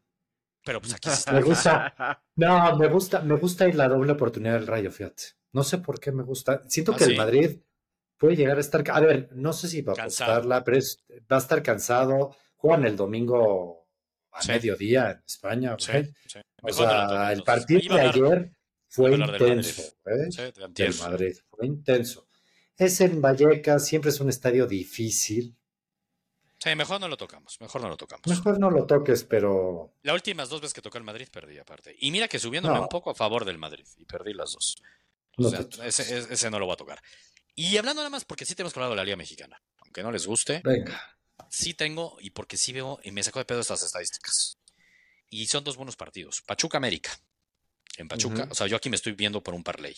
Pero 0.63 0.79
pues 0.79 0.93
aquí 0.93 1.09
está. 1.09 1.33
Me 1.33 1.41
gusta. 1.41 2.23
No, 2.35 2.77
me 2.77 2.87
gusta, 2.87 3.19
me 3.19 3.35
gusta 3.35 3.67
ir 3.67 3.75
la 3.75 3.89
doble 3.89 4.13
oportunidad 4.13 4.53
del 4.53 4.65
Rayo, 4.65 4.89
fíjate. 4.89 5.23
No 5.51 5.63
sé 5.63 5.79
por 5.79 5.99
qué 5.99 6.13
me 6.13 6.23
gusta. 6.23 6.63
Siento 6.67 6.93
¿Ah, 6.93 6.97
que 6.97 7.03
el 7.03 7.17
Madrid 7.17 7.57
puede 8.17 8.37
llegar 8.37 8.55
a 8.55 8.61
estar. 8.61 8.83
A 8.89 9.01
ver, 9.01 9.29
no 9.33 9.51
sé 9.51 9.67
si 9.67 9.81
va 9.81 9.91
a 9.97 10.01
apostarla, 10.01 10.63
pero 10.63 10.79
va 11.29 11.35
a 11.35 11.39
estar 11.39 11.61
cansado. 11.61 12.37
Juegan 12.55 12.85
el 12.85 12.95
domingo 12.95 13.85
a 14.31 14.45
mediodía 14.47 15.11
en 15.11 15.23
España. 15.27 15.75
Sí, 15.77 15.91
sí. 16.25 16.39
O 16.63 16.71
sea, 16.73 17.31
el 17.31 17.43
partido 17.43 17.95
de 17.95 18.01
ayer 18.01 18.51
fue 18.87 19.13
intenso, 19.15 19.81
¿eh? 20.05 20.53
del 20.69 20.95
Madrid, 20.95 21.35
fue 21.49 21.65
intenso. 21.65 22.27
Es 22.77 23.01
en 23.01 23.21
Vallecas, 23.21 23.85
siempre 23.85 24.09
es 24.09 24.19
un 24.19 24.29
estadio 24.29 24.65
difícil. 24.65 25.55
Sí, 26.57 26.73
mejor 26.75 27.01
no 27.01 27.09
lo 27.09 27.17
tocamos, 27.17 27.59
mejor 27.59 27.81
no 27.81 27.89
lo 27.89 27.97
tocamos. 27.97 28.25
Mejor 28.25 28.57
no 28.57 28.71
lo 28.71 28.85
toques, 28.85 29.25
pero... 29.25 29.95
Las 30.01 30.15
últimas 30.15 30.47
dos 30.47 30.61
veces 30.61 30.73
que 30.73 30.81
tocó 30.81 30.97
el 30.97 31.03
Madrid 31.03 31.27
perdí 31.29 31.59
aparte. 31.59 31.93
Y 31.99 32.09
mira 32.09 32.29
que 32.29 32.39
subiéndome 32.39 32.79
un 32.79 32.87
poco 32.87 33.09
a 33.09 33.15
favor 33.15 33.43
del 33.43 33.57
Madrid 33.57 33.85
y 33.97 34.05
perdí 34.05 34.33
las 34.33 34.53
dos. 34.53 34.77
O 35.37 35.49
sea, 35.49 35.67
ese, 35.85 36.49
no 36.49 36.59
lo 36.59 36.67
va 36.67 36.75
a 36.75 36.77
tocar. 36.77 37.01
Y 37.53 37.75
hablando 37.75 37.99
nada 37.99 38.09
más, 38.09 38.23
porque 38.23 38.45
sí 38.45 38.55
tenemos 38.55 38.73
que 38.73 38.79
hablar 38.79 38.91
de 38.91 38.95
la 38.95 39.03
Liga 39.03 39.17
Mexicana, 39.17 39.61
aunque 39.79 40.03
no 40.03 40.11
les 40.11 40.25
guste. 40.25 40.61
Venga. 40.63 41.01
sí 41.49 41.73
tengo, 41.73 42.17
y 42.21 42.29
porque 42.29 42.55
sí 42.55 42.71
veo, 42.71 42.99
y 43.03 43.11
me 43.11 43.23
sacó 43.23 43.39
de 43.39 43.45
pedo 43.45 43.59
estas 43.59 43.83
estadísticas. 43.83 44.57
Y 45.33 45.47
son 45.47 45.63
dos 45.63 45.77
buenos 45.77 45.95
partidos. 45.95 46.41
Pachuca 46.41 46.77
América. 46.77 47.09
En 47.97 48.07
Pachuca, 48.07 48.47
o 48.51 48.53
sea, 48.53 48.67
yo 48.67 48.75
aquí 48.75 48.89
me 48.89 48.95
estoy 48.95 49.13
viendo 49.13 49.41
por 49.41 49.55
un 49.55 49.63
parlay. 49.63 49.95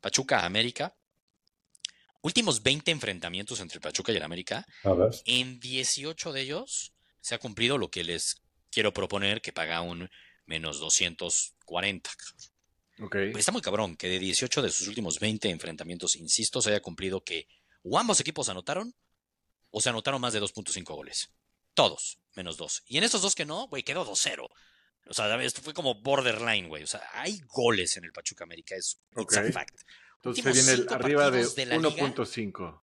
Pachuca 0.00 0.46
América. 0.46 0.96
Últimos 2.22 2.62
20 2.62 2.90
enfrentamientos 2.90 3.60
entre 3.60 3.76
el 3.76 3.82
Pachuca 3.82 4.12
y 4.12 4.16
el 4.16 4.22
América. 4.22 4.66
A 4.84 4.94
ver. 4.94 5.10
En 5.26 5.60
18 5.60 6.32
de 6.32 6.40
ellos 6.40 6.94
se 7.20 7.34
ha 7.34 7.38
cumplido 7.38 7.76
lo 7.76 7.90
que 7.90 8.02
les 8.02 8.40
quiero 8.70 8.94
proponer, 8.94 9.42
que 9.42 9.52
paga 9.52 9.82
un 9.82 10.08
menos 10.46 10.80
240. 10.80 12.10
cabrón. 12.10 12.52
Ok. 13.00 13.16
Pues 13.32 13.42
está 13.42 13.52
muy 13.52 13.60
cabrón 13.60 13.96
que 13.96 14.08
de 14.08 14.18
18 14.18 14.62
de 14.62 14.70
sus 14.70 14.88
últimos 14.88 15.20
20 15.20 15.50
enfrentamientos, 15.50 16.16
insisto, 16.16 16.62
se 16.62 16.70
haya 16.70 16.80
cumplido 16.80 17.22
que 17.22 17.46
o 17.82 17.98
ambos 17.98 18.20
equipos 18.20 18.48
anotaron 18.48 18.94
o 19.70 19.82
se 19.82 19.90
anotaron 19.90 20.20
más 20.20 20.32
de 20.32 20.40
2.5 20.40 20.94
goles. 20.94 21.30
Todos, 21.74 22.18
menos 22.34 22.56
dos. 22.56 22.82
Y 22.86 22.98
en 22.98 23.04
estos 23.04 23.22
dos 23.22 23.34
que 23.34 23.44
no, 23.44 23.68
güey, 23.68 23.82
quedó 23.82 24.04
2-0. 24.04 24.46
O 25.06 25.14
sea, 25.14 25.42
esto 25.42 25.62
fue 25.62 25.74
como 25.74 26.00
borderline, 26.00 26.68
güey. 26.68 26.82
O 26.84 26.86
sea, 26.86 27.02
hay 27.12 27.40
goles 27.48 27.96
en 27.96 28.04
el 28.04 28.12
Pachuca 28.12 28.44
América, 28.44 28.76
es 28.76 29.00
it's 29.16 29.36
a 29.36 29.40
Ok. 29.40 29.52
fact. 29.52 29.80
Entonces 30.16 30.44
últimos 30.44 30.52
viene 30.54 30.72
el 30.72 30.78
cinco 30.82 30.94
arriba 30.94 31.30
de 31.30 31.48
de 31.48 31.66
la 31.66 31.76
liga. 31.78 31.90
1.5. 31.90 32.82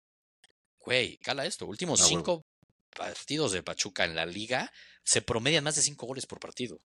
Güey, 0.81 1.19
cala 1.19 1.47
esto. 1.47 1.67
Últimos 1.67 2.01
Ah, 2.01 2.07
cinco 2.07 2.45
partidos 2.97 3.53
de 3.53 3.63
Pachuca 3.63 4.05
en 4.05 4.17
la 4.17 4.27
liga 4.27 4.73
se 5.05 5.23
promedian 5.23 5.63
más 5.65 5.77
de 5.77 5.83
5 5.83 6.07
goles 6.07 6.27
por 6.27 6.41
partido. 6.41 6.81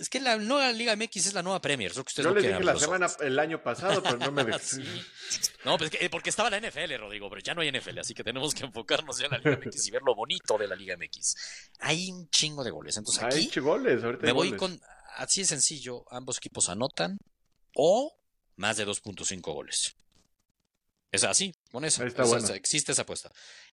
Es 0.00 0.08
que 0.08 0.20
la 0.20 0.36
nueva 0.36 0.72
Liga 0.72 0.96
MX 0.96 1.16
es 1.26 1.34
la 1.34 1.42
nueva 1.42 1.60
Premier. 1.60 1.92
Solo 1.92 2.04
que 2.04 2.08
ustedes 2.10 2.24
Yo 2.24 2.30
no 2.30 2.34
les 2.40 2.44
dije 2.44 2.64
la 2.64 2.76
semana, 2.78 3.06
ojos. 3.06 3.18
el 3.20 3.38
año 3.38 3.62
pasado, 3.62 4.02
pero 4.02 4.16
no 4.18 4.32
me. 4.32 4.58
Sí. 4.60 4.82
No, 5.64 5.76
pues 5.78 5.92
es 5.92 5.98
que- 5.98 6.10
porque 6.10 6.30
estaba 6.30 6.50
la 6.50 6.58
NFL, 6.60 6.96
Rodrigo, 6.98 7.28
pero 7.28 7.40
ya 7.42 7.54
no 7.54 7.60
hay 7.60 7.68
NFL, 7.70 7.98
así 8.00 8.14
que 8.14 8.24
tenemos 8.24 8.54
que 8.54 8.64
enfocarnos 8.64 9.18
ya 9.18 9.26
en 9.26 9.32
la 9.32 9.38
Liga 9.38 9.56
MX 9.64 9.86
y 9.86 9.90
ver 9.90 10.02
lo 10.02 10.14
bonito 10.14 10.56
de 10.58 10.66
la 10.68 10.74
Liga 10.74 10.96
MX. 10.96 11.34
Hay 11.80 12.10
un 12.10 12.28
chingo 12.30 12.64
de 12.64 12.70
goles. 12.70 12.96
Entonces 12.96 13.22
Hay 13.22 13.46
aquí 13.46 13.60
goles, 13.60 14.02
ahorita 14.02 14.22
me 14.22 14.28
hay 14.28 14.34
voy 14.34 14.48
goles. 14.48 14.58
con, 14.60 14.80
así 15.16 15.42
de 15.42 15.46
sencillo, 15.46 16.04
ambos 16.10 16.38
equipos 16.38 16.68
anotan 16.68 17.18
o 17.74 18.18
más 18.56 18.76
de 18.78 18.86
2.5 18.86 19.52
goles. 19.52 19.94
Es 21.12 21.24
así, 21.24 21.54
con 21.70 21.84
eso. 21.84 22.02
Ahí 22.02 22.08
está 22.08 22.24
bueno. 22.24 22.48
existe 22.48 22.92
esa 22.92 23.02
apuesta. 23.02 23.30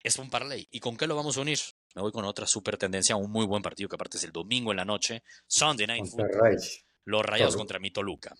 Es 0.03 0.17
un 0.17 0.31
parlay. 0.31 0.69
¿Y 0.71 0.81
con 0.81 0.97
qué 0.97 1.07
lo 1.07 1.17
vamos 1.17 1.37
a 1.37 1.41
unir? 1.41 1.59
Me 1.95 2.03
voy 2.03 2.13
con 2.13 2.25
otra 2.25 2.47
super 2.47 2.77
tendencia, 2.77 3.17
un 3.17 3.31
muy 3.31 3.47
buen 3.47 3.63
partido 3.63 3.89
que 3.89 3.97
aparte 3.97 4.19
es 4.19 4.25
el 4.25 4.33
domingo 4.33 4.71
en 4.71 4.77
la 4.77 4.85
noche, 4.85 5.23
Sunday 5.47 5.87
Night 5.87 6.07
Football. 6.07 6.59
Los 7.05 7.25
Rayados 7.25 7.57
contra 7.57 7.79
mi 7.79 7.91
Toluca. 7.91 8.37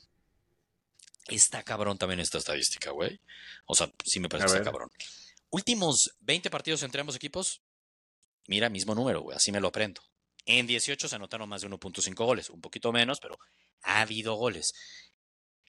Está 1.27 1.63
cabrón 1.63 1.99
también 1.99 2.21
esta 2.21 2.39
estadística, 2.39 2.91
güey. 2.91 3.21
O 3.67 3.75
sea, 3.75 3.91
sí 4.05 4.21
me 4.21 4.29
parece 4.29 4.47
que 4.47 4.59
está 4.59 4.71
cabrón. 4.71 4.91
Últimos 5.51 6.15
20 6.21 6.51
partidos 6.51 6.83
entre 6.83 7.01
ambos 7.01 7.17
equipos. 7.17 7.63
Mira, 8.47 8.69
mismo 8.69 8.95
número, 8.95 9.23
güey. 9.23 9.37
Así 9.37 9.53
me 9.53 9.61
lo 9.61 9.69
aprendo. 9.69 10.03
En 10.47 10.67
18 10.67 11.09
se 11.09 11.17
anotaron 11.17 11.49
más 11.49 11.61
de 11.61 11.69
1.5 11.69 12.15
goles. 12.25 12.51
Un 12.51 12.61
poquito 12.61 12.93
menos, 12.93 13.21
pero 13.21 13.39
ha 13.83 14.01
habido 14.01 14.35
goles. 14.35 14.73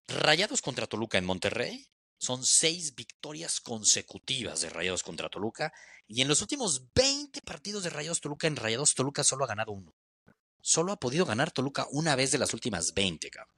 Rayados 0.08 0.62
contra 0.62 0.88
Toluca 0.88 1.18
en 1.18 1.26
Monterrey. 1.26 1.88
Son 2.20 2.46
seis 2.46 2.96
victorias 2.96 3.62
consecutivas 3.62 4.62
de 4.62 4.70
Rayados 4.70 5.04
contra 5.04 5.30
Toluca. 5.30 5.72
Y 6.06 6.22
en 6.22 6.28
los 6.28 6.42
últimos 6.42 6.84
20 6.94 7.42
partidos 7.42 7.84
de 7.84 7.90
Rayados 7.90 8.20
Toluca 8.20 8.48
en 8.48 8.58
Rayados 8.58 8.94
Toluca 8.94 9.24
solo 9.24 9.46
ha 9.46 9.48
ganado 9.48 9.72
uno. 9.72 9.96
Solo 10.62 10.92
ha 10.92 11.00
podido 11.00 11.26
ganar 11.26 11.52
Toluca 11.52 11.88
una 11.92 12.16
vez 12.16 12.32
de 12.32 12.38
las 12.38 12.54
últimas 12.54 12.94
20, 12.94 13.30
cabrón. 13.32 13.56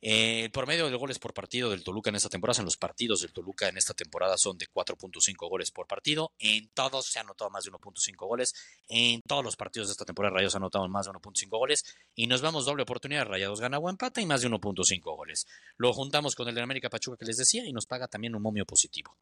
Eh, 0.00 0.44
el 0.44 0.50
promedio 0.52 0.88
de 0.88 0.96
goles 0.96 1.18
por 1.18 1.34
partido 1.34 1.70
del 1.70 1.82
Toluca 1.82 2.10
en 2.10 2.16
esta 2.16 2.28
temporada, 2.28 2.60
en 2.60 2.66
los 2.66 2.76
partidos 2.76 3.20
del 3.22 3.32
Toluca 3.32 3.68
en 3.68 3.76
esta 3.76 3.94
temporada 3.94 4.36
son 4.38 4.56
de 4.56 4.66
4.5 4.68 5.48
goles 5.48 5.70
por 5.72 5.86
partido. 5.88 6.32
En 6.38 6.68
todos 6.70 7.06
se 7.06 7.18
han 7.18 7.26
anotado 7.26 7.50
más 7.50 7.64
de 7.64 7.72
1.5 7.72 8.14
goles. 8.28 8.54
En 8.88 9.20
todos 9.22 9.42
los 9.44 9.56
partidos 9.56 9.88
de 9.88 9.92
esta 9.92 10.04
temporada 10.04 10.34
Rayados 10.36 10.54
han 10.54 10.62
anotado 10.62 10.88
más 10.88 11.06
de 11.06 11.12
1.5 11.12 11.48
goles. 11.58 11.84
Y 12.14 12.26
nos 12.28 12.42
vamos 12.42 12.64
doble 12.64 12.84
oportunidad. 12.84 13.26
Rayados 13.26 13.60
gana 13.60 13.78
o 13.78 13.90
empata 13.90 14.20
y 14.20 14.26
más 14.26 14.40
de 14.42 14.48
1.5 14.48 15.16
goles. 15.16 15.46
Lo 15.76 15.92
juntamos 15.92 16.34
con 16.36 16.48
el 16.48 16.54
de 16.54 16.62
América 16.62 16.88
Pachuca 16.90 17.16
que 17.18 17.24
les 17.26 17.36
decía 17.36 17.66
y 17.66 17.72
nos 17.72 17.86
paga 17.86 18.06
también 18.06 18.34
un 18.36 18.42
momio 18.42 18.64
positivo. 18.64 19.16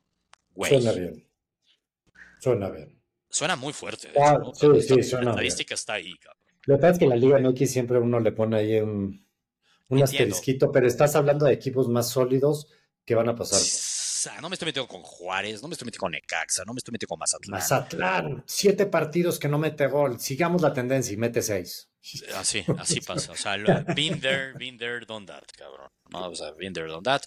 Güey, 0.51 0.71
Suena 0.73 0.93
bien. 0.93 1.27
Suena 2.41 2.69
bien. 2.71 3.01
suena 3.31 3.57
muy 3.57 3.73
fuerte. 3.73 4.09
de 4.13 4.21
Ah, 4.21 4.35
hecho, 4.35 4.69
¿no? 4.69 4.75
sí, 4.81 4.83
sí, 4.89 4.95
esta- 4.95 5.03
suena 5.03 5.25
La 5.27 5.31
bien. 5.33 5.47
estadística 5.47 5.75
está 5.75 5.95
ahí, 5.95 6.15
cabrón. 6.19 6.43
Lo 6.67 6.75
que 6.77 6.81
pasa 6.81 6.93
es 6.93 6.99
que 6.99 7.05
en 7.05 7.11
la 7.11 7.17
Liga 7.17 7.39
MX 7.39 7.71
siempre 7.73 7.99
uno 7.99 8.21
le 8.21 8.33
pone 8.33 8.57
ahí 8.57 8.81
un, 8.81 9.26
un 9.89 9.99
Entiendo. 10.01 10.05
asterisquito, 10.35 10.73
pero 10.73 10.87
estás 10.87 11.15
hablando 11.17 11.47
de 11.47 11.53
equipos 11.53 11.89
más 11.89 12.09
sólidos 12.11 12.69
que 13.05 13.15
van 13.15 13.29
a 13.29 13.35
pasar. 13.37 13.61
Sa- 13.61 14.41
No 14.41 14.49
me 14.49 14.55
estoy 14.55 14.67
metiendo 14.67 14.89
con 14.89 15.03
Juárez, 15.03 15.63
no 15.63 15.69
me 15.69 15.75
estoy 15.75 15.87
metiendo 15.87 16.01
con 16.01 16.13
Necaxa, 16.13 16.65
no 16.65 16.73
me 16.75 16.79
estoy 16.79 16.91
metiendo 16.93 17.11
con 17.11 17.19
Mazatlán. 17.21 17.61
Mazatlán, 17.61 18.45
siete 18.47 18.87
partidos 18.87 19.39
que 19.39 19.47
no 19.49 19.59
mete 19.59 19.87
gol. 19.87 20.19
Sigamos 20.19 20.63
la 20.63 20.73
tendencia 20.73 21.13
y 21.15 21.17
mete 21.17 21.43
seis. 21.43 21.89
Así, 22.35 22.65
así 22.79 23.01
pasa. 23.01 23.33
O 23.33 23.37
sea, 23.37 23.57
been 23.95 24.21
there, 24.21 24.53
been 24.55 24.79
there, 24.79 25.05
done 25.07 25.27
that, 25.27 25.45
cabrón. 25.57 25.91
No, 26.11 26.27
o 26.29 26.35
sea, 26.35 26.51
been 26.53 26.73
there, 26.73 26.89
done 26.89 27.03
that. 27.05 27.23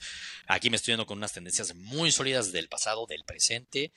Aquí 0.47 0.69
me 0.69 0.75
estoy 0.77 0.93
yendo 0.93 1.05
con 1.05 1.17
unas 1.17 1.31
tendencias 1.33 1.73
muy 1.75 2.11
sólidas 2.11 2.51
del 2.51 2.67
pasado, 2.69 3.05
del 3.07 3.23
presente. 3.25 3.91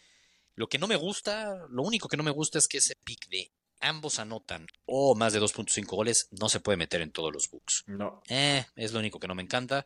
Lo 0.55 0.69
que 0.69 0.79
no 0.79 0.87
me 0.87 0.97
gusta, 0.97 1.67
lo 1.71 1.83
único 1.83 2.09
que 2.09 2.17
no 2.17 2.23
me 2.23 2.31
gusta 2.31 2.59
es 2.59 2.69
que 2.69 2.79
ese 2.79 2.95
pick 3.05 3.29
de 3.29 3.51
ambos 3.83 4.19
anotan 4.19 4.67
o 4.87 5.15
más 5.15 5.33
de 5.33 5.41
2.5 5.41 5.85
goles 5.87 6.29
no 6.31 6.49
se 6.49 6.61
puede 6.61 6.79
meter 6.79 7.03
en 7.03 7.13
todos 7.13 7.33
los 7.33 7.51
books. 7.51 7.85
No. 7.87 8.23
Eh, 8.29 8.65
es 8.77 8.93
lo 8.93 9.01
único 9.01 9.19
que 9.19 9.29
no 9.29 9.35
me 9.35 9.43
encanta. 9.43 9.85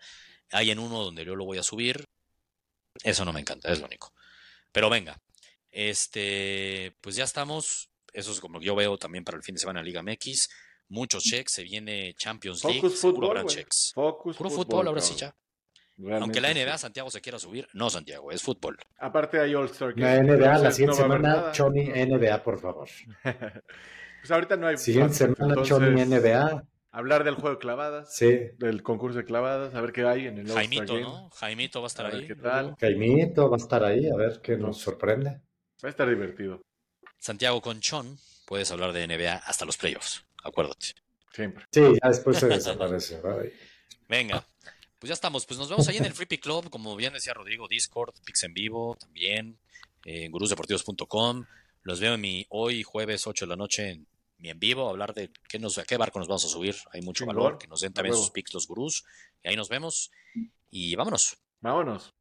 Hay 0.53 0.71
en 0.71 0.79
uno 0.79 1.03
donde 1.03 1.25
yo 1.25 1.35
lo 1.35 1.45
voy 1.45 1.59
a 1.59 1.63
subir. 1.63 2.05
Eso 3.03 3.25
no 3.25 3.33
me 3.33 3.41
encanta, 3.41 3.73
es 3.73 3.81
lo 3.81 3.87
único. 3.87 4.13
Pero 4.71 4.89
venga, 4.89 5.21
este, 5.71 6.97
pues 7.01 7.17
ya 7.17 7.25
estamos. 7.25 7.91
Eso 8.13 8.33
es 8.33 8.41
como 8.41 8.61
yo 8.61 8.75
veo 8.75 8.97
también 8.97 9.25
para 9.25 9.37
el 9.37 9.43
fin 9.43 9.55
de 9.55 9.61
semana 9.61 9.83
Liga 9.83 10.03
MX. 10.03 10.49
Muchos 10.89 11.25
checks, 11.25 11.53
se 11.53 11.65
viene 11.65 12.15
Champions 12.17 12.63
League. 12.65 12.81
Focus 12.81 13.01
seguro 13.01 13.29
fútbol, 13.29 13.47
checks. 13.47 13.93
Focus 13.95 14.37
Puro 14.37 14.51
fútbol, 14.51 14.89
ahora 14.89 15.01
sí 15.01 15.15
ya. 15.17 15.35
Realmente 15.99 16.23
Aunque 16.25 16.41
la 16.43 16.53
sí. 16.53 16.61
NBA 16.65 16.79
Santiago 16.79 17.11
se 17.11 17.21
quiera 17.23 17.39
subir, 17.39 17.69
no 17.73 17.89
Santiago, 17.89 18.31
es 18.31 18.43
fútbol. 18.43 18.77
Aparte 18.99 19.41
hay 19.41 19.55
All-Star 19.55 19.95
La 19.99 20.15
Game. 20.17 20.37
NBA, 20.37 20.59
la 20.59 20.71
siguiente 20.71 20.97
no 20.99 21.03
semana. 21.03 21.53
Choni 21.53 21.85
NBA, 21.89 22.43
por 22.43 22.59
favor. 22.61 22.89
Pues 24.21 24.31
ahorita 24.33 24.57
no 24.57 24.67
hay. 24.67 24.77
Siguiente 24.77 25.15
semana, 25.15 25.63
Choni 25.63 26.05
NBA. 26.05 26.65
Hablar 26.91 27.23
del 27.25 27.35
juego 27.35 27.51
de 27.51 27.59
clavadas, 27.59 28.13
Sí. 28.17 28.39
del 28.59 28.83
concurso 28.83 29.19
de 29.19 29.25
clavadas, 29.25 29.75
a 29.75 29.81
ver 29.81 29.93
qué 29.93 30.05
hay 30.05 30.27
en 30.27 30.39
el 30.39 30.51
All-Star 30.51 30.57
Jaimito, 30.57 30.95
Game. 30.95 31.03
¿no? 31.07 31.31
Jaimito 31.31 31.81
va 31.81 31.87
a 31.87 31.89
estar 31.89 32.07
A 32.07 32.09
ver 32.11 32.21
ahí. 32.23 32.27
qué 32.27 32.35
tal. 32.35 32.77
Caimito 32.77 33.49
va 33.51 33.57
a 33.57 33.59
estar 33.59 33.85
ahí, 33.85 34.09
a 34.11 34.17
ver 34.17 34.41
qué 34.43 34.57
nos 34.57 34.79
sorprende. 34.79 35.31
Va 35.31 35.41
a 35.85 35.89
estar 35.89 36.09
divertido, 36.09 36.61
Santiago 37.19 37.61
Conchón, 37.61 38.19
puedes 38.47 38.71
hablar 38.73 38.93
de 38.93 39.07
NBA 39.07 39.35
hasta 39.37 39.65
los 39.65 39.77
playoffs, 39.77 40.25
acuérdate. 40.43 40.87
siempre. 41.33 41.65
Sí, 41.71 41.83
ya 42.03 42.09
después 42.09 42.39
se 42.39 42.49
desaparece. 42.49 43.21
Venga, 44.09 44.43
pues 45.07 45.11
ya 45.11 45.15
estamos. 45.15 45.47
Pues 45.47 45.57
nos 45.61 45.69
vemos 45.69 45.87
ahí 45.87 45.99
en 45.99 46.05
el 46.05 46.15
Free 46.15 46.27
Pick 46.27 46.43
Club, 46.43 46.69
como 46.69 46.97
bien 46.97 47.13
decía 47.13 47.33
Rodrigo, 47.33 47.69
Discord, 47.69 48.13
Pix 48.25 48.43
en 48.43 48.53
vivo 48.53 48.97
también, 48.99 49.57
eh, 50.05 50.25
en 50.25 50.33
gurusdeportivos.com. 50.33 51.45
Los 51.83 52.01
veo 52.01 52.15
en 52.15 52.21
mi 52.21 52.45
hoy 52.49 52.83
jueves 52.83 53.25
8 53.29 53.45
de 53.45 53.49
la 53.49 53.55
noche 53.55 53.91
en 53.91 54.07
mi 54.39 54.51
en 54.51 54.59
vivo, 54.59 54.89
a 54.89 54.91
hablar 54.91 55.15
de 55.15 55.31
qué, 55.49 55.61
nos, 55.61 55.79
a 55.79 55.85
qué 55.85 55.97
barco 55.97 56.19
nos 56.19 56.27
vamos 56.27 56.45
a 56.45 56.49
subir. 56.49 56.75
Hay 56.91 57.03
mucho 57.03 57.25
valor, 57.25 57.57
que 57.57 57.69
nos 57.69 57.83
den 57.83 57.93
también 57.93 58.17
sus 58.17 58.33
picks 58.33 58.53
los 58.53 58.67
gurús. 58.67 59.05
Y 59.45 59.49
ahí 59.49 59.55
nos 59.55 59.69
vemos. 59.69 60.11
Y 60.73 60.97
vámonos. 60.97 61.37
Vámonos. 61.61 62.16